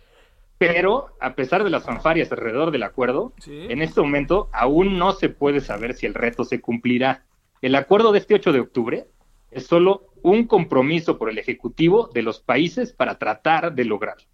pero 0.59 1.09
a 1.21 1.35
pesar 1.35 1.65
de 1.65 1.71
las 1.71 1.85
fanfarias 1.85 2.31
alrededor 2.31 2.71
del 2.71 2.85
acuerdo, 2.85 3.33
en 3.47 3.83
este 3.83 4.01
momento 4.01 4.49
aún 4.53 4.99
no 4.99 5.13
se 5.13 5.29
puede 5.31 5.61
saber 5.61 5.95
si 5.95 6.07
el 6.07 6.15
reto 6.15 6.45
se 6.45 6.61
cumplirá. 6.61 7.25
El 7.61 7.75
acuerdo 7.75 8.13
de 8.13 8.21
este 8.21 8.35
8 8.35 8.53
de 8.53 8.61
octubre 8.61 9.07
es 9.51 9.67
solo 9.67 10.07
un 10.23 10.47
compromiso 10.47 11.19
por 11.19 11.29
el 11.29 11.39
Ejecutivo 11.39 12.11
de 12.15 12.23
los 12.23 12.41
países 12.41 12.93
para 12.93 13.19
tratar 13.19 13.75
de 13.75 13.85
lograrlo. 13.85 14.27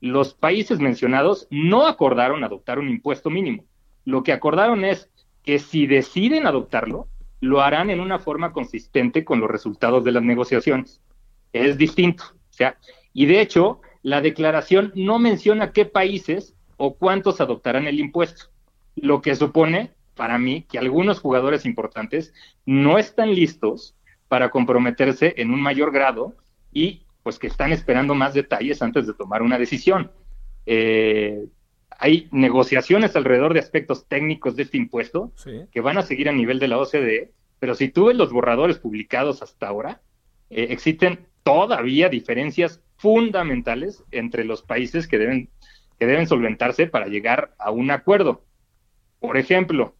Los 0.00 0.34
países 0.34 0.80
mencionados 0.80 1.46
no 1.50 1.86
acordaron 1.86 2.42
adoptar 2.42 2.78
un 2.78 2.88
impuesto 2.88 3.30
mínimo. 3.30 3.64
Lo 4.04 4.22
que 4.22 4.32
acordaron 4.32 4.84
es 4.84 5.10
que 5.44 5.58
si 5.58 5.86
deciden 5.86 6.46
adoptarlo, 6.46 7.08
lo 7.40 7.60
harán 7.62 7.90
en 7.90 8.00
una 8.00 8.18
forma 8.18 8.52
consistente 8.52 9.24
con 9.24 9.40
los 9.40 9.50
resultados 9.50 10.04
de 10.04 10.12
las 10.12 10.22
negociaciones. 10.22 11.00
Es 11.52 11.78
distinto. 11.78 12.24
O 12.32 12.52
sea, 12.52 12.76
y 13.12 13.26
de 13.26 13.40
hecho, 13.40 13.80
la 14.02 14.20
declaración 14.20 14.92
no 14.94 15.18
menciona 15.18 15.72
qué 15.72 15.84
países 15.84 16.54
o 16.76 16.94
cuántos 16.94 17.40
adoptarán 17.40 17.86
el 17.86 18.00
impuesto, 18.00 18.46
lo 18.96 19.20
que 19.20 19.34
supone 19.34 19.90
para 20.14 20.38
mí 20.38 20.62
que 20.62 20.78
algunos 20.78 21.20
jugadores 21.20 21.64
importantes 21.64 22.32
no 22.66 22.98
están 22.98 23.34
listos 23.34 23.94
para 24.28 24.50
comprometerse 24.50 25.34
en 25.38 25.50
un 25.50 25.60
mayor 25.60 25.92
grado 25.92 26.34
y 26.72 27.02
pues 27.22 27.38
que 27.38 27.46
están 27.46 27.72
esperando 27.72 28.14
más 28.14 28.34
detalles 28.34 28.82
antes 28.82 29.06
de 29.06 29.14
tomar 29.14 29.42
una 29.42 29.58
decisión. 29.58 30.10
Eh, 30.66 31.46
hay 32.00 32.28
negociaciones 32.32 33.14
alrededor 33.14 33.52
de 33.52 33.60
aspectos 33.60 34.06
técnicos 34.08 34.56
de 34.56 34.62
este 34.62 34.78
impuesto 34.78 35.32
que 35.70 35.80
van 35.82 35.98
a 35.98 36.02
seguir 36.02 36.30
a 36.30 36.32
nivel 36.32 36.58
de 36.58 36.68
la 36.68 36.78
OCDE, 36.78 37.32
pero 37.58 37.74
si 37.74 37.88
tú 37.88 38.06
ves 38.06 38.16
los 38.16 38.32
borradores 38.32 38.78
publicados 38.78 39.42
hasta 39.42 39.68
ahora, 39.68 40.00
eh, 40.48 40.68
existen 40.70 41.26
todavía 41.42 42.08
diferencias 42.08 42.82
fundamentales 42.96 44.02
entre 44.12 44.44
los 44.44 44.62
países 44.62 45.06
que 45.06 45.18
deben, 45.18 45.50
que 45.98 46.06
deben 46.06 46.26
solventarse 46.26 46.86
para 46.86 47.06
llegar 47.06 47.54
a 47.58 47.70
un 47.70 47.90
acuerdo. 47.90 48.44
Por 49.18 49.36
ejemplo, 49.36 49.94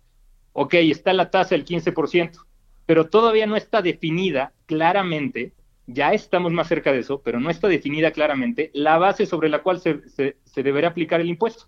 ok, 0.55 0.72
está 0.74 1.12
la 1.12 1.30
tasa 1.30 1.55
del 1.55 1.66
15%, 1.66 2.46
pero 2.86 3.11
todavía 3.11 3.46
no 3.46 3.57
está 3.57 3.82
definida 3.82 4.55
claramente, 4.64 5.53
ya 5.86 6.14
estamos 6.14 6.51
más 6.51 6.68
cerca 6.68 6.92
de 6.92 7.01
eso, 7.01 7.20
pero 7.20 7.40
no 7.40 7.51
está 7.51 7.68
definida 7.68 8.11
claramente 8.11 8.70
la 8.72 8.96
base 8.96 9.26
sobre 9.26 9.51
la 9.51 9.62
cual 9.62 9.80
se, 9.80 10.01
se, 10.09 10.62
deberá 10.62 10.88
aplicar 10.88 11.20
el 11.20 11.28
impuesto. 11.28 11.66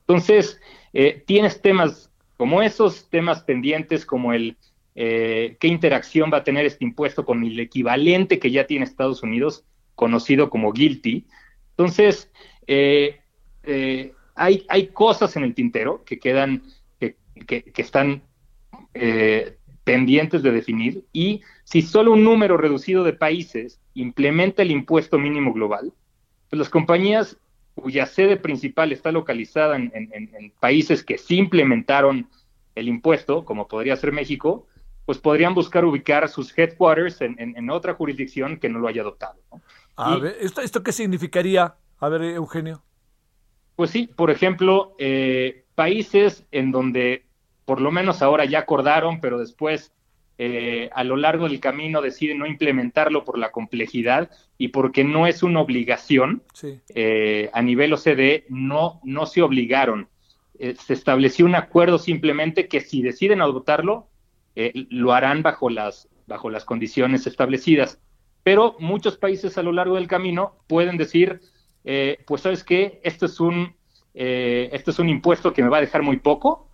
Entonces, 0.00 0.60
eh, 0.92 1.22
tienes 1.26 1.60
temas 1.60 2.10
como 2.36 2.62
esos, 2.62 3.08
temas 3.10 3.42
pendientes 3.42 4.06
como 4.06 4.32
el 4.32 4.56
eh, 4.94 5.56
qué 5.60 5.68
interacción 5.68 6.30
va 6.32 6.38
a 6.38 6.44
tener 6.44 6.66
este 6.66 6.84
impuesto 6.84 7.24
con 7.24 7.44
el 7.44 7.60
equivalente 7.60 8.38
que 8.38 8.50
ya 8.50 8.66
tiene 8.66 8.84
Estados 8.84 9.22
Unidos, 9.22 9.64
conocido 9.94 10.50
como 10.50 10.72
guilty. 10.72 11.24
Entonces, 11.70 12.30
eh, 12.66 13.20
hay, 14.34 14.64
hay 14.68 14.86
cosas 14.88 15.36
en 15.36 15.44
el 15.44 15.54
tintero 15.54 16.02
que 16.04 16.18
quedan 16.18 16.62
que, 17.46 17.72
están 17.76 18.22
eh, 18.94 19.56
pendientes 19.84 20.42
de 20.42 20.50
definir 20.50 21.04
y 21.12 21.42
si 21.64 21.82
solo 21.82 22.12
un 22.12 22.24
número 22.24 22.56
reducido 22.56 23.04
de 23.04 23.12
países 23.12 23.80
implementa 23.94 24.62
el 24.62 24.70
impuesto 24.70 25.18
mínimo 25.18 25.52
global, 25.52 25.92
pues 26.50 26.58
las 26.58 26.68
compañías 26.68 27.36
cuya 27.80 28.06
sede 28.06 28.36
principal 28.36 28.92
está 28.92 29.12
localizada 29.12 29.76
en, 29.76 30.52
países 30.60 31.04
que 31.04 31.18
sí 31.18 31.36
implementaron 31.36 32.28
el 32.74 32.88
impuesto, 32.88 33.44
como 33.44 33.68
podría 33.68 33.96
ser 33.96 34.12
México, 34.12 34.66
pues 35.04 35.18
podrían 35.18 35.54
buscar 35.54 35.84
ubicar 35.84 36.28
sus 36.28 36.56
headquarters 36.56 37.20
en, 37.20 37.70
otra 37.70 37.94
jurisdicción 37.94 38.58
que 38.58 38.68
no 38.68 38.78
lo 38.78 38.88
haya 38.88 39.02
adoptado. 39.02 39.40
A 39.96 40.16
ver, 40.16 40.36
¿esto, 40.40 40.60
¿esto 40.60 40.82
qué 40.82 40.92
significaría? 40.92 41.74
A 41.98 42.08
ver, 42.08 42.22
Eugenio. 42.22 42.82
Pues 43.74 43.90
sí, 43.90 44.06
por 44.06 44.30
ejemplo, 44.30 44.94
eh, 44.98 45.64
países 45.74 46.44
en 46.50 46.72
donde 46.72 47.24
por 47.64 47.80
lo 47.80 47.90
menos 47.90 48.22
ahora 48.22 48.44
ya 48.44 48.60
acordaron, 48.60 49.20
pero 49.20 49.38
después 49.38 49.92
eh, 50.40 50.88
a 50.94 51.02
lo 51.02 51.16
largo 51.16 51.48
del 51.48 51.58
camino 51.58 52.00
deciden 52.00 52.38
no 52.38 52.46
implementarlo 52.46 53.24
por 53.24 53.38
la 53.38 53.50
complejidad 53.50 54.30
y 54.56 54.68
porque 54.68 55.02
no 55.02 55.26
es 55.26 55.42
una 55.42 55.60
obligación 55.60 56.44
eh, 56.94 57.50
a 57.52 57.60
nivel 57.60 57.92
OCDE, 57.92 58.46
no, 58.48 59.00
no 59.02 59.26
se 59.26 59.42
obligaron. 59.42 60.08
Eh, 60.60 60.76
se 60.78 60.94
estableció 60.94 61.44
un 61.44 61.56
acuerdo 61.56 61.98
simplemente 61.98 62.68
que 62.68 62.80
si 62.80 63.02
deciden 63.02 63.42
adoptarlo, 63.42 64.08
lo 64.90 65.12
harán 65.12 65.42
bajo 65.42 65.70
las, 65.70 66.08
bajo 66.26 66.50
las 66.50 66.64
condiciones 66.64 67.28
establecidas. 67.28 68.00
Pero 68.42 68.74
muchos 68.80 69.16
países 69.16 69.56
a 69.56 69.62
lo 69.62 69.70
largo 69.70 69.94
del 69.94 70.08
camino 70.08 70.56
pueden 70.66 70.96
decir, 70.96 71.40
pues 72.26 72.42
sabes 72.42 72.64
qué, 72.64 73.00
esto 73.04 73.26
es 73.26 73.38
un 73.38 73.76
esto 74.14 74.90
es 74.90 74.98
un 74.98 75.08
impuesto 75.08 75.52
que 75.52 75.62
me 75.62 75.68
va 75.68 75.76
a 75.76 75.80
dejar 75.80 76.02
muy 76.02 76.16
poco, 76.16 76.70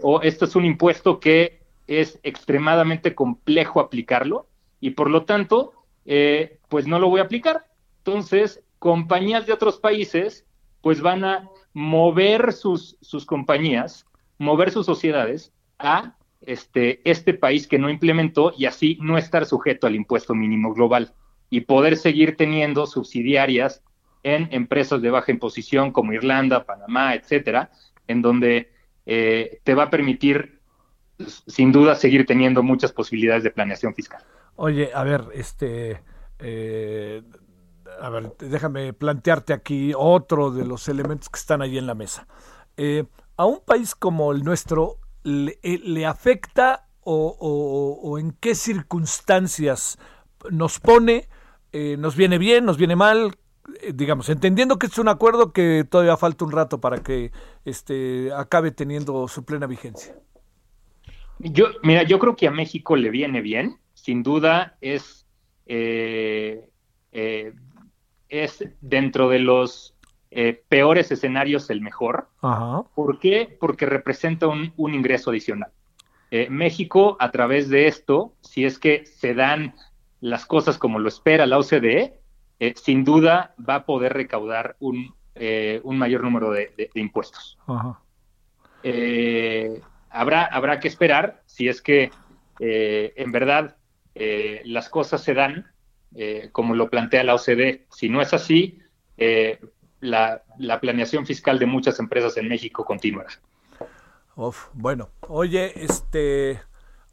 o 0.00 0.22
esto 0.22 0.44
es 0.44 0.54
un 0.54 0.64
impuesto 0.64 1.18
que 1.18 1.61
es 1.86 2.18
extremadamente 2.22 3.14
complejo 3.14 3.80
aplicarlo 3.80 4.46
y 4.80 4.90
por 4.90 5.10
lo 5.10 5.24
tanto, 5.24 5.72
eh, 6.04 6.58
pues 6.68 6.86
no 6.86 6.98
lo 6.98 7.08
voy 7.08 7.20
a 7.20 7.24
aplicar. 7.24 7.66
Entonces, 7.98 8.62
compañías 8.78 9.46
de 9.46 9.52
otros 9.52 9.78
países, 9.78 10.46
pues 10.80 11.00
van 11.00 11.24
a 11.24 11.48
mover 11.72 12.52
sus, 12.52 12.96
sus 13.00 13.24
compañías, 13.24 14.06
mover 14.38 14.70
sus 14.70 14.86
sociedades 14.86 15.52
a 15.78 16.16
este, 16.40 17.00
este 17.08 17.34
país 17.34 17.66
que 17.66 17.78
no 17.78 17.88
implementó 17.88 18.52
y 18.56 18.66
así 18.66 18.98
no 19.00 19.16
estar 19.18 19.46
sujeto 19.46 19.86
al 19.86 19.94
impuesto 19.94 20.34
mínimo 20.34 20.74
global 20.74 21.14
y 21.50 21.60
poder 21.60 21.96
seguir 21.96 22.36
teniendo 22.36 22.86
subsidiarias 22.86 23.82
en 24.22 24.48
empresas 24.52 25.02
de 25.02 25.10
baja 25.10 25.32
imposición 25.32 25.92
como 25.92 26.12
Irlanda, 26.12 26.64
Panamá, 26.64 27.14
etcétera, 27.14 27.70
en 28.08 28.22
donde 28.22 28.72
eh, 29.06 29.60
te 29.64 29.74
va 29.74 29.84
a 29.84 29.90
permitir, 29.90 30.60
sin 31.46 31.72
duda, 31.72 31.94
seguir 31.94 32.26
teniendo 32.26 32.62
muchas 32.62 32.92
posibilidades 32.92 33.44
de 33.44 33.50
planeación 33.50 33.94
fiscal. 33.94 34.22
Oye, 34.56 34.90
a 34.94 35.02
ver, 35.04 35.24
este, 35.34 36.02
eh, 36.38 37.22
a 38.00 38.10
ver, 38.10 38.34
déjame 38.38 38.92
plantearte 38.92 39.52
aquí 39.52 39.92
otro 39.96 40.50
de 40.50 40.64
los 40.64 40.88
elementos 40.88 41.28
que 41.28 41.38
están 41.38 41.62
ahí 41.62 41.78
en 41.78 41.86
la 41.86 41.94
mesa. 41.94 42.26
Eh, 42.76 43.04
a 43.36 43.44
un 43.44 43.60
país 43.64 43.94
como 43.94 44.32
el 44.32 44.42
nuestro, 44.42 44.98
¿le, 45.22 46.06
afecta 46.06 46.86
o, 47.04 48.18
en 48.18 48.32
qué 48.32 48.54
circunstancias 48.54 49.98
nos 50.50 50.80
pone? 50.80 51.28
¿Nos 51.72 52.16
viene 52.16 52.38
bien? 52.38 52.64
¿Nos 52.64 52.76
viene 52.76 52.96
mal? 52.96 53.36
Eh, 53.80 53.92
digamos, 53.94 54.28
entendiendo 54.28 54.78
que 54.78 54.86
es 54.86 54.98
un 54.98 55.08
acuerdo 55.08 55.52
que 55.52 55.86
todavía 55.88 56.16
falta 56.16 56.44
un 56.44 56.52
rato 56.52 56.80
para 56.80 56.98
que 56.98 57.30
este 57.64 58.32
acabe 58.34 58.72
teniendo 58.72 59.28
su 59.28 59.44
plena 59.44 59.66
vigencia. 59.66 60.16
Yo, 61.42 61.66
mira, 61.82 62.02
yo 62.04 62.18
creo 62.18 62.36
que 62.36 62.46
a 62.46 62.50
México 62.50 62.96
le 62.96 63.10
viene 63.10 63.40
bien, 63.40 63.78
sin 63.94 64.22
duda 64.22 64.76
es, 64.80 65.26
eh, 65.66 66.68
eh, 67.12 67.52
es 68.28 68.64
dentro 68.80 69.28
de 69.28 69.40
los 69.40 69.94
peores 70.70 71.12
escenarios 71.12 71.68
el 71.68 71.82
mejor. 71.82 72.28
¿Por 72.94 73.18
qué? 73.18 73.54
Porque 73.60 73.84
representa 73.84 74.46
un, 74.46 74.72
un 74.78 74.94
ingreso 74.94 75.30
adicional. 75.30 75.70
México, 76.48 77.18
a 77.20 77.30
través 77.30 77.68
de 77.68 77.86
esto, 77.86 78.32
si 78.40 78.64
es 78.64 78.78
que 78.78 79.04
se 79.04 79.34
dan 79.34 79.74
las 80.22 80.46
cosas 80.46 80.78
como 80.78 80.98
lo 80.98 81.08
espera 81.08 81.44
la 81.44 81.58
OCDE, 81.58 82.22
eh, 82.60 82.74
sin 82.76 83.04
duda 83.04 83.56
va 83.58 83.74
a 83.74 83.86
poder 83.86 84.12
recaudar 84.12 84.76
un, 84.78 85.12
eh, 85.34 85.80
un 85.82 85.98
mayor 85.98 86.22
número 86.22 86.52
de, 86.52 86.90
impuestos. 86.94 87.58
Eh, 88.84 89.82
habrá, 90.12 90.44
habrá 90.44 90.80
que 90.80 90.88
esperar 90.88 91.42
si 91.46 91.68
es 91.68 91.82
que 91.82 92.10
en 92.60 93.32
verdad 93.32 93.76
las 94.64 94.88
cosas 94.88 95.22
se 95.22 95.34
dan 95.34 95.72
como 96.52 96.74
lo 96.74 96.88
plantea 96.90 97.24
la 97.24 97.34
OCDE. 97.34 97.86
Si 97.90 98.08
no 98.08 98.20
es 98.20 98.32
así, 98.32 98.78
la, 100.00 100.42
la, 100.58 100.80
planeación 100.80 101.26
fiscal 101.26 101.58
de 101.58 101.66
muchas 101.66 101.98
empresas 101.98 102.36
en 102.36 102.48
México 102.48 102.84
continuará. 102.84 103.30
bueno, 104.74 105.10
oye, 105.28 105.72
este... 105.82 106.60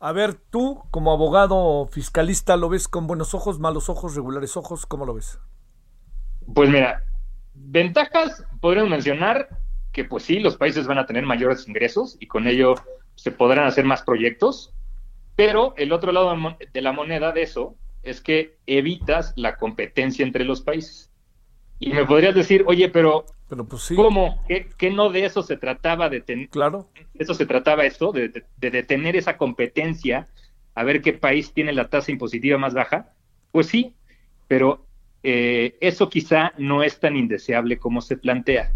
A 0.02 0.14
ver, 0.14 0.34
tú 0.34 0.82
como 0.92 1.12
abogado 1.12 1.86
fiscalista, 1.88 2.56
¿lo 2.56 2.70
ves 2.70 2.88
con 2.88 3.06
buenos 3.06 3.34
ojos, 3.34 3.60
malos 3.60 3.90
ojos, 3.90 4.16
regulares 4.16 4.56
ojos? 4.56 4.86
¿Cómo 4.86 5.06
lo 5.06 5.14
ves? 5.14 5.40
Pues 6.54 6.70
mira, 6.70 7.04
ventajas 7.54 8.46
podríamos 8.62 8.92
mencionar 8.92 9.59
que 9.92 10.04
pues 10.04 10.24
sí, 10.24 10.40
los 10.40 10.58
países 10.58 10.88
van 10.88 10.98
a 10.98 11.06
tener 11.06 11.26
mayores 11.26 11.68
ingresos 11.68 12.18
y 12.20 12.28
con 12.28 12.48
ello 12.48 12.76
se 13.16 13.32
podrán 13.32 13.66
hacer 13.66 13.86
más 13.86 14.04
proyectos, 14.04 14.74
pero 15.36 15.74
el 15.78 15.92
otro 15.92 16.12
lado 16.12 16.36
de 16.74 16.82
la 16.82 16.92
moneda 16.92 17.32
de 17.32 17.44
eso 17.44 17.76
es 18.04 18.22
que 18.22 18.58
evitas 18.66 19.34
la 19.36 19.58
competencia 19.58 20.26
entre 20.26 20.46
los 20.46 20.62
países. 20.62 21.12
Y 21.80 21.92
me 21.94 22.06
podrías 22.06 22.36
decir, 22.36 22.64
oye, 22.68 22.90
pero 22.90 23.26
pero 23.50 23.66
pues 23.66 23.82
sí. 23.82 23.96
¿Cómo? 23.96 24.44
¿Qué, 24.48 24.92
no 24.92 25.10
de 25.10 25.26
eso 25.26 25.42
se 25.42 25.58
trataba 25.58 26.08
de 26.08 26.22
tener? 26.22 26.50
Claro. 26.50 26.88
Eso 27.16 27.34
se 27.34 27.48
trataba 27.48 27.86
esto, 27.86 28.12
de, 28.12 28.30
de, 28.30 28.72
detener 28.72 29.16
esa 29.16 29.38
competencia, 29.38 30.28
a 30.76 30.84
ver 30.84 31.02
qué 31.02 31.14
país 31.14 31.52
tiene 31.52 31.74
la 31.74 31.90
tasa 31.90 32.12
impositiva 32.12 32.60
más 32.60 32.76
baja. 32.76 33.14
Pues 33.52 33.68
sí, 33.68 33.96
pero 34.48 34.86
eh, 35.24 35.78
eso 35.82 36.10
quizá 36.10 36.54
no 36.60 36.84
es 36.84 37.00
tan 37.00 37.16
indeseable 37.16 37.80
como 37.80 38.02
se 38.02 38.18
plantea. 38.18 38.72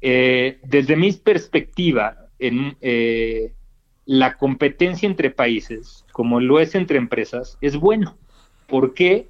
Eh, 0.00 0.60
desde 0.62 0.96
mi 0.96 1.12
perspectiva, 1.12 2.28
en, 2.38 2.76
eh, 2.80 3.52
la 4.06 4.36
competencia 4.38 5.06
entre 5.06 5.30
países, 5.30 6.04
como 6.12 6.40
lo 6.40 6.58
es 6.58 6.74
entre 6.74 6.98
empresas, 6.98 7.58
es 7.60 7.76
bueno. 7.76 8.18
¿Por 8.66 8.94
qué? 8.94 9.28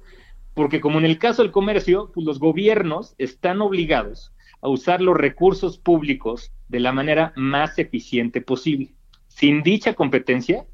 Porque 0.53 0.81
como 0.81 0.99
en 0.99 1.05
el 1.05 1.19
caso 1.19 1.43
del 1.43 1.51
comercio, 1.51 2.11
pues 2.13 2.25
los 2.25 2.39
gobiernos 2.39 3.15
están 3.17 3.61
obligados 3.61 4.33
a 4.61 4.69
usar 4.69 5.01
los 5.01 5.17
recursos 5.17 5.77
públicos 5.77 6.51
de 6.67 6.79
la 6.79 6.91
manera 6.91 7.33
más 7.35 7.77
eficiente 7.79 8.41
posible. 8.41 8.93
Sin 9.27 9.63
dicha 9.63 9.93
competencia, 9.93 10.65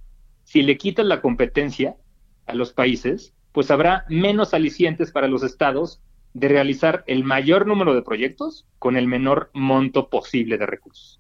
si 0.44 0.62
le 0.62 0.78
quitas 0.78 1.06
la 1.06 1.22
competencia 1.22 1.96
a 2.46 2.54
los 2.54 2.74
países, 2.74 3.34
pues 3.52 3.72
habrá 3.72 4.06
menos 4.10 4.54
alicientes 4.54 5.12
para 5.12 5.28
los 5.28 5.44
estados 5.44 6.02
de 6.38 6.50
realizar 6.50 7.04
el 7.08 7.24
mayor 7.24 7.66
número 7.66 7.96
de 7.96 8.04
proyectos 8.04 8.68
con 8.78 8.96
el 8.96 9.08
menor 9.08 9.50
monto 9.54 10.08
posible 10.08 10.60
de 10.60 10.68
recursos. 10.68 11.20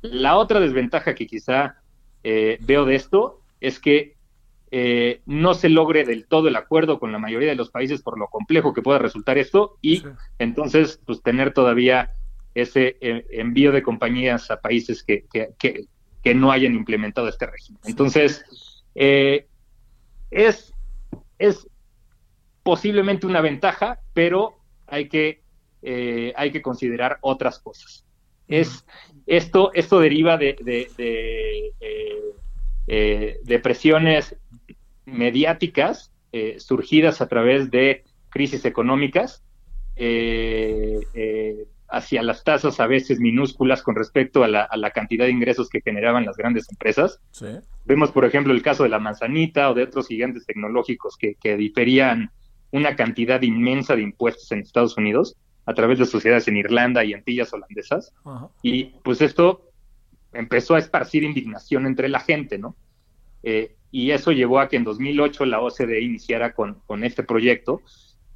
La 0.00 0.36
otra 0.36 0.60
desventaja 0.60 1.14
que 1.14 1.26
quizá 1.26 1.76
eh, 2.24 2.56
veo 2.62 2.86
de 2.86 2.94
esto 2.94 3.42
es 3.60 3.78
que 3.78 4.16
eh, 4.70 5.20
no 5.26 5.52
se 5.52 5.68
logre 5.68 6.04
del 6.04 6.26
todo 6.26 6.48
el 6.48 6.56
acuerdo 6.56 6.98
con 6.98 7.12
la 7.12 7.18
mayoría 7.18 7.50
de 7.50 7.54
los 7.54 7.70
países 7.70 8.00
por 8.00 8.18
lo 8.18 8.28
complejo 8.28 8.72
que 8.72 8.80
pueda 8.80 8.98
resultar 8.98 9.36
esto 9.36 9.76
y 9.82 10.02
entonces 10.38 11.02
pues 11.04 11.22
tener 11.22 11.52
todavía 11.52 12.14
ese 12.54 12.96
eh, 13.02 13.26
envío 13.32 13.72
de 13.72 13.82
compañías 13.82 14.50
a 14.50 14.62
países 14.62 15.02
que, 15.02 15.26
que, 15.30 16.34
no 16.34 16.50
hayan 16.50 16.74
implementado 16.74 17.28
este 17.28 17.46
régimen. 17.46 17.80
Entonces, 17.84 18.44
es, 18.96 20.74
es 21.38 21.68
posiblemente 22.66 23.26
una 23.26 23.40
ventaja, 23.40 24.00
pero 24.12 24.58
hay 24.86 25.08
que, 25.08 25.40
hay 26.34 26.50
que 26.50 26.60
considerar 26.60 27.18
otras 27.20 27.60
cosas. 27.60 28.04
Es, 28.48 28.84
esto, 29.26 29.70
esto 29.72 30.00
deriva 30.00 30.36
de, 30.36 30.56
de, 32.86 33.40
de 33.44 33.58
presiones 33.60 34.36
mediáticas 35.04 36.12
eh, 36.32 36.56
surgidas 36.58 37.20
a 37.20 37.28
través 37.28 37.70
de 37.70 38.04
crisis 38.28 38.64
económicas 38.66 39.42
eh, 39.94 40.98
eh, 41.14 41.64
hacia 41.88 42.22
las 42.22 42.44
tasas 42.44 42.78
a 42.80 42.86
veces 42.86 43.20
minúsculas 43.20 43.82
con 43.82 43.94
respecto 43.94 44.44
a 44.44 44.48
la, 44.48 44.90
cantidad 44.90 45.24
de 45.24 45.30
ingresos 45.30 45.70
que 45.70 45.80
generaban 45.80 46.26
las 46.26 46.36
grandes 46.36 46.68
empresas. 46.68 47.20
Vemos, 47.86 48.10
por 48.10 48.24
ejemplo, 48.24 48.52
el 48.52 48.60
caso 48.60 48.82
de 48.82 48.88
la 48.88 48.98
manzanita 48.98 49.70
o 49.70 49.74
de 49.74 49.84
otros 49.84 50.08
gigantes 50.08 50.44
tecnológicos 50.44 51.16
que, 51.16 51.56
diferían 51.56 52.30
una 52.70 52.96
cantidad 52.96 53.40
inmensa 53.42 53.96
de 53.96 54.02
impuestos 54.02 54.50
en 54.52 54.60
Estados 54.60 54.96
Unidos 54.96 55.36
a 55.66 55.74
través 55.74 55.98
de 55.98 56.06
sociedades 56.06 56.46
en 56.48 56.56
Irlanda 56.56 57.04
y 57.04 57.12
Antillas 57.12 57.52
holandesas. 57.52 58.12
Y 58.62 58.84
pues 59.02 59.20
esto 59.20 59.70
empezó 60.32 60.74
a 60.74 60.78
esparcir 60.78 61.24
indignación 61.24 61.86
entre 61.86 62.08
la 62.08 62.20
gente, 62.20 62.58
¿no? 62.58 62.76
y 63.92 64.10
eso 64.10 64.32
llevó 64.32 64.60
a 64.60 64.68
que 64.68 64.76
en 64.76 64.84
2008 64.84 65.46
la 65.46 65.60
OCDE 65.60 66.00
iniciara 66.00 66.52
con, 66.52 66.82
este 67.02 67.22
proyecto, 67.22 67.80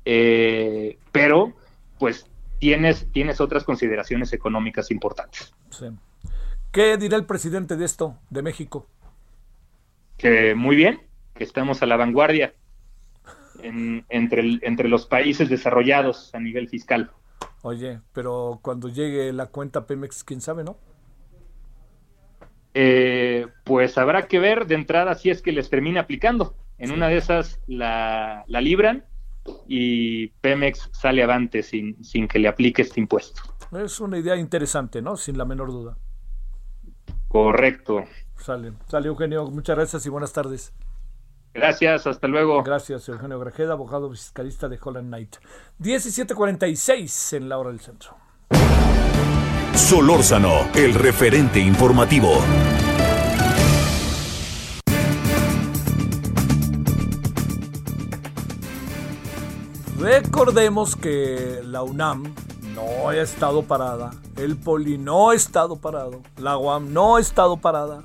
eh, 0.04 0.98
pero 1.12 1.52
pues 1.98 2.26
tienes, 2.58 3.06
tienes 3.12 3.40
otras 3.40 3.64
consideraciones 3.64 4.32
económicas 4.32 4.90
importantes. 4.90 5.52
¿Qué 6.72 6.96
dirá 6.96 7.16
el 7.16 7.26
presidente 7.26 7.76
de 7.76 7.84
esto, 7.84 8.16
de 8.30 8.42
México? 8.42 8.86
Que 10.16 10.54
muy 10.54 10.76
bien, 10.76 11.02
que 11.34 11.44
estamos 11.44 11.82
a 11.82 11.86
la 11.86 11.96
vanguardia 11.96 12.54
entre, 13.62 14.58
entre 14.62 14.88
los 14.88 15.06
países 15.06 15.48
desarrollados 15.48 16.34
a 16.34 16.40
nivel 16.40 16.68
fiscal. 16.68 17.10
Oye, 17.62 18.00
pero 18.12 18.58
cuando 18.62 18.88
llegue 18.88 19.32
la 19.32 19.46
cuenta 19.46 19.86
Pemex, 19.86 20.24
quién 20.24 20.40
sabe, 20.40 20.64
¿no? 20.64 20.78
Eh, 22.72 23.46
pues 23.64 23.98
habrá 23.98 24.28
que 24.28 24.38
ver 24.38 24.66
de 24.66 24.76
entrada 24.76 25.14
si 25.14 25.30
es 25.30 25.42
que 25.42 25.52
les 25.52 25.68
termina 25.68 26.02
aplicando. 26.02 26.54
En 26.78 26.92
una 26.92 27.08
de 27.08 27.18
esas 27.18 27.60
la, 27.66 28.44
libran 28.48 29.04
y 29.68 30.28
Pemex 30.40 30.88
sale 30.92 31.22
avante 31.22 31.62
sin, 31.62 32.02
sin 32.02 32.26
que 32.26 32.38
le 32.38 32.48
aplique 32.48 32.82
este 32.82 33.00
impuesto. 33.00 33.42
Es 33.72 34.00
una 34.00 34.18
idea 34.18 34.36
interesante, 34.36 35.02
¿no? 35.02 35.16
Sin 35.16 35.36
la 35.36 35.44
menor 35.44 35.70
duda. 35.70 35.98
Correcto. 37.28 38.04
Sale, 38.36 38.72
sale 38.88 39.08
Eugenio, 39.08 39.50
muchas 39.50 39.76
gracias 39.76 40.06
y 40.06 40.08
buenas 40.08 40.32
tardes. 40.32 40.72
Gracias, 41.52 42.06
hasta 42.06 42.28
luego. 42.28 42.62
Gracias, 42.62 43.08
Eugenio 43.08 43.38
Grajeda, 43.38 43.72
abogado 43.72 44.10
fiscalista 44.10 44.68
de 44.68 44.78
Holland 44.82 45.08
Knight. 45.08 45.36
17:46 45.78 47.36
en 47.36 47.48
la 47.48 47.58
hora 47.58 47.70
del 47.70 47.80
centro. 47.80 48.16
Solórzano, 49.74 50.68
el 50.74 50.94
referente 50.94 51.58
informativo. 51.58 52.30
Recordemos 59.98 60.96
que 60.96 61.60
la 61.64 61.82
UNAM 61.82 62.34
no 62.74 63.08
ha 63.08 63.16
estado 63.16 63.62
parada, 63.64 64.12
el 64.36 64.56
Poli 64.56 64.96
no 64.96 65.30
ha 65.30 65.34
estado 65.34 65.76
parado, 65.76 66.22
la 66.38 66.56
UAM 66.56 66.92
no 66.92 67.16
ha 67.16 67.20
estado 67.20 67.58
parada. 67.58 68.04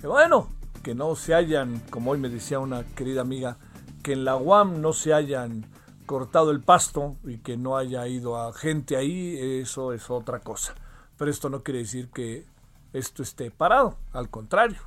Que 0.00 0.08
bueno, 0.08 0.48
que 0.82 0.94
no 0.94 1.14
se 1.16 1.34
hayan, 1.34 1.80
como 1.90 2.12
hoy 2.12 2.18
me 2.18 2.28
decía 2.28 2.58
una 2.58 2.84
querida 2.84 3.20
amiga, 3.20 3.58
que 4.02 4.12
en 4.12 4.24
la 4.24 4.36
UAM 4.36 4.80
no 4.80 4.92
se 4.92 5.12
hayan 5.12 5.66
cortado 6.06 6.50
el 6.50 6.62
pasto 6.62 7.16
y 7.24 7.38
que 7.38 7.56
no 7.56 7.76
haya 7.76 8.06
ido 8.06 8.36
a 8.36 8.52
gente 8.52 8.96
ahí, 8.96 9.36
eso 9.60 9.92
es 9.92 10.08
otra 10.10 10.40
cosa. 10.40 10.74
Pero 11.16 11.30
esto 11.30 11.50
no 11.50 11.62
quiere 11.62 11.80
decir 11.80 12.10
que 12.10 12.46
esto 12.92 13.22
esté 13.22 13.50
parado, 13.50 13.98
al 14.12 14.30
contrario. 14.30 14.80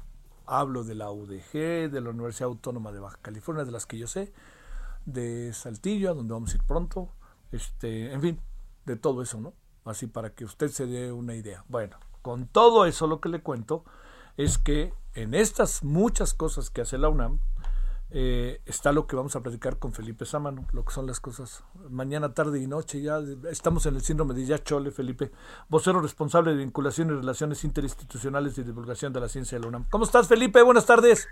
Hablo 0.47 0.83
de 0.83 0.95
la 0.95 1.11
UDG, 1.11 1.91
de 1.91 2.01
la 2.01 2.09
Universidad 2.09 2.49
Autónoma 2.49 2.91
de 2.91 2.99
Baja 2.99 3.19
California, 3.21 3.63
de 3.63 3.71
las 3.71 3.85
que 3.85 3.97
yo 3.97 4.07
sé, 4.07 4.33
de 5.05 5.53
Saltillo, 5.53 6.09
a 6.09 6.13
donde 6.13 6.33
vamos 6.33 6.53
a 6.53 6.57
ir 6.57 6.63
pronto, 6.63 7.09
este, 7.51 8.11
en 8.11 8.21
fin, 8.21 8.39
de 8.85 8.95
todo 8.95 9.21
eso, 9.21 9.39
¿no? 9.39 9.53
Así 9.85 10.07
para 10.07 10.31
que 10.31 10.45
usted 10.45 10.69
se 10.69 10.87
dé 10.87 11.11
una 11.11 11.35
idea. 11.35 11.63
Bueno, 11.67 11.97
con 12.21 12.47
todo 12.47 12.85
eso 12.85 13.07
lo 13.07 13.21
que 13.21 13.29
le 13.29 13.41
cuento 13.41 13.83
es 14.37 14.57
que 14.57 14.93
en 15.15 15.33
estas 15.33 15.83
muchas 15.83 16.33
cosas 16.33 16.69
que 16.69 16.81
hace 16.81 16.97
la 16.97 17.09
UNAM, 17.09 17.39
eh, 18.13 18.59
está 18.65 18.91
lo 18.91 19.07
que 19.07 19.15
vamos 19.15 19.37
a 19.37 19.41
platicar 19.41 19.77
con 19.77 19.93
Felipe 19.93 20.25
Sámano, 20.25 20.65
lo 20.73 20.83
que 20.83 20.91
son 20.91 21.07
las 21.07 21.21
cosas 21.21 21.63
mañana, 21.89 22.33
tarde 22.33 22.59
y 22.59 22.67
noche. 22.67 23.01
Ya 23.01 23.19
estamos 23.49 23.85
en 23.85 23.95
el 23.95 24.01
síndrome 24.01 24.33
de 24.33 24.45
ya 24.45 24.59
chole, 24.59 24.91
Felipe, 24.91 25.31
vocero 25.69 26.01
responsable 26.01 26.51
de 26.51 26.57
vinculación 26.57 27.09
y 27.09 27.13
relaciones 27.13 27.63
interinstitucionales 27.63 28.57
y 28.57 28.63
divulgación 28.63 29.13
de 29.13 29.21
la 29.21 29.29
ciencia 29.29 29.57
de 29.57 29.61
la 29.61 29.69
UNAM. 29.69 29.85
¿Cómo 29.89 30.03
estás, 30.03 30.27
Felipe? 30.27 30.61
Buenas 30.61 30.85
tardes. 30.85 31.29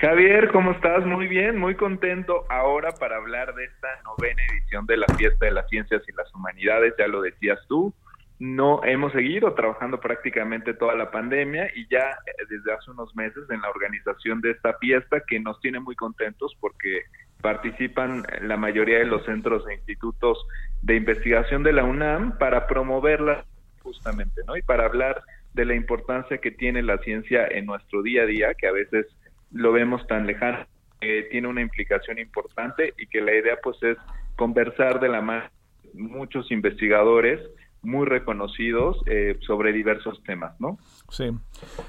Javier, 0.00 0.50
¿cómo 0.50 0.72
estás? 0.72 1.06
Muy 1.06 1.28
bien, 1.28 1.56
muy 1.58 1.76
contento 1.76 2.44
ahora 2.48 2.90
para 2.98 3.18
hablar 3.18 3.54
de 3.54 3.66
esta 3.66 3.88
novena 4.02 4.42
edición 4.50 4.84
de 4.86 4.96
la 4.96 5.06
Fiesta 5.16 5.46
de 5.46 5.52
las 5.52 5.68
Ciencias 5.68 6.02
y 6.08 6.12
las 6.12 6.34
Humanidades, 6.34 6.94
ya 6.98 7.06
lo 7.06 7.22
decías 7.22 7.60
tú 7.68 7.94
no 8.38 8.84
hemos 8.84 9.12
seguido 9.12 9.54
trabajando 9.54 9.98
prácticamente 9.98 10.74
toda 10.74 10.94
la 10.94 11.10
pandemia 11.10 11.70
y 11.74 11.86
ya 11.88 12.10
eh, 12.26 12.44
desde 12.48 12.72
hace 12.72 12.90
unos 12.90 13.14
meses 13.16 13.44
en 13.48 13.60
la 13.62 13.70
organización 13.70 14.40
de 14.40 14.50
esta 14.50 14.74
fiesta 14.74 15.22
que 15.26 15.40
nos 15.40 15.58
tiene 15.60 15.80
muy 15.80 15.96
contentos 15.96 16.54
porque 16.60 17.02
participan 17.40 18.24
la 18.42 18.56
mayoría 18.56 18.98
de 18.98 19.06
los 19.06 19.24
centros 19.24 19.66
e 19.68 19.74
institutos 19.74 20.38
de 20.82 20.96
investigación 20.96 21.62
de 21.62 21.72
la 21.72 21.84
UNAM 21.84 22.36
para 22.38 22.66
promoverla 22.66 23.44
justamente, 23.82 24.42
¿no? 24.46 24.56
Y 24.56 24.62
para 24.62 24.84
hablar 24.84 25.22
de 25.54 25.64
la 25.64 25.74
importancia 25.74 26.38
que 26.38 26.50
tiene 26.50 26.82
la 26.82 26.98
ciencia 26.98 27.46
en 27.46 27.66
nuestro 27.66 28.02
día 28.02 28.22
a 28.22 28.26
día, 28.26 28.54
que 28.54 28.66
a 28.66 28.72
veces 28.72 29.06
lo 29.52 29.72
vemos 29.72 30.06
tan 30.06 30.26
lejano, 30.26 30.66
que 31.00 31.22
tiene 31.30 31.48
una 31.48 31.62
implicación 31.62 32.18
importante 32.18 32.92
y 32.98 33.06
que 33.06 33.20
la 33.20 33.34
idea 33.34 33.56
pues 33.62 33.82
es 33.82 33.96
conversar 34.34 35.00
de 35.00 35.08
la 35.08 35.20
mano 35.22 35.48
muchos 35.94 36.50
investigadores 36.50 37.40
muy 37.86 38.06
reconocidos 38.06 39.02
eh, 39.06 39.38
sobre 39.46 39.72
diversos 39.72 40.22
temas, 40.24 40.60
¿no? 40.60 40.78
Sí. 41.08 41.30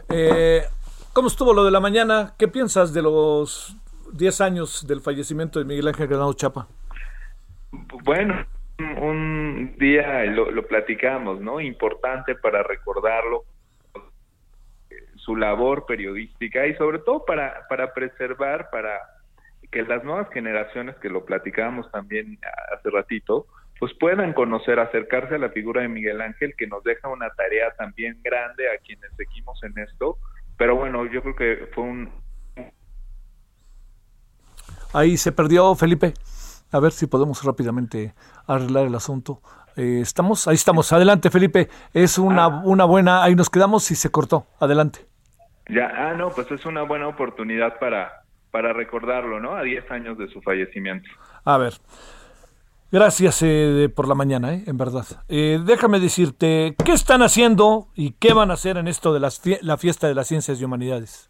Eh, 0.09 0.61
¿Cómo 1.13 1.27
estuvo 1.27 1.53
lo 1.53 1.65
de 1.65 1.71
la 1.71 1.79
mañana? 1.79 2.35
¿Qué 2.37 2.47
piensas 2.47 2.93
de 2.93 3.01
los 3.01 3.75
10 4.13 4.41
años 4.41 4.87
del 4.87 5.01
fallecimiento 5.01 5.59
de 5.59 5.65
Miguel 5.65 5.87
Ángel 5.87 6.07
Granado 6.07 6.33
Chapa? 6.33 6.67
Bueno, 8.03 8.45
un 9.01 9.75
día 9.79 10.23
lo, 10.25 10.51
lo 10.51 10.67
platicamos, 10.67 11.41
¿no? 11.41 11.59
Importante 11.59 12.35
para 12.35 12.63
recordarlo, 12.63 13.43
su 15.15 15.35
labor 15.35 15.85
periodística 15.85 16.65
y 16.67 16.75
sobre 16.75 16.99
todo 16.99 17.25
para, 17.25 17.67
para 17.67 17.93
preservar, 17.93 18.69
para 18.69 18.97
que 19.71 19.83
las 19.83 20.03
nuevas 20.03 20.29
generaciones, 20.31 20.95
que 20.97 21.09
lo 21.09 21.25
platicábamos 21.25 21.91
también 21.91 22.39
hace 22.71 22.89
ratito, 22.89 23.45
pues 23.79 23.93
puedan 23.99 24.33
conocer, 24.33 24.79
acercarse 24.79 25.35
a 25.35 25.37
la 25.37 25.49
figura 25.49 25.81
de 25.81 25.87
Miguel 25.87 26.21
Ángel, 26.21 26.53
que 26.57 26.67
nos 26.67 26.83
deja 26.83 27.07
una 27.07 27.29
tarea 27.31 27.71
también 27.77 28.19
grande 28.23 28.65
a 28.69 28.77
quienes 28.83 29.11
seguimos 29.15 29.61
en 29.63 29.77
esto. 29.79 30.17
Pero 30.57 30.75
bueno, 30.75 31.05
yo 31.05 31.21
creo 31.21 31.35
que 31.35 31.67
fue 31.73 31.83
un... 31.83 32.09
Ahí 34.93 35.17
se 35.17 35.31
perdió 35.31 35.75
Felipe. 35.75 36.13
A 36.71 36.79
ver 36.79 36.91
si 36.91 37.07
podemos 37.07 37.43
rápidamente 37.43 38.13
arreglar 38.47 38.87
el 38.87 38.95
asunto. 38.95 39.41
Eh, 39.75 39.99
estamos, 40.01 40.47
ahí 40.47 40.55
estamos. 40.55 40.91
Adelante, 40.91 41.29
Felipe. 41.29 41.69
Es 41.93 42.17
una, 42.17 42.45
ah. 42.45 42.61
una 42.65 42.85
buena. 42.85 43.23
Ahí 43.23 43.35
nos 43.35 43.49
quedamos 43.49 43.89
y 43.91 43.95
se 43.95 44.09
cortó. 44.09 44.47
Adelante. 44.59 45.05
Ya, 45.69 45.91
ah, 45.93 46.13
no, 46.13 46.29
pues 46.29 46.49
es 46.51 46.65
una 46.65 46.81
buena 46.83 47.07
oportunidad 47.07 47.77
para 47.79 48.27
para 48.51 48.73
recordarlo, 48.73 49.39
¿no? 49.39 49.55
A 49.55 49.61
10 49.61 49.91
años 49.91 50.17
de 50.17 50.27
su 50.29 50.41
fallecimiento. 50.41 51.07
A 51.45 51.57
ver. 51.57 51.73
Gracias 52.91 53.43
eh, 53.43 53.89
por 53.93 54.07
la 54.07 54.15
mañana, 54.15 54.53
eh, 54.53 54.63
en 54.65 54.77
verdad. 54.77 55.05
Eh, 55.27 55.59
déjame 55.65 55.99
decirte, 55.99 56.73
¿qué 56.85 56.93
están 56.93 57.21
haciendo 57.21 57.87
y 57.95 58.13
qué 58.13 58.33
van 58.33 58.49
a 58.49 58.53
hacer 58.53 58.77
en 58.77 58.87
esto 58.87 59.13
de 59.13 59.19
las 59.19 59.41
la 59.61 59.77
fiesta 59.77 60.07
de 60.07 60.15
las 60.15 60.27
ciencias 60.27 60.61
y 60.61 60.65
humanidades? 60.65 61.29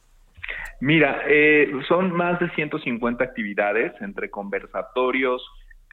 Mira, 0.80 1.22
eh, 1.28 1.72
son 1.88 2.12
más 2.12 2.39
de 2.39 2.49
150 2.51 3.24
actividades 3.24 3.93
entre 3.99 4.30
conversatorios, 4.30 5.41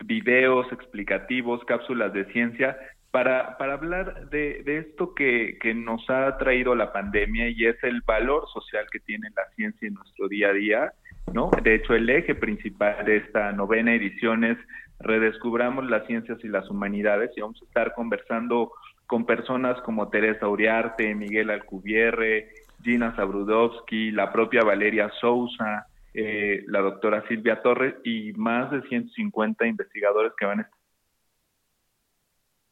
videos 0.05 0.71
explicativos, 0.73 1.65
cápsulas 1.65 2.12
de 2.12 2.27
ciencia, 2.27 2.77
para, 3.11 3.57
para 3.57 3.75
hablar 3.75 4.29
de, 4.29 4.62
esto 4.67 5.15
que, 5.15 5.57
nos 5.75 6.05
ha 6.11 6.37
traído 6.37 6.75
la 6.75 6.93
pandemia 6.93 7.49
y 7.49 7.65
es 7.65 7.83
el 7.83 8.03
valor 8.03 8.47
social 8.53 8.85
que 8.91 8.99
tiene 9.01 9.29
la 9.35 9.47
ciencia 9.55 9.89
en 9.89 9.95
nuestro 9.95 10.29
día 10.29 10.49
a 10.49 10.53
día, 10.53 10.93
¿no? 11.33 11.51
De 11.62 11.77
hecho, 11.77 11.95
el 11.95 12.11
eje 12.11 12.35
principal 12.35 13.05
de 13.07 13.19
esta 13.19 13.53
novena 13.53 13.95
edición 13.95 14.45
es 14.45 14.59
redescubramos 15.05 15.89
las 15.89 16.07
ciencias 16.07 16.39
y 16.43 16.49
las 16.49 16.69
humanidades 16.69 17.31
y 17.37 17.41
vamos 17.41 17.61
a 17.63 17.65
estar 17.65 17.95
conversando 17.95 18.73
con 19.07 19.27
personas 19.27 19.81
como 19.83 20.09
Teresa 20.09 20.49
Uriarte, 20.49 21.15
Miguel 21.15 21.51
Alcubierre, 21.51 22.49
Gina 22.83 23.15
Zabrudowski, 23.15 24.11
la 24.11 24.33
propia 24.33 24.63
Valeria 24.63 25.11
Sousa, 25.21 25.87
eh, 26.15 26.65
la 26.69 26.81
doctora 26.81 27.27
Silvia 27.29 27.63
Torres 27.63 27.95
y 28.05 28.33
más 28.35 28.71
de 28.71 28.83
150 28.83 29.67
investigadores 29.67 30.33
que 30.39 30.47
van 30.47 30.61
a 30.61 30.63
estar. 30.63 30.79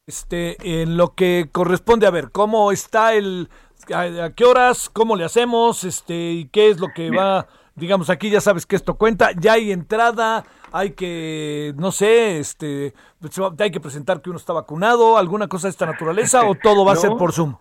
Este, 0.05 0.81
en 0.81 0.97
lo 0.97 1.15
que 1.15 1.47
corresponde 1.51 2.05
a 2.05 2.11
ver, 2.11 2.31
¿cómo 2.31 2.71
está 2.73 3.13
el, 3.13 3.47
a, 3.93 4.31
qué 4.35 4.43
horas, 4.45 4.89
cómo 4.89 5.15
le 5.15 5.23
hacemos, 5.23 5.83
este, 5.83 6.31
y 6.31 6.45
qué 6.49 6.69
es 6.69 6.79
lo 6.79 6.87
que 6.93 7.09
va, 7.09 7.47
digamos, 7.75 8.09
aquí 8.09 8.29
ya 8.29 8.41
sabes 8.41 8.65
que 8.65 8.75
esto 8.75 8.95
cuenta, 8.95 9.31
ya 9.39 9.53
hay 9.53 9.71
entrada, 9.71 10.43
hay 10.71 10.91
que, 10.91 11.73
no 11.77 11.91
sé, 11.91 12.39
este, 12.39 12.93
hay 13.59 13.71
que 13.71 13.79
presentar 13.79 14.21
que 14.21 14.29
uno 14.29 14.37
está 14.37 14.53
vacunado, 14.53 15.17
alguna 15.17 15.47
cosa 15.47 15.67
de 15.67 15.71
esta 15.71 15.85
naturaleza, 15.85 16.45
o 16.45 16.55
todo 16.55 16.85
va 16.85 16.93
a 16.93 16.97
ser 16.97 17.11
por 17.11 17.31
Zoom. 17.31 17.55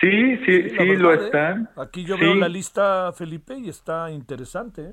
Sí, 0.00 0.36
sí, 0.44 0.70
sí, 0.70 0.96
lo 0.96 1.12
¿eh? 1.12 1.24
están. 1.24 1.68
Aquí 1.76 2.04
yo 2.04 2.18
veo 2.18 2.34
la 2.34 2.48
lista, 2.48 3.12
Felipe, 3.12 3.56
y 3.56 3.68
está 3.68 4.10
interesante. 4.10 4.82
¿eh? 4.82 4.92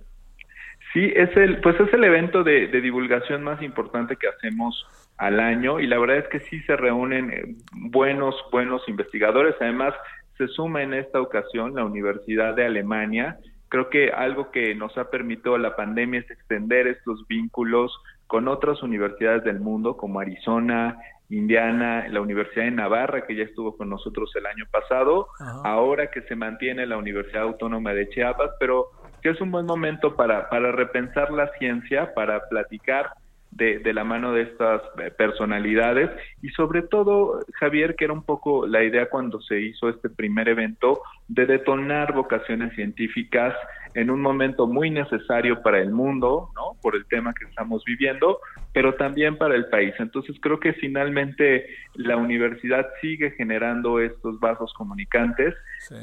Sí, 0.94 1.12
es 1.16 1.36
el, 1.38 1.62
pues 1.62 1.80
es 1.80 1.94
el 1.94 2.04
evento 2.04 2.44
de, 2.44 2.68
divulgación 2.68 3.44
más 3.44 3.62
importante 3.62 4.16
que 4.16 4.28
hacemos 4.28 4.88
al 5.18 5.40
año 5.40 5.80
y 5.80 5.88
la 5.88 6.00
verdad 6.00 6.18
es 6.18 6.28
que 6.30 6.40
sí 6.40 6.60
se 6.62 6.76
reúnen 6.76 7.32
eh, 7.32 7.56
buenos, 7.74 8.36
buenos 8.52 8.88
investigadores. 8.88 9.56
Además, 9.60 9.94
se 10.38 10.48
suma 10.48 10.82
en 10.82 10.94
esta 10.94 11.22
ocasión 11.22 11.76
la 11.76 11.86
Universidad 11.86 12.56
de 12.56 12.66
Alemania. 12.66 13.38
Creo 13.68 13.90
que 13.90 14.10
algo 14.10 14.50
que 14.50 14.74
nos 14.74 14.98
ha 14.98 15.12
permitido 15.12 15.58
la 15.58 15.76
pandemia 15.76 16.22
es 16.22 16.32
extender 16.32 16.88
estos 16.88 17.28
vínculos 17.28 17.96
con 18.26 18.48
otras 18.48 18.82
universidades 18.82 19.44
del 19.44 19.60
mundo 19.60 19.98
como 19.98 20.20
Arizona, 20.20 20.98
Indiana, 21.30 22.08
la 22.10 22.22
Universidad 22.22 22.66
de 22.66 22.72
Navarra, 22.72 23.26
que 23.26 23.36
ya 23.36 23.44
estuvo 23.44 23.78
con 23.78 23.90
nosotros 23.90 24.32
el 24.36 24.48
año 24.48 24.66
pasado, 24.72 25.28
ahora 25.64 26.10
que 26.10 26.22
se 26.24 26.36
mantiene 26.36 26.88
la 26.88 26.98
Universidad 26.98 27.44
Autónoma 27.44 27.94
de 27.94 28.10
Chiapas, 28.10 28.52
pero 28.60 28.88
que 29.22 29.30
es 29.30 29.42
un 29.42 29.52
buen 29.52 29.66
momento 29.66 30.16
para, 30.16 30.50
para 30.50 30.72
repensar 30.72 31.32
la 31.32 31.52
ciencia, 31.58 32.14
para 32.14 32.48
platicar 32.50 33.12
de, 33.52 33.80
de, 33.80 33.94
la 33.94 34.04
mano 34.04 34.34
de 34.34 34.44
estas 34.44 34.82
eh, 35.00 35.12
personalidades. 35.12 36.10
Y 36.42 36.50
sobre 36.50 36.84
todo, 36.84 37.40
Javier, 37.60 37.96
que 37.96 38.06
era 38.06 38.14
un 38.14 38.24
poco 38.24 38.68
la 38.68 38.84
idea 38.84 39.10
cuando 39.10 39.42
se 39.42 39.60
hizo 39.60 39.90
este 39.90 40.10
primer 40.10 40.50
evento, 40.50 41.02
de 41.28 41.46
detonar 41.46 42.14
vocaciones 42.14 42.74
científicas 42.76 43.56
en 43.94 44.10
un 44.10 44.22
momento 44.22 44.68
muy 44.68 44.90
necesario 44.90 45.62
para 45.62 45.80
el 45.80 45.92
mundo, 45.92 46.50
¿no? 46.56 46.80
Por 46.82 46.96
el 46.96 47.06
tema 47.08 47.34
que 47.34 47.46
estamos 47.46 47.84
viviendo, 47.86 48.40
pero 48.74 48.96
también 48.96 49.38
para 49.38 49.56
el 49.56 49.66
país. 49.66 49.94
Entonces 50.00 50.36
creo 50.42 50.60
que 50.60 50.74
finalmente 50.74 51.66
la 51.96 52.18
universidad 52.18 52.88
sigue 53.02 53.32
generando 53.32 54.00
estos 54.00 54.40
vasos 54.40 54.74
comunicantes 54.74 55.56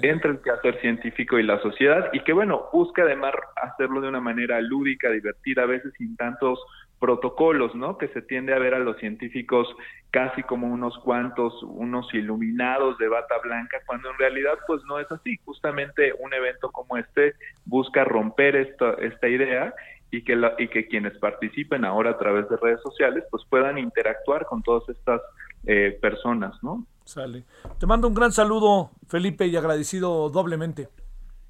entre 0.03 0.32
el 0.32 0.41
quehacer 0.41 0.80
científico 0.80 1.39
y 1.39 1.43
la 1.43 1.61
sociedad 1.61 2.09
y 2.12 2.20
que 2.20 2.32
bueno, 2.32 2.68
busca 2.72 3.03
además 3.03 3.32
hacerlo 3.57 4.01
de 4.01 4.09
una 4.09 4.20
manera 4.20 4.61
lúdica, 4.61 5.11
divertida, 5.11 5.62
a 5.62 5.66
veces 5.66 5.93
sin 5.97 6.16
tantos 6.16 6.59
protocolos, 6.99 7.74
¿no? 7.74 7.99
Que 7.99 8.09
se 8.09 8.22
tiende 8.22 8.55
a 8.55 8.59
ver 8.59 8.74
a 8.74 8.78
los 8.78 8.97
científicos 8.99 9.68
casi 10.11 10.42
como 10.42 10.68
unos 10.68 10.97
cuantos, 10.99 11.62
unos 11.62 12.12
iluminados 12.14 12.97
de 12.99 13.09
bata 13.09 13.34
blanca, 13.42 13.78
cuando 13.86 14.11
en 14.11 14.18
realidad 14.18 14.55
pues 14.66 14.82
no 14.84 14.99
es 14.99 15.11
así. 15.12 15.38
Justamente 15.44 16.12
un 16.18 16.32
evento 16.32 16.70
como 16.70 16.97
este 16.97 17.34
busca 17.64 18.05
romper 18.05 18.57
esta, 18.57 18.94
esta 18.94 19.28
idea 19.28 19.74
y 20.11 20.22
que, 20.22 20.36
la, 20.36 20.55
y 20.59 20.68
que 20.68 20.86
quienes 20.86 21.16
participen 21.18 21.84
ahora 21.84 22.11
a 22.11 22.18
través 22.18 22.49
de 22.49 22.57
redes 22.57 22.80
sociales 22.80 23.24
pues 23.30 23.44
puedan 23.51 23.76
interactuar 23.76 24.47
con 24.47 24.62
todas 24.62 24.88
estas 24.88 25.20
eh, 25.66 25.99
personas, 26.01 26.55
¿no? 26.62 26.86
Sale. 27.05 27.44
Te 27.78 27.86
mando 27.86 28.09
un 28.09 28.14
gran 28.14 28.32
saludo, 28.32 28.90
Felipe, 29.09 29.47
y 29.47 29.57
agradecido 29.57 30.28
doblemente. 30.30 30.88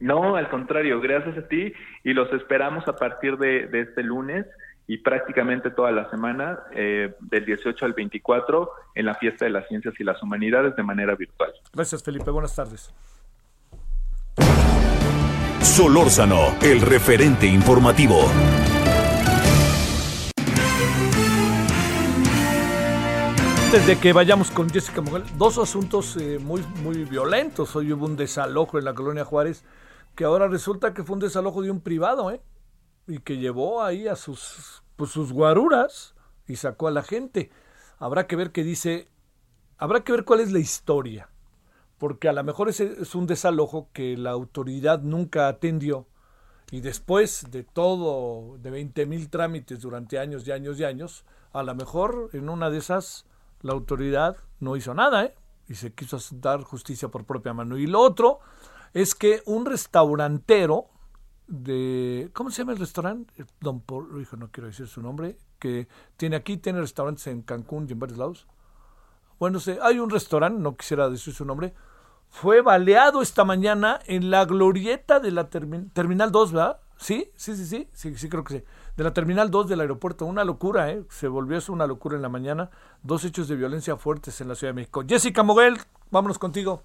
No, 0.00 0.36
al 0.36 0.50
contrario, 0.50 1.00
gracias 1.00 1.38
a 1.38 1.48
ti 1.48 1.72
y 2.04 2.12
los 2.12 2.30
esperamos 2.32 2.86
a 2.88 2.96
partir 2.96 3.38
de, 3.38 3.66
de 3.68 3.82
este 3.82 4.02
lunes 4.02 4.44
y 4.88 4.98
prácticamente 4.98 5.70
toda 5.70 5.90
la 5.90 6.08
semana, 6.10 6.60
eh, 6.72 7.14
del 7.20 7.44
18 7.44 7.84
al 7.84 7.92
24, 7.92 8.70
en 8.94 9.06
la 9.06 9.14
Fiesta 9.14 9.44
de 9.44 9.50
las 9.50 9.66
Ciencias 9.68 9.94
y 9.98 10.04
las 10.04 10.22
Humanidades 10.22 10.76
de 10.76 10.82
manera 10.82 11.14
virtual. 11.14 11.52
Gracias, 11.72 12.02
Felipe. 12.02 12.30
Buenas 12.30 12.54
tardes. 12.54 12.94
Solórzano, 15.60 16.56
el 16.62 16.80
referente 16.80 17.46
informativo. 17.46 18.30
Antes 23.66 23.86
de 23.88 23.98
que 23.98 24.12
vayamos 24.12 24.52
con 24.52 24.70
Jessica 24.70 25.00
Mujer, 25.00 25.24
dos 25.36 25.58
asuntos 25.58 26.16
eh, 26.16 26.38
muy, 26.38 26.62
muy 26.84 27.04
violentos. 27.04 27.74
Hoy 27.74 27.92
hubo 27.92 28.06
un 28.06 28.16
desalojo 28.16 28.78
en 28.78 28.84
la 28.84 28.94
colonia 28.94 29.24
Juárez, 29.24 29.64
que 30.14 30.22
ahora 30.22 30.46
resulta 30.46 30.94
que 30.94 31.02
fue 31.02 31.14
un 31.14 31.20
desalojo 31.20 31.62
de 31.62 31.72
un 31.72 31.80
privado, 31.80 32.30
¿eh? 32.30 32.40
Y 33.06 33.18
que 33.18 33.38
llevó 33.38 33.82
ahí 33.82 34.08
a 34.08 34.16
sus, 34.16 34.82
pues, 34.96 35.10
sus 35.10 35.32
guaruras 35.32 36.14
y 36.46 36.56
sacó 36.56 36.88
a 36.88 36.92
la 36.92 37.02
gente. 37.02 37.50
Habrá 37.98 38.26
que 38.26 38.36
ver 38.36 38.52
qué 38.52 38.64
dice, 38.64 39.08
habrá 39.78 40.04
que 40.04 40.12
ver 40.12 40.24
cuál 40.24 40.40
es 40.40 40.52
la 40.52 40.58
historia, 40.58 41.28
porque 41.98 42.28
a 42.28 42.32
lo 42.32 42.44
mejor 42.44 42.68
es, 42.68 42.80
es 42.80 43.14
un 43.14 43.26
desalojo 43.26 43.88
que 43.92 44.16
la 44.16 44.30
autoridad 44.30 45.02
nunca 45.02 45.48
atendió 45.48 46.06
y 46.70 46.80
después 46.80 47.50
de 47.50 47.62
todo, 47.62 48.58
de 48.58 48.70
20 48.70 49.06
mil 49.06 49.30
trámites 49.30 49.80
durante 49.80 50.18
años 50.18 50.46
y 50.46 50.52
años 50.52 50.80
y 50.80 50.84
años, 50.84 51.24
a 51.52 51.62
lo 51.62 51.74
mejor 51.74 52.30
en 52.32 52.48
una 52.48 52.70
de 52.70 52.78
esas 52.78 53.24
la 53.62 53.72
autoridad 53.72 54.36
no 54.58 54.76
hizo 54.76 54.92
nada, 54.92 55.24
¿eh? 55.24 55.34
Y 55.68 55.74
se 55.74 55.92
quiso 55.92 56.18
dar 56.32 56.62
justicia 56.62 57.08
por 57.08 57.24
propia 57.24 57.52
mano. 57.52 57.78
Y 57.78 57.86
lo 57.86 58.00
otro 58.00 58.40
es 58.94 59.14
que 59.14 59.42
un 59.46 59.64
restaurantero 59.64 60.88
de 61.46 62.30
¿cómo 62.32 62.50
se 62.50 62.58
llama 62.58 62.72
el 62.72 62.78
restaurante? 62.78 63.32
Eh, 63.38 63.46
Don 63.60 63.80
Por, 63.80 64.20
hijo, 64.20 64.36
no 64.36 64.50
quiero 64.50 64.68
decir 64.68 64.86
su 64.86 65.00
nombre, 65.02 65.38
que 65.58 65.88
tiene 66.16 66.36
aquí, 66.36 66.56
tiene 66.56 66.80
restaurantes 66.80 67.26
en 67.28 67.42
Cancún 67.42 67.86
y 67.88 67.92
en 67.92 67.98
varios 67.98 68.18
lados. 68.18 68.46
Bueno, 69.38 69.60
sé, 69.60 69.78
hay 69.82 69.98
un 69.98 70.10
restaurante, 70.10 70.60
no 70.60 70.76
quisiera 70.76 71.08
decir 71.10 71.34
su 71.34 71.44
nombre, 71.44 71.74
fue 72.28 72.62
baleado 72.62 73.22
esta 73.22 73.44
mañana 73.44 74.00
en 74.06 74.30
la 74.30 74.44
glorieta 74.44 75.20
de 75.20 75.30
la 75.30 75.48
Terminal 75.48 76.32
2, 76.32 76.52
¿verdad? 76.52 76.80
¿Sí? 76.98 77.30
Sí, 77.36 77.54
sí, 77.56 77.66
sí, 77.66 77.88
sí, 77.92 78.16
sí, 78.16 78.28
creo 78.28 78.44
que 78.44 78.58
sí. 78.58 78.64
De 78.96 79.04
la 79.04 79.12
Terminal 79.12 79.50
2 79.50 79.68
del 79.68 79.80
aeropuerto, 79.80 80.24
una 80.24 80.44
locura, 80.44 80.90
¿eh? 80.90 81.04
Se 81.10 81.28
volvió 81.28 81.58
eso 81.58 81.72
una 81.72 81.86
locura 81.86 82.16
en 82.16 82.22
la 82.22 82.30
mañana. 82.30 82.70
Dos 83.02 83.24
hechos 83.24 83.48
de 83.48 83.56
violencia 83.56 83.96
fuertes 83.96 84.40
en 84.40 84.48
la 84.48 84.54
Ciudad 84.54 84.70
de 84.72 84.76
México. 84.80 85.04
Jessica 85.06 85.42
Moguel, 85.42 85.78
vámonos 86.10 86.38
contigo. 86.38 86.82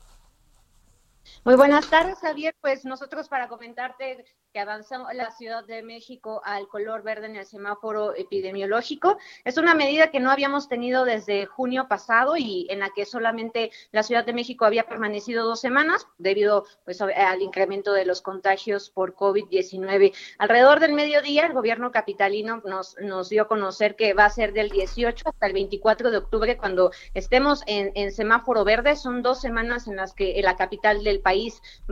Muy 1.44 1.56
buenas 1.56 1.90
tardes, 1.90 2.20
Javier. 2.20 2.54
Pues 2.62 2.86
nosotros 2.86 3.28
para 3.28 3.48
comentarte 3.48 4.24
que 4.54 4.60
avanzó 4.60 5.08
la 5.14 5.32
Ciudad 5.32 5.64
de 5.64 5.82
México 5.82 6.42
al 6.46 6.68
color 6.68 7.02
verde 7.02 7.26
en 7.26 7.36
el 7.36 7.46
semáforo 7.48 8.14
epidemiológico. 8.16 9.18
Es 9.44 9.58
una 9.58 9.74
medida 9.74 10.12
que 10.12 10.20
no 10.20 10.30
habíamos 10.30 10.70
tenido 10.70 11.04
desde 11.04 11.48
junio 11.48 11.88
pasado 11.88 12.38
y 12.38 12.68
en 12.70 12.80
la 12.80 12.92
que 12.92 13.06
solamente 13.06 13.72
la 13.92 14.04
Ciudad 14.04 14.24
de 14.24 14.34
México 14.34 14.66
había 14.66 14.88
permanecido 14.88 15.46
dos 15.46 15.62
semanas 15.62 16.06
debido 16.20 16.66
pues, 16.86 17.02
al 17.02 17.42
incremento 17.42 17.92
de 17.94 18.06
los 18.06 18.22
contagios 18.22 18.92
por 18.92 19.16
COVID-19. 19.16 20.14
Alrededor 20.38 20.80
del 20.80 20.94
mediodía, 20.94 21.48
el 21.48 21.54
gobierno 21.54 21.92
capitalino 21.92 22.62
nos, 22.66 22.98
nos 23.00 23.30
dio 23.30 23.44
a 23.44 23.48
conocer 23.48 23.96
que 23.96 24.14
va 24.14 24.26
a 24.26 24.30
ser 24.30 24.54
del 24.54 24.70
18 24.70 25.30
hasta 25.30 25.48
el 25.48 25.54
24 25.54 26.12
de 26.12 26.18
octubre 26.18 26.58
cuando 26.58 26.92
estemos 27.16 27.64
en, 27.66 27.94
en 27.96 28.12
semáforo 28.12 28.64
verde. 28.64 28.96
Son 28.96 29.24
dos 29.24 29.42
semanas 29.42 29.88
en 29.88 29.96
las 29.96 30.14
que 30.14 30.40
la 30.44 30.56
capital 30.56 31.04
del 31.04 31.22
país 31.22 31.31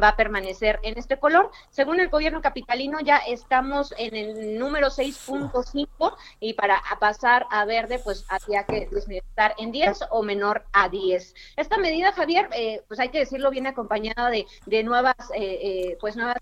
va 0.02 0.10
a 0.10 0.16
permanecer 0.16 0.80
en 0.84 0.98
este 0.98 1.18
color. 1.18 1.52
Según 1.70 2.00
el 2.00 2.10
gobierno 2.10 2.42
capitalino 2.42 3.00
ya 3.00 3.18
estamos 3.18 3.94
en 3.98 4.16
el 4.16 4.60
número 4.60 4.88
6.5 4.88 6.16
y 6.40 6.54
para 6.54 6.82
pasar 7.00 7.46
a 7.52 7.66
verde 7.66 8.00
pues 8.00 8.26
había 8.30 8.64
que 8.64 8.90
estar 8.92 9.56
en 9.58 9.72
10 9.72 10.00
o 10.12 10.24
menor 10.24 10.66
a 10.74 10.90
10. 10.90 11.34
Esta 11.58 11.78
medida, 11.78 12.12
Javier, 12.12 12.50
eh, 12.54 12.82
pues 12.88 13.00
hay 13.00 13.10
que 13.10 13.20
decirlo, 13.20 13.52
viene 13.52 13.70
acompañada 13.70 14.30
de, 14.30 14.46
de 14.66 14.84
nuevas, 14.84 15.16
eh, 15.36 15.60
eh, 15.62 15.98
pues 16.00 16.16
nuevas 16.16 16.38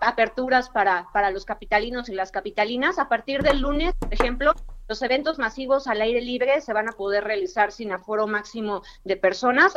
aperturas 0.00 0.68
para, 0.68 1.08
para 1.12 1.30
los 1.30 1.44
capitalinos 1.44 2.08
y 2.08 2.14
las 2.14 2.30
capitalinas. 2.30 2.98
A 2.98 3.08
partir 3.08 3.42
del 3.42 3.60
lunes, 3.60 3.94
por 3.98 4.12
ejemplo, 4.12 4.54
los 4.88 5.02
eventos 5.02 5.38
masivos 5.38 5.86
al 5.86 6.00
aire 6.00 6.20
libre 6.20 6.60
se 6.60 6.72
van 6.72 6.88
a 6.88 6.92
poder 6.92 7.24
realizar 7.24 7.72
sin 7.72 7.92
aforo 7.92 8.26
máximo 8.26 8.82
de 9.04 9.16
personas. 9.16 9.74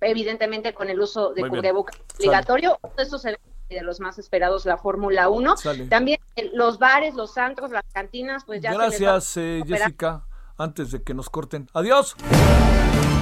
Evidentemente 0.00 0.72
con 0.74 0.88
el 0.88 1.00
uso 1.00 1.32
de 1.32 1.48
cubrebocas 1.48 1.96
obligatorio. 2.18 2.78
Estos 2.96 3.24
eventos 3.24 3.50
de 3.68 3.82
los 3.82 4.00
más 4.00 4.18
esperados, 4.18 4.66
la 4.66 4.76
Fórmula 4.76 5.28
1. 5.28 5.54
También 5.88 6.18
eh, 6.36 6.50
los 6.52 6.78
bares, 6.78 7.14
los 7.14 7.38
antros, 7.38 7.70
las 7.70 7.84
cantinas, 7.92 8.44
pues 8.44 8.60
ya. 8.60 8.72
Gracias, 8.74 9.36
eh, 9.36 9.62
Jessica. 9.66 10.24
Antes 10.56 10.90
de 10.90 11.02
que 11.02 11.14
nos 11.14 11.30
corten. 11.30 11.68
Adiós. 11.72 12.16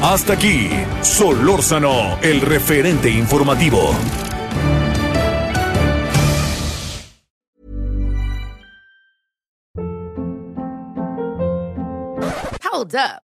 Hasta 0.03 0.35
aquí, 0.35 0.70
Solórzano, 1.03 2.18
el 2.22 2.41
referente 2.41 3.11
informativo. 3.11 3.91
Hold 12.70 12.95
up. 12.95 13.28